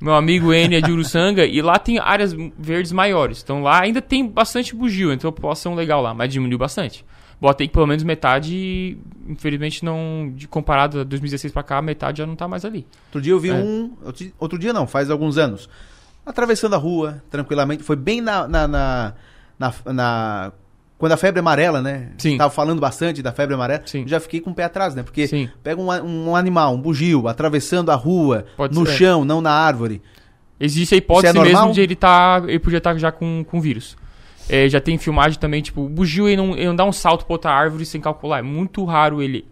Meu 0.00 0.14
amigo 0.14 0.52
N 0.52 0.76
é 0.76 0.80
de 0.80 0.90
Uruçanga 0.90 1.46
e 1.46 1.62
lá 1.62 1.78
tem 1.78 1.98
áreas 1.98 2.34
verdes 2.58 2.92
maiores. 2.92 3.40
Então 3.42 3.62
lá 3.62 3.82
ainda 3.82 4.02
tem 4.02 4.26
bastante 4.26 4.74
bugio, 4.74 5.12
então 5.12 5.30
a 5.30 5.32
população 5.32 5.74
legal 5.74 6.02
lá, 6.02 6.12
mas 6.12 6.32
diminuiu 6.32 6.58
bastante. 6.58 7.04
Botei 7.40 7.66
que 7.66 7.72
pelo 7.72 7.86
menos 7.86 8.02
metade, 8.02 8.96
infelizmente 9.28 9.84
não, 9.84 10.32
de 10.34 10.48
comparado 10.48 11.00
a 11.00 11.04
2016 11.04 11.52
para 11.52 11.62
cá, 11.62 11.82
metade 11.82 12.18
já 12.18 12.26
não 12.26 12.36
tá 12.36 12.48
mais 12.48 12.64
ali. 12.64 12.86
Outro 13.06 13.20
dia 13.20 13.32
eu 13.32 13.40
vi 13.40 13.50
é. 13.50 13.54
um, 13.54 13.92
outro 14.38 14.58
dia 14.58 14.72
não, 14.72 14.86
faz 14.86 15.10
alguns 15.10 15.38
anos, 15.38 15.68
atravessando 16.24 16.74
a 16.74 16.78
rua, 16.78 17.22
tranquilamente, 17.30 17.82
foi 17.82 17.96
bem 17.96 18.20
na, 18.20 18.48
na, 18.48 18.68
na, 18.68 19.14
na, 19.58 19.74
na 19.86 20.52
quando 20.96 21.12
a 21.12 21.16
febre 21.16 21.40
amarela, 21.40 21.82
né? 21.82 22.12
Sim. 22.18 22.38
Tava 22.38 22.50
falando 22.50 22.80
bastante 22.80 23.20
da 23.20 23.32
febre 23.32 23.54
amarela. 23.54 23.82
Sim. 23.84 24.06
Já 24.06 24.20
fiquei 24.20 24.40
com 24.40 24.50
o 24.50 24.54
pé 24.54 24.64
atrás, 24.64 24.94
né? 24.94 25.02
Porque 25.02 25.26
Sim. 25.26 25.48
pega 25.62 25.80
um, 25.80 25.90
um, 25.90 26.36
animal, 26.36 26.74
um 26.74 26.80
bugio, 26.80 27.28
atravessando 27.28 27.90
a 27.90 27.94
rua, 27.94 28.46
Pode 28.56 28.74
no 28.74 28.86
ser. 28.86 28.92
chão, 28.92 29.24
não 29.24 29.40
na 29.40 29.50
árvore. 29.50 30.00
Existe 30.58 30.94
a 30.94 30.98
hipótese 30.98 31.36
é 31.36 31.42
mesmo 31.42 31.72
de 31.72 31.80
ele 31.80 31.96
tá, 31.96 32.42
ele 32.46 32.58
podia 32.58 32.78
estar 32.78 32.92
tá 32.92 32.98
já 32.98 33.10
com, 33.10 33.44
com 33.44 33.60
vírus. 33.60 33.96
É, 34.48 34.68
já 34.68 34.80
tem 34.80 34.96
filmagem 34.98 35.38
também, 35.38 35.62
tipo, 35.62 35.82
o 35.82 35.88
bugio 35.88 36.28
ele 36.28 36.36
não, 36.36 36.52
ele 36.52 36.66
não 36.66 36.76
dá 36.76 36.84
um 36.84 36.92
salto 36.92 37.24
pra 37.24 37.34
outra 37.34 37.50
árvore 37.50 37.84
sem 37.84 38.00
calcular. 38.00 38.38
É 38.38 38.42
muito 38.42 38.84
raro 38.84 39.22
ele. 39.22 39.44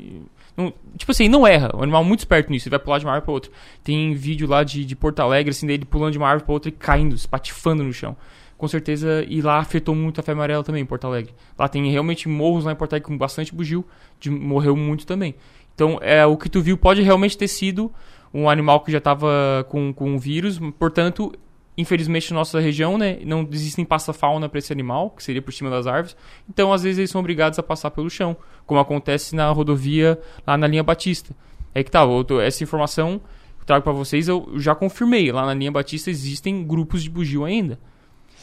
Não, 0.56 0.72
tipo 0.96 1.10
assim, 1.10 1.28
não 1.28 1.46
erra. 1.46 1.70
O 1.74 1.82
animal 1.82 2.02
é 2.02 2.06
muito 2.06 2.20
esperto 2.20 2.50
nisso. 2.50 2.68
Ele 2.68 2.76
vai 2.76 2.84
pular 2.84 2.98
de 2.98 3.06
uma 3.06 3.12
árvore 3.12 3.24
pra 3.24 3.32
outra. 3.32 3.50
Tem 3.82 4.14
vídeo 4.14 4.46
lá 4.46 4.62
de, 4.62 4.84
de 4.84 4.94
Porto 4.94 5.20
Alegre, 5.20 5.50
assim, 5.50 5.66
dele 5.66 5.84
pulando 5.84 6.12
de 6.12 6.18
uma 6.18 6.28
árvore 6.28 6.44
pra 6.44 6.52
outra 6.52 6.68
e 6.68 6.72
caindo, 6.72 7.14
espatifando 7.14 7.82
no 7.82 7.92
chão 7.92 8.16
com 8.62 8.68
certeza, 8.68 9.26
e 9.28 9.42
lá 9.42 9.58
afetou 9.58 9.92
muito 9.92 10.20
a 10.20 10.22
febre 10.22 10.38
amarela 10.38 10.62
também 10.62 10.82
em 10.82 10.86
Porto 10.86 11.04
Alegre. 11.04 11.34
Lá 11.58 11.66
tem 11.66 11.90
realmente 11.90 12.28
morros 12.28 12.64
lá 12.64 12.70
em 12.70 12.76
Porto 12.76 12.92
Alegre 12.92 13.08
com 13.08 13.18
bastante 13.18 13.52
bugio, 13.52 13.84
de, 14.20 14.30
morreu 14.30 14.76
muito 14.76 15.04
também. 15.04 15.34
Então, 15.74 15.98
é, 16.00 16.24
o 16.24 16.36
que 16.36 16.48
tu 16.48 16.62
viu 16.62 16.78
pode 16.78 17.02
realmente 17.02 17.36
ter 17.36 17.48
sido 17.48 17.92
um 18.32 18.48
animal 18.48 18.78
que 18.78 18.92
já 18.92 18.98
estava 18.98 19.66
com, 19.68 19.92
com 19.92 20.10
um 20.10 20.16
vírus, 20.16 20.60
portanto, 20.78 21.32
infelizmente 21.76 22.30
na 22.30 22.40
nossa 22.40 22.60
região, 22.60 22.98
né, 22.98 23.18
não 23.24 23.48
existem 23.50 23.84
passa-fauna 23.84 24.48
para 24.48 24.58
esse 24.58 24.72
animal, 24.72 25.10
que 25.10 25.22
seria 25.22 25.40
por 25.40 25.52
cima 25.52 25.70
das 25.70 25.86
árvores, 25.86 26.16
então 26.48 26.72
às 26.72 26.82
vezes 26.82 26.98
eles 26.98 27.10
são 27.10 27.20
obrigados 27.20 27.58
a 27.58 27.62
passar 27.62 27.90
pelo 27.90 28.10
chão, 28.10 28.36
como 28.66 28.80
acontece 28.80 29.34
na 29.34 29.50
rodovia 29.50 30.20
lá 30.46 30.56
na 30.56 30.66
linha 30.66 30.82
Batista. 30.82 31.34
É 31.74 31.82
que 31.82 31.90
tá, 31.90 32.02
essa 32.44 32.62
informação 32.62 33.18
que 33.56 33.62
eu 33.62 33.66
trago 33.66 33.84
para 33.84 33.92
vocês 33.92 34.28
eu 34.28 34.52
já 34.56 34.74
confirmei, 34.74 35.32
lá 35.32 35.46
na 35.46 35.54
linha 35.54 35.72
Batista 35.72 36.10
existem 36.10 36.64
grupos 36.64 37.02
de 37.02 37.08
bugio 37.08 37.44
ainda. 37.44 37.78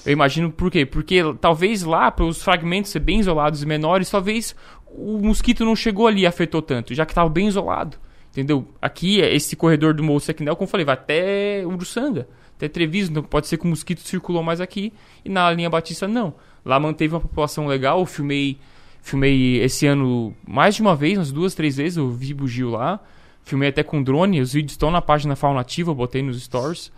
Eu 0.06 0.14
imagino 0.14 0.52
por 0.52 0.72
quê? 0.72 0.86
Porque 0.86 1.22
talvez 1.42 1.84
lá, 1.84 2.10
pelos 2.10 2.42
fragmentos 2.42 2.90
ser 2.90 3.00
bem 3.00 3.20
isolados 3.20 3.62
e 3.62 3.66
menores, 3.66 4.10
talvez 4.10 4.56
o 4.88 5.20
mosquito 5.20 5.66
não 5.66 5.76
chegou 5.76 6.08
ali 6.08 6.22
e 6.22 6.26
afetou 6.26 6.62
tanto, 6.62 6.94
já 6.96 7.06
que 7.06 7.12
estava 7.12 7.30
bem 7.30 7.48
isolado. 7.48 7.98
Entendeu? 8.32 8.68
Aqui, 8.82 9.20
esse 9.20 9.56
corredor 9.56 9.94
do 9.94 10.04
Morro 10.04 10.20
Sequinel, 10.20 10.56
como 10.56 10.68
eu 10.68 10.72
falei, 10.72 10.86
vai 10.86 10.94
até 10.94 11.64
Uruçanga, 11.66 12.28
até 12.60 12.68
Treviso. 12.68 13.12
Então 13.12 13.24
pode 13.24 13.47
ser 13.47 13.57
que 13.57 13.64
o 13.64 13.68
mosquito 13.68 14.01
circulou 14.01 14.43
mais 14.43 14.60
aqui 14.60 14.91
e 15.24 15.30
na 15.30 15.49
linha 15.51 15.70
Batista 15.70 16.07
não. 16.07 16.34
Lá 16.66 16.78
manteve 16.78 17.14
uma 17.14 17.22
população 17.22 17.66
legal. 17.66 17.99
Eu 17.99 18.05
filmei, 18.05 18.57
filmei 19.01 19.62
esse 19.64 19.88
ano 19.88 20.36
mais 20.45 20.76
de 20.76 20.82
uma 20.82 20.95
vez, 20.95 21.18
umas 21.18 21.32
duas, 21.32 21.55
três 21.55 21.78
vezes. 21.78 21.97
Eu 21.97 22.12
vi 22.12 22.34
bugio 22.34 22.70
lá. 22.70 22.99
Filmei 23.43 23.70
até 23.70 23.82
com 23.82 24.03
drone. 24.03 24.41
Os 24.41 24.53
vídeos 24.53 24.74
estão 24.74 24.91
na 24.91 25.01
página 25.01 25.36
Fauna 25.36 25.62
Ativa, 25.62 25.91
eu 25.91 25.95
botei 25.95 26.22
nos 26.22 26.43
stories. 26.43 26.91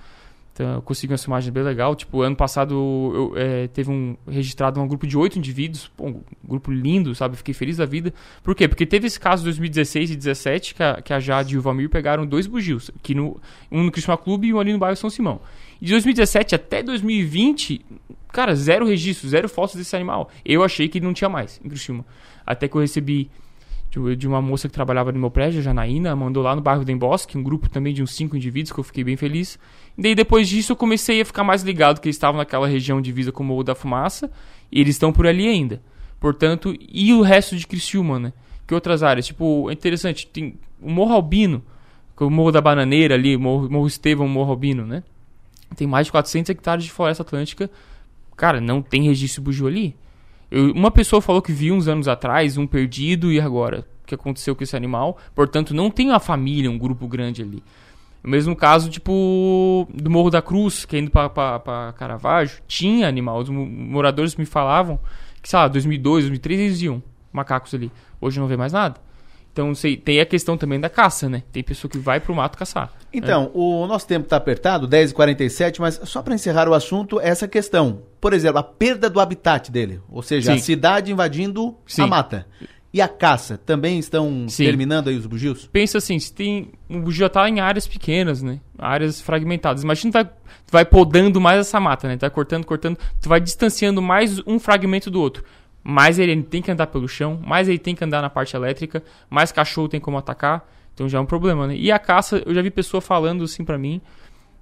Então, 0.54 0.76
eu 0.76 0.82
consegui 0.82 1.14
uma 1.14 1.18
filmagem 1.18 1.52
bem 1.52 1.64
legal. 1.64 1.96
Tipo, 1.96 2.22
ano 2.22 2.36
passado 2.36 2.74
eu, 2.76 3.34
é, 3.38 3.68
teve 3.68 3.90
um 3.90 4.18
registrado 4.28 4.82
um 4.82 4.88
grupo 4.88 5.08
de 5.08 5.18
oito 5.18 5.38
indivíduos. 5.38 5.90
Pô, 5.96 6.08
um 6.08 6.24
grupo 6.44 6.72
lindo, 6.72 7.16
sabe? 7.16 7.38
Fiquei 7.38 7.54
feliz 7.54 7.78
da 7.78 7.86
vida. 7.86 8.14
Por 8.44 8.54
quê? 8.54 8.68
Porque 8.68 8.86
teve 8.86 9.08
esse 9.08 9.20
caso 9.20 9.44
em 9.44 9.46
2016 9.46 10.12
e 10.12 10.14
2017 10.16 10.76
que 10.76 10.84
a, 10.84 11.02
que 11.02 11.14
a 11.14 11.20
Jade 11.20 11.56
e 11.56 11.58
o 11.58 11.62
Valmir 11.62 11.90
pegaram 11.90 12.26
dois 12.26 12.48
bugios. 12.48 12.92
Que 13.02 13.16
no, 13.16 13.40
um 13.72 13.84
no 13.84 13.92
Crisma 13.92 14.18
Clube 14.18 14.48
e 14.48 14.54
um 14.54 14.60
ali 14.60 14.74
no 14.74 14.80
bairro 14.80 14.96
São 14.98 15.10
Simão. 15.10 15.42
E 15.82 15.86
de 15.86 15.92
2017 15.92 16.54
até 16.54 16.84
2020, 16.84 17.86
cara, 18.32 18.54
zero 18.54 18.86
registro, 18.86 19.30
zero 19.30 19.48
fotos 19.48 19.76
desse 19.76 19.96
animal. 19.96 20.30
Eu 20.44 20.64
achei 20.64 20.90
que 20.90 21.00
não 21.00 21.14
tinha 21.14 21.30
mais 21.30 21.62
em 21.64 21.70
Criciúma. 21.70 22.06
Até 22.46 22.68
que 22.68 22.76
eu 22.76 22.82
recebi 22.82 23.32
de 24.18 24.28
uma 24.28 24.42
moça 24.42 24.70
que 24.70 24.74
trabalhava 24.74 25.12
no 25.12 25.20
meu 25.20 25.30
prédio, 25.30 25.60
a 25.60 25.64
Janaína, 25.64 26.16
mandou 26.16 26.42
lá 26.42 26.56
no 26.56 26.62
bairro 26.62 26.86
do 26.86 26.92
Embosque, 26.92 27.38
um 27.38 27.44
grupo 27.44 27.70
também 27.70 27.94
de 27.94 28.02
uns 28.02 28.16
cinco 28.16 28.38
indivíduos, 28.38 28.72
que 28.72 28.80
eu 28.80 28.84
fiquei 28.84 29.04
bem 29.04 29.18
feliz. 29.18 29.60
E 29.98 30.02
daí 30.02 30.16
depois 30.16 30.48
disso 30.48 30.72
eu 30.72 30.76
comecei 30.76 31.20
a 31.22 31.26
ficar 31.26 31.44
mais 31.44 31.62
ligado 31.62 32.00
que 32.00 32.08
eles 32.08 32.16
estavam 32.16 32.38
naquela 32.38 32.68
região 32.68 33.02
divisa 33.02 33.32
com 33.32 33.44
o 33.44 33.46
Morro 33.46 33.64
da 33.64 33.76
Fumaça, 33.76 34.32
e 34.72 34.80
eles 34.80 34.96
estão 34.96 35.12
por 35.12 35.28
ali 35.28 35.48
ainda. 35.48 35.82
Portanto, 36.20 36.74
e 36.80 37.14
o 37.14 37.22
resto 37.22 37.58
de 37.58 37.68
Criciúma, 37.68 38.18
né? 38.20 38.34
Que 38.66 38.74
outras 38.74 39.04
áreas? 39.04 39.28
Tipo, 39.28 39.70
é 39.70 39.74
interessante, 39.74 40.26
tem 40.28 40.56
o 40.82 40.90
Morro 40.90 41.14
Albino, 41.14 41.62
é 42.20 42.24
o 42.24 42.30
Morro 42.30 42.52
da 42.52 42.62
Bananeira 42.62 43.16
ali, 43.16 43.36
Morro, 43.36 43.70
Morro 43.70 43.88
Estevão, 43.88 44.28
Morro 44.28 44.52
Albino, 44.52 44.86
né? 44.86 45.04
Tem 45.76 45.88
mais 45.88 46.06
de 46.06 46.12
400 46.12 46.50
hectares 46.52 46.84
de 46.84 46.92
floresta 46.92 47.24
atlântica. 47.24 47.70
Cara, 48.36 48.62
não 48.62 48.82
tem 48.82 49.04
registro 49.04 49.42
bugio 49.42 49.68
ali. 49.68 49.96
Eu, 50.52 50.72
uma 50.74 50.92
pessoa 50.92 51.22
falou 51.22 51.42
que 51.42 51.54
viu 51.54 51.74
uns 51.74 51.88
anos 51.88 52.08
atrás 52.08 52.58
um 52.58 52.68
perdido 52.68 53.32
e 53.32 53.40
agora 53.40 53.88
o 54.04 54.06
que 54.06 54.14
aconteceu 54.14 54.56
com 54.56 54.64
esse 54.64 54.76
animal. 54.76 55.18
Portanto, 55.34 55.74
não 55.74 55.90
tem 55.90 56.10
uma 56.10 56.20
família, 56.20 56.70
um 56.70 56.78
grupo 56.78 57.08
grande 57.08 57.42
ali. 57.42 57.64
O 58.24 58.30
mesmo 58.30 58.56
caso, 58.56 58.90
tipo, 58.90 59.88
do 59.92 60.10
Morro 60.12 60.30
da 60.30 60.42
Cruz, 60.42 60.86
que 60.86 60.96
é 60.96 61.00
indo 61.00 61.10
para 61.10 61.94
Caravaggio, 61.98 62.62
tinha 62.68 63.08
animal. 63.08 63.40
Os 63.40 63.50
moradores 63.50 64.36
me 64.36 64.46
falavam 64.46 65.00
que, 65.42 65.50
sei 65.50 65.58
lá, 65.58 65.68
2002, 65.68 66.26
2003 66.26 66.60
eles 66.60 66.82
iam 66.82 67.02
macacos 67.32 67.74
ali. 67.74 67.92
Hoje 68.20 68.40
não 68.40 68.48
vê 68.48 68.56
mais 68.56 68.74
nada. 68.74 69.00
Então, 69.52 69.76
sei, 69.76 69.98
tem 69.98 70.22
a 70.22 70.26
questão 70.26 70.58
também 70.58 70.80
da 70.80 70.90
caça, 70.90 71.28
né? 71.28 71.44
Tem 71.52 71.62
pessoa 71.62 71.92
que 71.92 71.98
vai 71.98 72.20
pro 72.22 72.34
mato 72.34 72.58
caçar. 72.58 72.92
Então, 73.14 73.44
né? 73.44 73.52
o 73.54 73.86
nosso 73.86 74.08
tempo 74.08 74.24
está 74.24 74.38
apertado, 74.38 74.88
10h47, 74.88 75.80
mas 75.80 76.00
só 76.06 76.22
para 76.22 76.34
encerrar 76.34 76.70
o 76.70 76.74
assunto, 76.74 77.20
essa 77.20 77.48
questão. 77.48 78.02
Por 78.22 78.34
exemplo, 78.34 78.60
a 78.60 78.64
perda 78.64 79.10
do 79.10 79.20
habitat 79.20 79.70
dele. 79.70 80.00
Ou 80.10 80.22
seja, 80.22 80.54
Sim. 80.54 80.58
a 80.58 80.62
cidade 80.62 81.12
invadindo 81.12 81.76
Sim. 81.86 82.04
a 82.04 82.08
mata. 82.08 82.48
E 82.94 83.02
a 83.02 83.08
caça, 83.08 83.58
também 83.58 84.00
estão 84.00 84.48
Sim. 84.50 84.66
terminando 84.66 85.10
aí 85.10 85.16
os 85.16 85.26
bugios? 85.26 85.68
Pensa 85.72 85.98
assim, 85.98 86.20
se 86.20 86.34
tem. 86.34 86.72
O 86.90 87.00
bugio 87.00 87.30
tá 87.30 87.48
em 87.50 87.60
áreas 87.60 87.88
pequenas, 87.88 88.42
né? 88.42 88.60
Áreas 88.78 89.22
fragmentadas. 89.22 89.84
Imagina 89.84 90.12
tu 90.12 90.14
vai, 90.14 90.26
tu 90.26 90.72
vai 90.72 90.86
podando 90.86 91.40
mais 91.40 91.60
essa 91.60 91.80
mata, 91.80 92.08
né? 92.08 92.18
Tu 92.18 92.22
vai 92.22 92.30
cortando, 92.30 92.66
cortando, 92.66 92.98
tu 93.22 93.30
vai 93.30 93.40
distanciando 93.40 94.02
mais 94.02 94.40
um 94.46 94.60
fragmento 94.60 95.10
do 95.10 95.22
outro 95.22 95.44
mais 95.84 96.20
ele 96.20 96.42
tem 96.44 96.62
que 96.62 96.72
andar 96.72 96.88
pelo 96.88 97.08
chão, 97.08 97.40
mais 97.46 97.68
ele 97.68 97.80
tem 97.80 97.96
que 97.96 98.04
andar 98.04 98.22
na 98.22 98.30
parte 98.30 98.56
elétrica, 98.56 99.04
mais 99.30 99.52
cachorro 99.52 99.88
tem 99.88 100.00
como 100.00 100.18
atacar, 100.18 100.68
então 100.94 101.08
já 101.10 101.18
é 101.18 101.22
um 101.22 101.26
problema, 101.26 101.68
né? 101.68 101.76
E 101.76 101.92
a 101.92 101.98
caça, 101.98 102.42
eu 102.46 102.54
já 102.54 102.62
vi 102.62 102.70
pessoa 102.70 103.02
falando 103.02 103.44
assim 103.44 103.64
para 103.64 103.78
mim, 103.78 104.02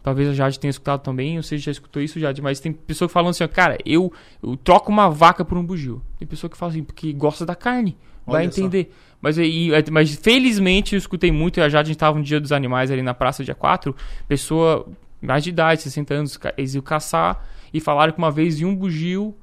talvez 0.01 0.29
a 0.29 0.33
Jade 0.33 0.59
tenha 0.59 0.69
escutado 0.69 1.01
também, 1.01 1.35
não 1.35 1.43
sei 1.43 1.57
se 1.57 1.65
já 1.65 1.71
escutou 1.71 2.01
isso, 2.01 2.19
Jade, 2.19 2.41
mas 2.41 2.59
tem 2.59 2.71
pessoa 2.71 3.09
falando 3.09 3.31
assim, 3.31 3.47
cara, 3.47 3.77
eu, 3.85 4.11
eu 4.41 4.55
troco 4.55 4.91
uma 4.91 5.09
vaca 5.09 5.43
por 5.43 5.57
um 5.57 5.65
bugio. 5.65 6.01
Tem 6.17 6.27
pessoa 6.27 6.49
que 6.49 6.57
fala 6.57 6.71
assim, 6.71 6.83
porque 6.83 7.11
gosta 7.11 7.45
da 7.45 7.55
carne, 7.55 7.97
vai 8.25 8.43
Olha 8.43 8.45
entender. 8.45 8.93
Mas, 9.21 9.37
e, 9.37 9.69
mas 9.91 10.15
felizmente 10.15 10.95
eu 10.95 10.97
escutei 10.97 11.31
muito, 11.31 11.59
e 11.59 11.63
a 11.63 11.67
Jade 11.67 11.91
estava 11.91 12.17
no 12.17 12.23
Dia 12.23 12.39
dos 12.39 12.51
Animais 12.51 12.89
ali 12.89 13.01
na 13.01 13.13
praça 13.13 13.43
dia 13.43 13.55
4, 13.55 13.93
pessoa 14.27 14.87
mais 15.21 15.43
de 15.43 15.49
idade, 15.49 15.81
60 15.81 16.13
anos, 16.13 16.39
eles 16.55 16.75
iam 16.75 16.81
caçar 16.81 17.45
e 17.73 17.81
falaram 17.81 18.13
que 18.13 18.17
uma 18.17 18.31
vez 18.31 18.59
viu 18.59 18.69
um 18.69 18.75
bugio 18.75 19.35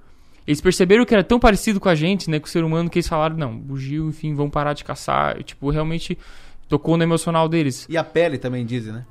eles 0.47 0.61
perceberam 0.61 1.05
que 1.05 1.13
era 1.13 1.25
tão 1.25 1.41
parecido 1.41 1.81
com 1.81 1.89
a 1.89 1.95
gente, 1.95 2.31
né, 2.31 2.39
com 2.39 2.47
o 2.47 2.49
ser 2.49 2.63
humano, 2.63 2.89
que 2.89 2.99
eles 2.99 3.09
falaram, 3.09 3.37
não, 3.37 3.57
bugio, 3.57 4.09
enfim, 4.09 4.35
vão 4.35 4.49
parar 4.49 4.75
de 4.75 4.85
caçar. 4.85 5.43
Tipo, 5.43 5.71
realmente 5.71 6.17
tocou 6.69 6.97
no 6.97 7.03
emocional 7.03 7.49
deles. 7.49 7.87
E 7.89 7.97
a 7.97 8.05
pele 8.05 8.39
também 8.39 8.65
dizem, 8.65 8.93
né? 8.93 9.05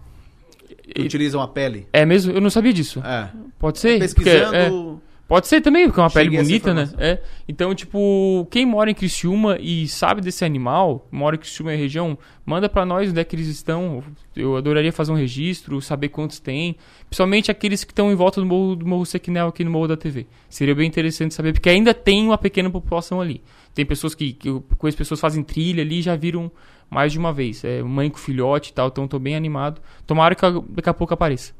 E, 0.95 1.03
Utilizam 1.03 1.41
a 1.41 1.47
pele. 1.47 1.87
É 1.91 2.05
mesmo? 2.05 2.31
Eu 2.31 2.39
não 2.39 2.49
sabia 2.49 2.71
disso. 2.71 3.01
É. 3.03 3.29
Pode 3.59 3.79
ser? 3.79 3.99
Pesquisando... 3.99 4.45
Porque, 4.45 4.57
é, 4.57 5.05
Pode 5.27 5.47
ser 5.47 5.59
também, 5.59 5.87
porque 5.87 5.99
é 5.99 6.03
uma 6.03 6.09
Cheguei 6.09 6.29
pele 6.29 6.43
bonita, 6.43 6.73
né? 6.73 6.87
É. 6.99 7.19
Então, 7.49 7.73
tipo, 7.73 8.47
quem 8.51 8.63
mora 8.63 8.91
em 8.91 8.93
Criciúma 8.93 9.57
e 9.59 9.87
sabe 9.87 10.21
desse 10.21 10.45
animal, 10.45 11.07
mora 11.11 11.35
em 11.35 11.39
Criciúma 11.39 11.73
e 11.73 11.77
região, 11.77 12.15
manda 12.45 12.69
para 12.69 12.85
nós 12.85 13.09
onde 13.09 13.19
é 13.19 13.23
que 13.23 13.35
eles 13.35 13.47
estão. 13.47 14.03
Eu 14.35 14.55
adoraria 14.55 14.91
fazer 14.93 15.11
um 15.11 15.15
registro, 15.15 15.81
saber 15.81 16.09
quantos 16.09 16.39
tem. 16.39 16.75
Principalmente 17.09 17.49
aqueles 17.49 17.83
que 17.83 17.91
estão 17.91 18.11
em 18.11 18.15
volta 18.15 18.39
do 18.39 18.45
Morro, 18.45 18.75
do 18.75 18.85
Morro 18.85 19.05
Sequinel 19.05 19.47
aqui 19.47 19.63
no 19.63 19.71
Morro 19.71 19.87
da 19.87 19.97
TV. 19.97 20.27
Seria 20.47 20.75
bem 20.75 20.87
interessante 20.87 21.33
saber, 21.33 21.53
porque 21.53 21.69
ainda 21.69 21.91
tem 21.91 22.23
uma 22.23 22.37
pequena 22.37 22.69
população 22.69 23.19
ali. 23.19 23.41
Tem 23.73 23.83
pessoas 23.83 24.13
que, 24.13 24.31
que 24.31 24.49
eu 24.49 24.63
conheço 24.77 24.97
pessoas 24.97 25.19
fazem 25.19 25.43
trilha 25.43 25.81
ali 25.81 25.99
e 25.99 26.01
já 26.03 26.15
viram 26.15 26.51
mais 26.87 27.11
de 27.11 27.17
uma 27.17 27.33
vez. 27.33 27.63
É 27.63 27.81
mãe 27.81 28.11
com 28.11 28.17
filhote 28.17 28.69
e 28.69 28.73
tal, 28.73 28.89
então 28.89 29.07
tô 29.07 29.17
bem 29.17 29.35
animado. 29.35 29.81
Tomara 30.05 30.35
que 30.35 30.41
daqui 30.69 30.89
a 30.89 30.93
pouco 30.93 31.15
apareça. 31.15 31.53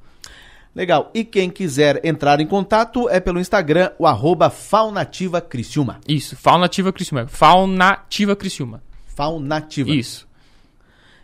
Legal. 0.76 1.10
E 1.14 1.24
quem 1.24 1.50
quiser 1.50 2.02
entrar 2.04 2.42
em 2.42 2.46
contato 2.46 3.08
é 3.10 3.22
pelo 3.22 3.40
Instagram, 3.40 3.92
o 3.98 4.06
arroba 4.06 4.50
Faunativa 4.50 5.40
Criciúma. 5.40 6.02
Isso, 6.06 6.36
Faunativa 6.36 6.92
Criciúma. 6.92 7.28
Faunativa 7.28 8.36
Criciúma. 8.36 8.84
Faunativa. 9.16 9.90
Isso. 9.90 10.28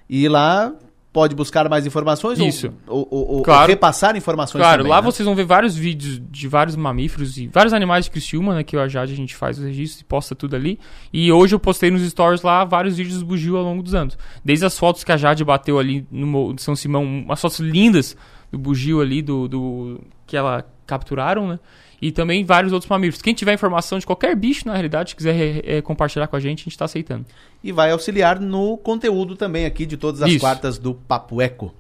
E 0.09 0.29
lá 0.29 0.73
pode 1.11 1.35
buscar 1.35 1.67
mais 1.69 1.85
informações 1.85 2.39
Isso. 2.39 2.73
Ou, 2.87 3.05
ou, 3.11 3.31
ou, 3.35 3.43
claro. 3.43 3.63
ou 3.63 3.67
repassar 3.67 4.15
informações 4.15 4.61
Claro, 4.61 4.83
também, 4.83 4.91
lá 4.91 5.01
né? 5.01 5.05
vocês 5.05 5.25
vão 5.25 5.35
ver 5.35 5.43
vários 5.45 5.75
vídeos 5.75 6.21
de 6.31 6.47
vários 6.47 6.75
mamíferos 6.75 7.37
e 7.37 7.47
vários 7.47 7.73
animais 7.73 8.05
de 8.05 8.11
Criciúma, 8.11 8.55
né? 8.55 8.63
Que 8.63 8.77
a 8.77 8.87
Jade 8.87 9.11
a 9.11 9.15
gente 9.15 9.35
faz 9.35 9.57
os 9.59 9.65
registros 9.65 10.01
e 10.01 10.05
posta 10.05 10.33
tudo 10.33 10.55
ali. 10.55 10.79
E 11.11 11.29
hoje 11.31 11.53
eu 11.53 11.59
postei 11.59 11.91
nos 11.91 12.01
stories 12.09 12.41
lá 12.41 12.63
vários 12.63 12.95
vídeos 12.95 13.19
do 13.19 13.25
bugio 13.25 13.57
ao 13.57 13.63
longo 13.63 13.83
dos 13.83 13.93
anos. 13.93 14.17
Desde 14.43 14.65
as 14.65 14.79
fotos 14.79 15.03
que 15.03 15.11
a 15.11 15.17
Jade 15.17 15.43
bateu 15.43 15.77
ali 15.77 16.07
no 16.09 16.55
São 16.57 16.75
Simão, 16.75 17.03
umas 17.03 17.41
fotos 17.41 17.59
lindas 17.59 18.15
do 18.51 18.57
bugio 18.57 19.01
ali, 19.01 19.21
do, 19.21 19.47
do 19.47 20.01
que 20.27 20.35
ela 20.35 20.65
capturaram, 20.85 21.47
né? 21.47 21.59
E 22.01 22.11
também 22.11 22.43
vários 22.43 22.73
outros 22.73 22.89
mamíferos. 22.89 23.21
Quem 23.21 23.33
tiver 23.33 23.53
informação 23.53 23.99
de 23.99 24.05
qualquer 24.05 24.35
bicho, 24.35 24.67
na 24.67 24.73
realidade, 24.73 25.15
quiser 25.15 25.61
é, 25.63 25.81
compartilhar 25.81 26.27
com 26.27 26.35
a 26.35 26.39
gente, 26.39 26.61
a 26.61 26.63
gente 26.63 26.71
está 26.71 26.85
aceitando. 26.85 27.25
E 27.63 27.71
vai 27.71 27.91
auxiliar 27.91 28.39
no 28.39 28.75
conteúdo 28.77 29.35
também 29.35 29.65
aqui 29.65 29.85
de 29.85 29.97
todas 29.97 30.21
as 30.21 30.29
Isso. 30.31 30.39
quartas 30.39 30.79
do 30.79 30.95
Papo 30.95 31.39
Eco. 31.41 31.73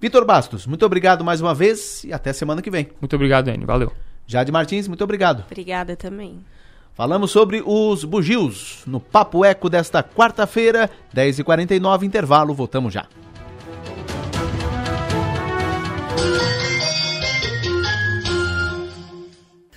Vitor 0.00 0.24
Bastos, 0.24 0.66
muito 0.66 0.86
obrigado 0.86 1.24
mais 1.24 1.40
uma 1.40 1.54
vez 1.54 2.04
e 2.04 2.12
até 2.12 2.32
semana 2.32 2.62
que 2.62 2.70
vem. 2.70 2.88
Muito 3.00 3.14
obrigado, 3.14 3.48
Enio. 3.48 3.66
Valeu. 3.66 3.92
Jade 4.26 4.52
Martins, 4.52 4.86
muito 4.86 5.02
obrigado. 5.04 5.44
Obrigada 5.46 5.96
também. 5.96 6.38
Falamos 6.94 7.30
sobre 7.30 7.62
os 7.64 8.04
bugios 8.04 8.82
no 8.86 9.00
Papo 9.00 9.44
Eco 9.44 9.68
desta 9.68 10.02
quarta-feira, 10.02 10.90
10h49, 11.14 12.02
intervalo, 12.02 12.54
voltamos 12.54 12.92
já. 12.92 13.06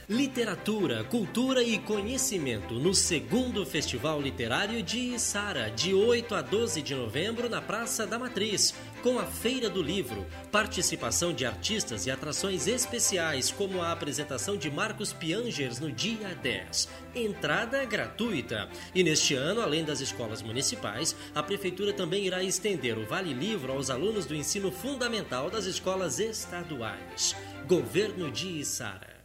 Literatura, 0.08 1.04
cultura 1.04 1.64
e 1.64 1.78
conhecimento 1.78 2.74
no 2.76 2.94
segundo 2.94 3.66
Festival 3.66 4.22
Literário 4.22 4.84
de 4.84 5.18
Sara, 5.20 5.70
de 5.70 5.94
8 5.94 6.36
a 6.36 6.42
12 6.42 6.82
de 6.82 6.96
novembro, 6.96 7.50
na 7.50 7.62
Praça 7.62 8.06
da 8.06 8.20
Matriz, 8.20 8.74
com 9.02 9.18
a 9.20 9.26
Feira 9.26 9.70
do 9.70 9.82
Livro, 9.82 10.26
participação 10.52 11.34
de 11.34 11.46
artistas 11.46 12.06
e 12.06 12.12
atrações 12.12 12.68
especiais, 12.68 13.52
como 13.52 13.82
a 13.82 13.92
apresentação 13.92 14.56
de 14.56 14.70
Marcos 14.70 15.12
Piangers 15.12 15.80
no 15.80 15.92
dia 15.92 16.36
10. 16.42 16.88
Entrada 17.16 17.84
gratuita. 17.84 18.70
E 18.94 19.04
neste 19.04 19.34
ano, 19.34 19.62
além 19.62 19.84
das 19.84 20.02
escolas 20.02 20.42
municipais, 20.42 21.16
a 21.34 21.42
Prefeitura 21.42 21.94
também 21.94 22.26
irá 22.26 22.44
estender 22.44 22.98
o 22.98 23.06
Vale 23.06 23.34
Livro 23.34 23.74
aos 23.74 23.90
alunos 23.90 24.26
do 24.26 24.36
ensino 24.36 24.72
fundamental 24.72 25.50
das 25.50 25.66
escolas 25.66 26.20
estaduais. 26.20 27.36
Governo 27.68 28.32
de 28.32 28.64
Sara. 28.64 29.22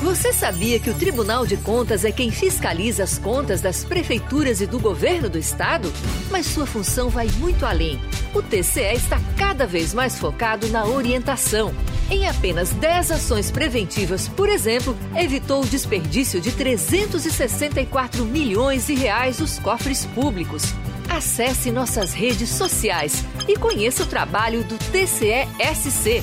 Você 0.00 0.32
sabia 0.32 0.78
que 0.78 0.90
o 0.90 0.94
Tribunal 0.94 1.44
de 1.44 1.56
Contas 1.56 2.04
é 2.04 2.12
quem 2.12 2.30
fiscaliza 2.30 3.02
as 3.02 3.18
contas 3.18 3.60
das 3.60 3.84
prefeituras 3.84 4.60
e 4.60 4.66
do 4.66 4.78
governo 4.78 5.28
do 5.28 5.36
estado? 5.36 5.92
Mas 6.30 6.46
sua 6.46 6.66
função 6.66 7.08
vai 7.08 7.26
muito 7.38 7.66
além. 7.66 8.00
O 8.32 8.40
TCE 8.40 8.94
está 8.94 9.20
cada 9.36 9.66
vez 9.66 9.92
mais 9.92 10.16
focado 10.16 10.68
na 10.68 10.86
orientação 10.86 11.74
Em 12.08 12.28
apenas 12.28 12.70
10 12.70 13.10
ações 13.10 13.50
preventivas, 13.50 14.28
por 14.28 14.48
exemplo, 14.48 14.96
evitou 15.16 15.62
o 15.62 15.66
desperdício 15.66 16.40
de 16.40 16.52
364 16.52 18.24
milhões 18.24 18.86
de 18.86 18.94
reais 18.94 19.38
dos 19.38 19.58
cofres 19.58 20.06
públicos. 20.06 20.62
Acesse 21.08 21.72
nossas 21.72 22.12
redes 22.12 22.50
sociais 22.50 23.24
e 23.48 23.56
conheça 23.56 24.04
o 24.04 24.06
trabalho 24.06 24.62
do 24.62 24.78
TCE-SC, 24.78 26.22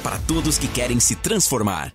para 0.00 0.18
todos 0.18 0.58
que 0.58 0.68
querem 0.68 1.00
se 1.00 1.16
transformar. 1.16 1.92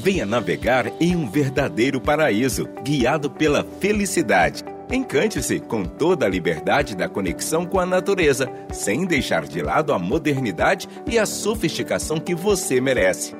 Venha 0.00 0.26
navegar 0.26 0.92
em 1.00 1.16
um 1.16 1.28
verdadeiro 1.28 2.00
paraíso, 2.00 2.68
guiado 2.84 3.30
pela 3.30 3.66
felicidade. 3.80 4.62
Encante-se 4.92 5.58
com 5.58 5.84
toda 5.84 6.26
a 6.26 6.28
liberdade 6.28 6.94
da 6.94 7.08
conexão 7.08 7.66
com 7.66 7.80
a 7.80 7.86
natureza, 7.86 8.48
sem 8.72 9.04
deixar 9.04 9.46
de 9.46 9.60
lado 9.60 9.92
a 9.92 9.98
modernidade 9.98 10.88
e 11.06 11.18
a 11.18 11.26
sofisticação 11.26 12.20
que 12.20 12.34
você 12.34 12.80
merece. 12.80 13.34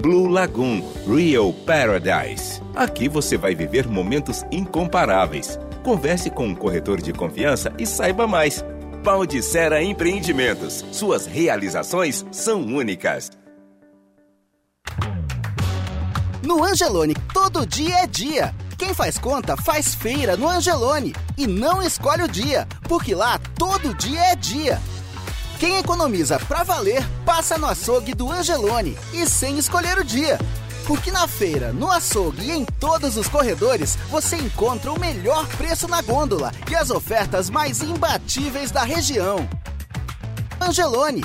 Blue 0.00 0.28
Lagoon 0.28 0.82
Real 1.06 1.52
Paradise. 1.52 2.60
Aqui 2.74 3.08
você 3.08 3.36
vai 3.36 3.54
viver 3.54 3.88
momentos 3.88 4.44
incomparáveis. 4.52 5.58
Converse 5.82 6.30
com 6.30 6.46
um 6.46 6.54
corretor 6.54 7.00
de 7.00 7.12
confiança 7.12 7.72
e 7.78 7.86
saiba 7.86 8.26
mais. 8.26 8.64
Baldicera 9.04 9.82
Empreendimentos. 9.82 10.82
Suas 10.90 11.26
realizações 11.26 12.24
são 12.32 12.62
únicas. 12.62 13.30
No 16.42 16.64
Angelone, 16.64 17.14
todo 17.34 17.66
dia 17.66 17.96
é 17.96 18.06
dia. 18.06 18.54
Quem 18.78 18.94
faz 18.94 19.18
conta 19.18 19.58
faz 19.58 19.94
feira 19.94 20.38
no 20.38 20.48
Angelone 20.48 21.14
e 21.36 21.46
não 21.46 21.82
escolhe 21.82 22.22
o 22.22 22.28
dia, 22.28 22.66
porque 22.88 23.14
lá 23.14 23.38
todo 23.58 23.94
dia 23.94 24.20
é 24.32 24.36
dia. 24.36 24.80
Quem 25.60 25.76
economiza 25.76 26.38
pra 26.38 26.62
valer 26.62 27.06
passa 27.26 27.58
no 27.58 27.66
açougue 27.66 28.14
do 28.14 28.32
Angelone 28.32 28.96
e 29.12 29.26
sem 29.26 29.58
escolher 29.58 29.98
o 29.98 30.04
dia. 30.04 30.38
Porque 30.86 31.10
na 31.10 31.26
feira, 31.26 31.72
no 31.72 31.90
açougue 31.90 32.42
e 32.42 32.50
em 32.50 32.64
todos 32.64 33.16
os 33.16 33.26
corredores 33.28 33.96
você 34.10 34.36
encontra 34.36 34.92
o 34.92 35.00
melhor 35.00 35.46
preço 35.56 35.88
na 35.88 36.02
gôndola 36.02 36.52
e 36.70 36.74
as 36.74 36.90
ofertas 36.90 37.48
mais 37.48 37.82
imbatíveis 37.82 38.70
da 38.70 38.82
região. 38.82 39.48
Angelone, 40.60 41.24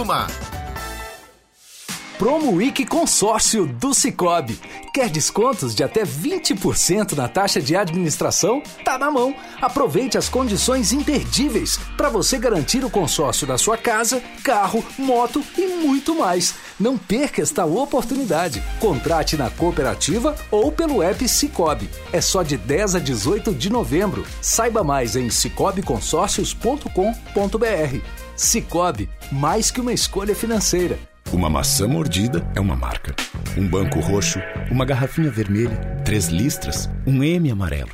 Promo 2.17 2.53
Week 2.53 2.83
Consórcio 2.87 3.67
do 3.67 3.93
Cicobi. 3.93 4.59
Quer 4.91 5.09
descontos 5.09 5.75
de 5.75 5.83
até 5.83 6.03
20% 6.03 7.13
na 7.13 7.27
taxa 7.27 7.61
de 7.61 7.75
administração? 7.75 8.63
Tá 8.83 8.97
na 8.97 9.11
mão. 9.11 9.35
Aproveite 9.61 10.17
as 10.17 10.27
condições 10.27 10.91
imperdíveis 10.91 11.77
para 11.95 12.09
você 12.09 12.39
garantir 12.39 12.83
o 12.83 12.89
consórcio 12.89 13.45
da 13.45 13.59
sua 13.59 13.77
casa, 13.77 14.23
carro, 14.43 14.83
moto 14.97 15.43
e 15.55 15.67
muito 15.67 16.15
mais. 16.15 16.55
Não 16.79 16.97
perca 16.97 17.43
esta 17.43 17.63
oportunidade. 17.63 18.63
Contrate 18.79 19.37
na 19.37 19.51
cooperativa 19.51 20.35
ou 20.49 20.71
pelo 20.71 21.03
app 21.03 21.29
Cicobi. 21.29 21.87
É 22.11 22.21
só 22.21 22.41
de 22.41 22.57
10 22.57 22.95
a 22.95 22.99
18 22.99 23.53
de 23.53 23.69
novembro. 23.69 24.25
Saiba 24.41 24.83
mais 24.83 25.15
em 25.15 25.29
cicobiconsórcios.com.br. 25.29 28.20
Cicobi, 28.35 29.09
mais 29.31 29.69
que 29.69 29.79
uma 29.79 29.93
escolha 29.93 30.35
financeira. 30.35 30.97
Uma 31.31 31.49
maçã 31.49 31.87
mordida 31.87 32.45
é 32.55 32.59
uma 32.59 32.75
marca. 32.75 33.15
Um 33.57 33.67
banco 33.67 33.99
roxo, 33.99 34.39
uma 34.69 34.85
garrafinha 34.85 35.29
vermelha, 35.29 35.77
três 36.03 36.27
listras, 36.27 36.89
um 37.05 37.23
M 37.23 37.49
amarelo. 37.51 37.91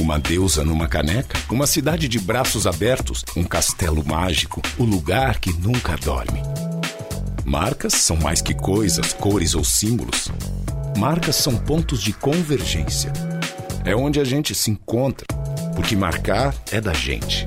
Uma 0.00 0.18
deusa 0.18 0.64
numa 0.64 0.86
caneca, 0.86 1.38
uma 1.50 1.66
cidade 1.66 2.08
de 2.08 2.20
braços 2.20 2.66
abertos, 2.66 3.24
um 3.36 3.44
castelo 3.44 4.04
mágico, 4.06 4.62
o 4.78 4.84
lugar 4.84 5.40
que 5.40 5.52
nunca 5.52 5.96
dorme. 5.96 6.40
Marcas 7.44 7.94
são 7.94 8.16
mais 8.16 8.40
que 8.40 8.54
coisas, 8.54 9.12
cores 9.12 9.54
ou 9.54 9.64
símbolos. 9.64 10.30
Marcas 10.96 11.36
são 11.36 11.56
pontos 11.56 12.00
de 12.00 12.12
convergência. 12.12 13.12
É 13.84 13.96
onde 13.96 14.20
a 14.20 14.24
gente 14.24 14.54
se 14.54 14.70
encontra, 14.70 15.26
porque 15.74 15.96
marcar 15.96 16.54
é 16.70 16.80
da 16.80 16.92
gente. 16.92 17.46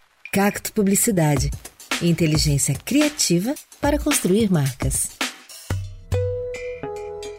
Cacto 0.33 0.71
Publicidade. 0.71 1.51
Inteligência 2.01 2.73
criativa 2.73 3.53
para 3.81 3.99
construir 3.99 4.49
marcas. 4.49 5.09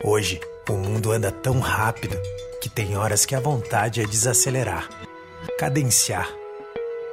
Hoje, 0.04 0.38
o 0.68 0.74
mundo 0.74 1.10
anda 1.10 1.32
tão 1.32 1.58
rápido 1.58 2.14
que 2.60 2.68
tem 2.68 2.94
horas 2.94 3.24
que 3.24 3.34
a 3.34 3.40
vontade 3.40 4.02
é 4.02 4.06
desacelerar, 4.06 4.90
cadenciar. 5.58 6.28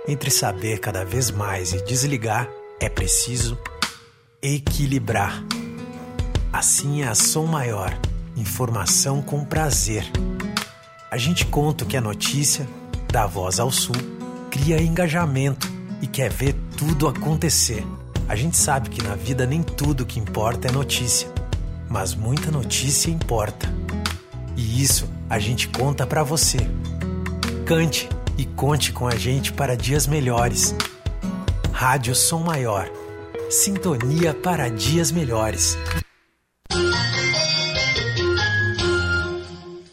Entre 0.06 0.30
saber 0.30 0.82
cada 0.82 1.06
vez 1.06 1.32
mais 1.32 1.72
e 1.72 1.82
desligar, 1.86 2.50
é 2.78 2.90
preciso 2.90 3.58
equilibrar. 4.42 5.42
Assim 6.52 7.04
é 7.04 7.08
a 7.08 7.16
Som 7.16 7.46
Maior, 7.46 7.98
informação 8.36 9.22
com 9.22 9.46
prazer. 9.46 10.04
A 11.10 11.18
gente 11.18 11.46
conta 11.46 11.86
o 11.86 11.88
que 11.88 11.96
é 11.96 12.02
notícia, 12.02 12.68
dá 13.10 13.26
voz 13.26 13.62
ao 13.62 13.72
sul, 13.72 14.19
cria 14.50 14.82
engajamento 14.82 15.72
e 16.02 16.08
quer 16.08 16.32
ver 16.32 16.56
tudo 16.78 17.08
acontecer. 17.08 17.86
A 18.28 18.36
gente 18.36 18.58
sabe 18.58 18.90
que 18.90 19.02
na 19.02 19.16
vida 19.16 19.46
nem 19.46 19.64
tudo 19.64 20.06
que 20.06 20.20
importa 20.20 20.68
é 20.68 20.72
notícia, 20.72 21.28
mas 21.90 22.14
muita 22.14 22.52
notícia 22.52 23.10
importa. 23.10 23.68
E 24.56 24.82
isso 24.82 25.10
a 25.30 25.40
gente 25.40 25.68
conta 25.68 26.06
para 26.06 26.24
você. 26.24 26.58
Cante 27.66 28.10
e 28.38 28.46
conte 28.46 28.92
com 28.92 29.08
a 29.08 29.16
gente 29.16 29.54
para 29.54 29.76
dias 29.76 30.08
melhores. 30.08 30.76
Rádio 31.72 32.16
Som 32.16 32.44
Maior. 32.44 32.90
Sintonia 33.50 34.34
para 34.34 34.70
dias 34.70 35.12
melhores. 35.12 35.78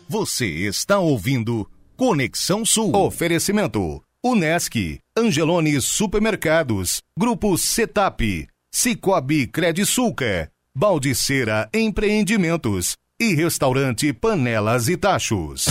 Você 0.08 0.46
está 0.46 0.98
ouvindo 0.98 1.68
Conexão 1.96 2.64
Sul. 2.64 2.94
Oferecimento 2.94 4.05
Unesc, 4.26 4.74
Angelone 5.16 5.80
Supermercados, 5.80 7.00
Grupo 7.16 7.56
Setap, 7.56 8.20
Cicobi 8.74 9.46
Credisulca, 9.46 10.50
Baldiceira 10.74 11.68
Empreendimentos 11.72 12.96
e 13.20 13.34
Restaurante 13.34 14.12
Panelas 14.12 14.88
e 14.88 14.96
Tachos. 14.96 15.66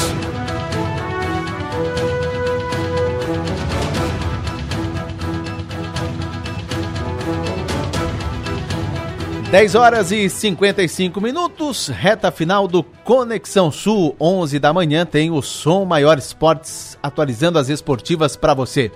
10 9.56 9.76
horas 9.76 10.12
e 10.12 10.30
55 10.30 11.22
minutos, 11.22 11.88
reta 11.88 12.30
final 12.30 12.68
do 12.68 12.84
Conexão 12.84 13.72
Sul, 13.72 14.14
11 14.20 14.60
da 14.60 14.74
manhã, 14.74 15.06
tem 15.06 15.32
o 15.32 15.42
Som 15.42 15.86
Maior 15.86 16.18
Esportes 16.18 16.98
atualizando 17.02 17.58
as 17.58 17.70
esportivas 17.70 18.36
para 18.36 18.54
você. 18.54 18.92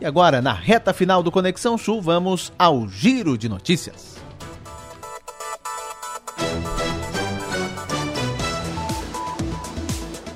E 0.00 0.06
agora, 0.06 0.40
na 0.40 0.52
reta 0.52 0.94
final 0.94 1.24
do 1.24 1.32
Conexão 1.32 1.76
Sul, 1.76 2.00
vamos 2.00 2.52
ao 2.56 2.86
giro 2.86 3.36
de 3.36 3.48
notícias. 3.48 4.14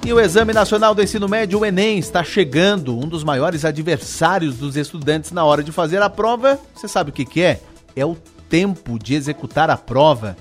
E 0.05 0.13
o 0.13 0.19
Exame 0.19 0.53
Nacional 0.53 0.97
do 0.97 1.03
Ensino 1.05 1.29
Médio, 1.29 1.61
o 1.61 1.65
Enem, 1.65 1.97
está 2.01 2.25
chegando, 2.25 2.99
um 2.99 3.07
dos 3.07 3.23
maiores 3.23 3.65
adversários 3.65 4.57
dos 4.57 4.77
estudantes 4.77 5.31
na 5.31 5.45
hora 5.45 5.63
de 5.63 5.71
fazer 5.71 6.03
a 6.03 6.11
prova. 6.11 6.59
Você 6.75 6.89
sabe 6.89 7.11
o 7.11 7.13
que, 7.13 7.25
que 7.25 7.41
é? 7.41 7.61
É 7.95 8.05
o 8.05 8.17
tempo 8.51 8.99
de 8.99 9.15
executar 9.15 9.71
a 9.71 9.77
prova. 9.77 10.37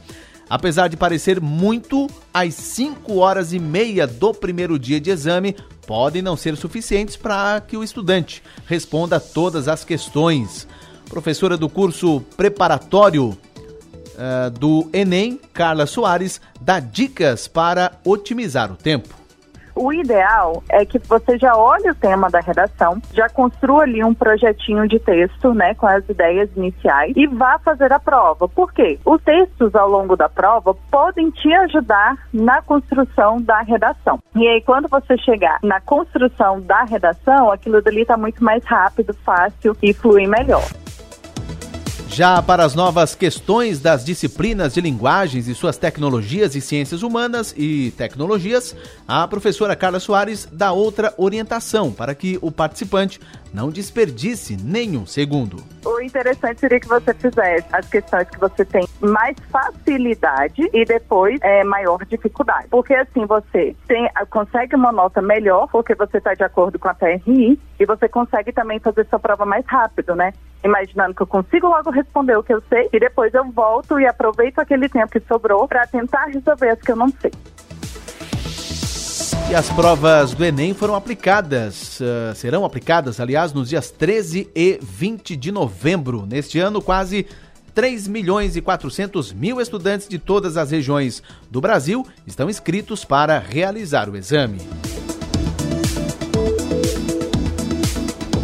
Apesar 0.50 0.88
de 0.88 0.98
parecer 0.98 1.40
muito, 1.40 2.10
as 2.34 2.56
5 2.56 3.18
horas 3.18 3.54
e 3.54 3.60
meia 3.60 4.08
do 4.08 4.34
primeiro 4.34 4.80
dia 4.80 5.00
de 5.00 5.12
exame 5.12 5.56
podem 5.86 6.22
não 6.22 6.36
ser 6.36 6.58
suficientes 6.58 7.16
para 7.16 7.62
que 7.62 7.78
o 7.78 7.84
estudante 7.84 8.42
responda 8.66 9.20
todas 9.20 9.68
as 9.68 9.86
questões. 9.86 10.68
Professora 11.08 11.56
do 11.56 11.70
curso 11.70 12.22
preparatório 12.36 13.30
uh, 13.30 14.50
do 14.60 14.90
Enem, 14.92 15.40
Carla 15.54 15.86
Soares, 15.86 16.42
dá 16.60 16.80
dicas 16.80 17.48
para 17.48 17.94
otimizar 18.04 18.72
o 18.72 18.76
tempo 18.76 19.19
o 19.76 19.92
ideal 19.94 20.64
é 20.70 20.86
que 20.86 21.00
você 21.00 21.38
já 21.38 21.56
olhe 21.56 21.90
o 21.90 21.96
tema 21.96 22.30
da 22.30 22.40
redação, 22.40 23.02
já 23.14 23.30
construa 23.30 23.84
ali 23.84 24.04
um 24.04 24.14
projetinho 24.14 24.88
de 24.88 25.00
texto, 25.00 25.54
né, 25.54 25.74
com 25.74 25.88
as 25.88 26.08
ideias 26.08 26.50
iniciais 26.56 27.14
e 27.16 27.28
vá 27.28 27.60
fazer 27.60 27.92
a 27.92 28.00
prova. 28.00 28.48
Por 28.48 28.74
quê? 28.74 29.00
Os 29.06 29.22
textos 29.22 29.76
ao 29.76 29.90
longo 29.90 30.16
da 30.16 30.30
prova 30.30 30.74
podem 30.92 31.30
te 31.32 31.54
ajudar 31.54 32.18
na 32.34 32.62
construção 32.62 33.42
da 33.42 33.62
redação. 33.62 34.20
E 34.36 34.48
aí, 34.48 34.62
quando 34.62 34.88
você 34.88 35.18
chegar 35.18 35.60
na 35.64 35.80
construção 35.82 36.62
da 36.62 36.84
redação, 36.84 37.52
aquilo 37.52 37.82
dali 37.82 38.02
está 38.02 38.18
muito 38.18 38.44
mais 38.44 38.64
rápido, 38.66 39.14
fácil 39.26 39.76
e 39.82 39.94
flui 39.94 40.28
melhor. 40.28 40.64
Já 42.20 42.42
para 42.42 42.66
as 42.66 42.76
novas 42.76 43.16
questões 43.16 43.80
das 43.80 44.04
disciplinas 44.04 44.74
de 44.74 44.82
linguagens 44.82 45.48
e 45.48 45.56
suas 45.56 45.78
tecnologias 45.78 46.54
e 46.54 46.60
ciências 46.60 47.02
humanas 47.02 47.56
e 47.58 47.92
tecnologias, 47.92 48.76
a 49.08 49.26
professora 49.26 49.74
Carla 49.74 50.02
Soares 50.02 50.46
dá 50.52 50.74
outra 50.74 51.14
orientação 51.18 51.94
para 51.94 52.14
que 52.14 52.38
o 52.42 52.52
participante 52.52 53.22
não 53.54 53.70
desperdice 53.70 54.58
nenhum 54.62 55.06
segundo. 55.06 55.64
O 55.86 56.02
interessante 56.02 56.60
seria 56.60 56.82
que 56.82 56.90
você 56.90 57.14
fizesse 57.14 57.66
as 57.72 57.88
questões 57.88 58.30
que 58.30 58.38
você 58.38 58.66
tem 58.66 58.86
mais 59.00 59.38
facilidade 59.50 60.70
e 60.74 60.84
depois 60.84 61.40
é, 61.42 61.64
maior 61.64 62.04
dificuldade. 62.06 62.68
Porque 62.70 62.96
assim 62.96 63.26
você 63.26 63.74
tem, 63.88 64.10
consegue 64.30 64.76
uma 64.76 64.92
nota 64.92 65.22
melhor 65.22 65.70
porque 65.72 65.96
você 65.96 66.18
está 66.18 66.34
de 66.34 66.44
acordo 66.44 66.78
com 66.78 66.90
a 66.90 66.94
TRI 66.94 67.58
e 67.80 67.86
você 67.86 68.10
consegue 68.10 68.52
também 68.52 68.78
fazer 68.78 69.08
sua 69.10 69.20
prova 69.20 69.46
mais 69.46 69.66
rápido, 69.66 70.14
né? 70.16 70.34
Imaginando 70.64 71.14
que 71.14 71.22
eu 71.22 71.28
consigo 71.28 71.68
logo 71.68 71.90
responder 71.90 72.38
o 72.38 72.44
que 72.44 72.54
eu 72.54 72.62
sei 72.70 72.90
e 72.92 73.00
depois 73.00 73.34
eu 73.34 73.50
volto 73.52 74.00
e 74.00 74.06
aproveito 74.06 74.60
aquele 74.60 74.90
tempo 74.90 75.12
que 75.12 75.20
sobrou 75.22 75.68
para 75.68 75.86
tentar 75.88 76.26
resolver 76.26 76.70
as 76.70 76.82
que 76.82 76.92
eu 76.92 76.96
não 76.96 77.10
sei. 77.22 77.32
E 79.50 79.56
as 79.56 79.68
provas 79.72 80.36
do 80.36 80.46
Enem 80.46 80.76
foram 80.76 80.94
aplicadas, 80.94 82.00
uh, 82.00 82.36
serão 82.36 82.64
aplicadas, 82.64 83.20
aliás, 83.20 83.52
nos 83.52 83.70
dias 83.70 83.90
13 83.90 84.48
e 84.56 84.80
20 84.80 85.36
de 85.36 85.52
novembro. 85.52 86.24
Neste 86.26 86.60
ano, 86.60 86.82
quase 86.82 87.26
3 87.74 88.08
milhões 88.08 88.56
e 88.56 88.62
400 88.62 89.34
mil 89.34 89.60
estudantes 89.60 90.08
de 90.08 90.20
todas 90.20 90.56
as 90.56 90.70
regiões 90.70 91.24
do 91.50 91.60
Brasil 91.60 92.06
estão 92.28 92.48
inscritos 92.48 93.04
para 93.04 93.40
realizar 93.40 94.08
o 94.08 94.16
exame. 94.16 94.60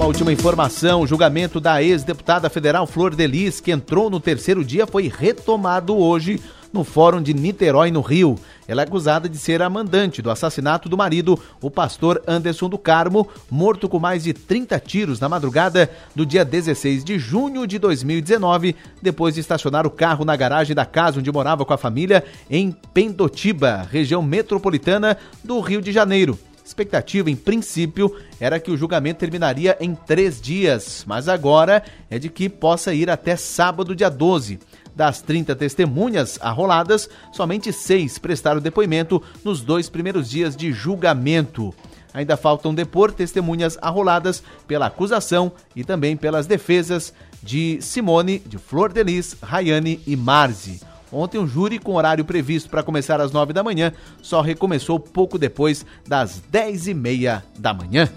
Uma 0.06 0.10
última 0.10 0.32
informação: 0.32 1.02
o 1.02 1.08
julgamento 1.08 1.60
da 1.60 1.82
ex-deputada 1.82 2.48
federal 2.48 2.86
Flor 2.86 3.16
Delis, 3.16 3.60
que 3.60 3.72
entrou 3.72 4.08
no 4.08 4.20
terceiro 4.20 4.64
dia, 4.64 4.86
foi 4.86 5.08
retomado 5.12 5.98
hoje 5.98 6.40
no 6.72 6.84
Fórum 6.84 7.20
de 7.24 7.34
Niterói, 7.34 7.90
no 7.90 8.02
Rio. 8.02 8.38
Ela 8.68 8.84
é 8.84 8.86
acusada 8.86 9.28
de 9.28 9.36
ser 9.36 9.64
a 9.64 9.70
mandante 9.70 10.22
do 10.22 10.30
assassinato 10.30 10.88
do 10.88 10.96
marido, 10.96 11.40
o 11.60 11.72
pastor 11.72 12.22
Anderson 12.28 12.70
do 12.70 12.78
Carmo, 12.78 13.28
morto 13.50 13.90
com 13.90 13.98
mais 13.98 14.26
de 14.26 14.32
30 14.32 14.80
tiros 14.80 15.20
na 15.20 15.28
madrugada 15.28 15.90
do 16.14 16.24
dia 16.24 16.46
16 16.46 17.04
de 17.04 17.18
junho 17.18 17.66
de 17.66 17.80
2019, 17.80 18.76
depois 19.02 19.34
de 19.34 19.42
estacionar 19.42 19.88
o 19.88 19.92
carro 19.92 20.24
na 20.24 20.36
garagem 20.36 20.76
da 20.76 20.86
casa 20.86 21.18
onde 21.18 21.32
morava 21.32 21.66
com 21.66 21.74
a 21.74 21.80
família 21.80 22.24
em 22.48 22.72
Pendotiba, 22.94 23.88
região 23.92 24.22
metropolitana 24.22 25.18
do 25.44 25.60
Rio 25.62 25.82
de 25.82 25.92
Janeiro 25.92 26.38
expectativa, 26.66 27.30
em 27.30 27.36
princípio, 27.36 28.16
era 28.40 28.60
que 28.60 28.72
o 28.72 28.78
julgamento 28.78 29.20
terminaria 29.20 29.78
em 29.80 29.94
três 29.94 30.42
dias, 30.42 31.06
mas 31.08 31.30
agora 31.30 31.84
é 32.10 32.18
de 32.18 32.28
que 32.28 32.50
possa 32.50 32.94
ir 32.94 33.10
até 33.10 33.36
sábado, 33.36 33.96
dia 33.96 34.10
12. 34.10 34.60
Das 34.96 35.22
30 35.22 35.56
testemunhas 35.56 36.40
arroladas, 36.42 37.10
somente 37.32 37.72
seis 37.72 38.18
prestaram 38.18 38.62
depoimento 38.62 39.22
nos 39.44 39.62
dois 39.62 39.90
primeiros 39.90 40.30
dias 40.30 40.56
de 40.56 40.72
julgamento. 40.72 41.74
Ainda 42.14 42.38
faltam 42.38 42.74
depor 42.74 43.12
testemunhas 43.12 43.78
arroladas 43.82 44.42
pela 44.66 44.86
acusação 44.86 45.52
e 45.76 45.84
também 45.84 46.16
pelas 46.16 46.48
defesas 46.48 47.14
de 47.44 47.78
Simone, 47.82 48.40
de 48.40 48.58
Flor 48.58 48.92
Delis, 48.92 49.36
Rayane 49.44 50.00
e 50.08 50.16
Marzi. 50.16 50.80
Ontem, 51.12 51.38
um 51.38 51.48
júri 51.48 51.80
com 51.80 51.96
horário 51.96 52.26
previsto 52.26 52.70
para 52.70 52.84
começar 52.84 53.22
às 53.22 53.32
9 53.32 53.54
da 53.54 53.64
manhã 53.64 53.94
só 54.22 54.42
recomeçou 54.42 55.00
pouco 55.00 55.38
depois 55.38 55.86
das 56.08 56.42
10 56.50 56.88
e 56.88 56.94
meia 56.94 57.44
da 57.58 57.74
manhã. 57.74 58.10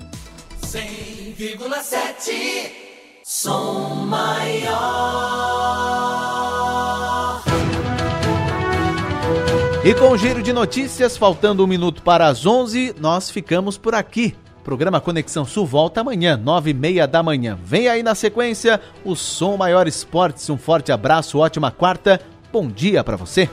100,7 0.62 2.72
Som 3.24 4.06
Maior. 4.06 5.28
E 9.84 9.94
com 9.94 10.10
o 10.10 10.18
giro 10.18 10.42
de 10.42 10.52
notícias, 10.52 11.16
faltando 11.16 11.64
um 11.64 11.66
minuto 11.66 12.02
para 12.02 12.26
as 12.26 12.44
11, 12.44 12.96
nós 13.00 13.30
ficamos 13.30 13.78
por 13.78 13.94
aqui. 13.94 14.34
Programa 14.62 15.00
Conexão 15.00 15.46
Sul 15.46 15.64
volta 15.64 16.02
amanhã, 16.02 16.36
nove 16.36 16.72
e 16.72 16.74
meia 16.74 17.06
da 17.06 17.22
manhã. 17.22 17.58
Vem 17.64 17.88
aí 17.88 18.02
na 18.02 18.14
sequência 18.14 18.78
o 19.02 19.16
Som 19.16 19.56
Maior 19.56 19.86
Esportes. 19.86 20.50
Um 20.50 20.58
forte 20.58 20.92
abraço, 20.92 21.38
ótima 21.38 21.70
quarta. 21.70 22.20
Bom 22.50 22.68
dia 22.68 23.04
para 23.04 23.16
você. 23.16 23.48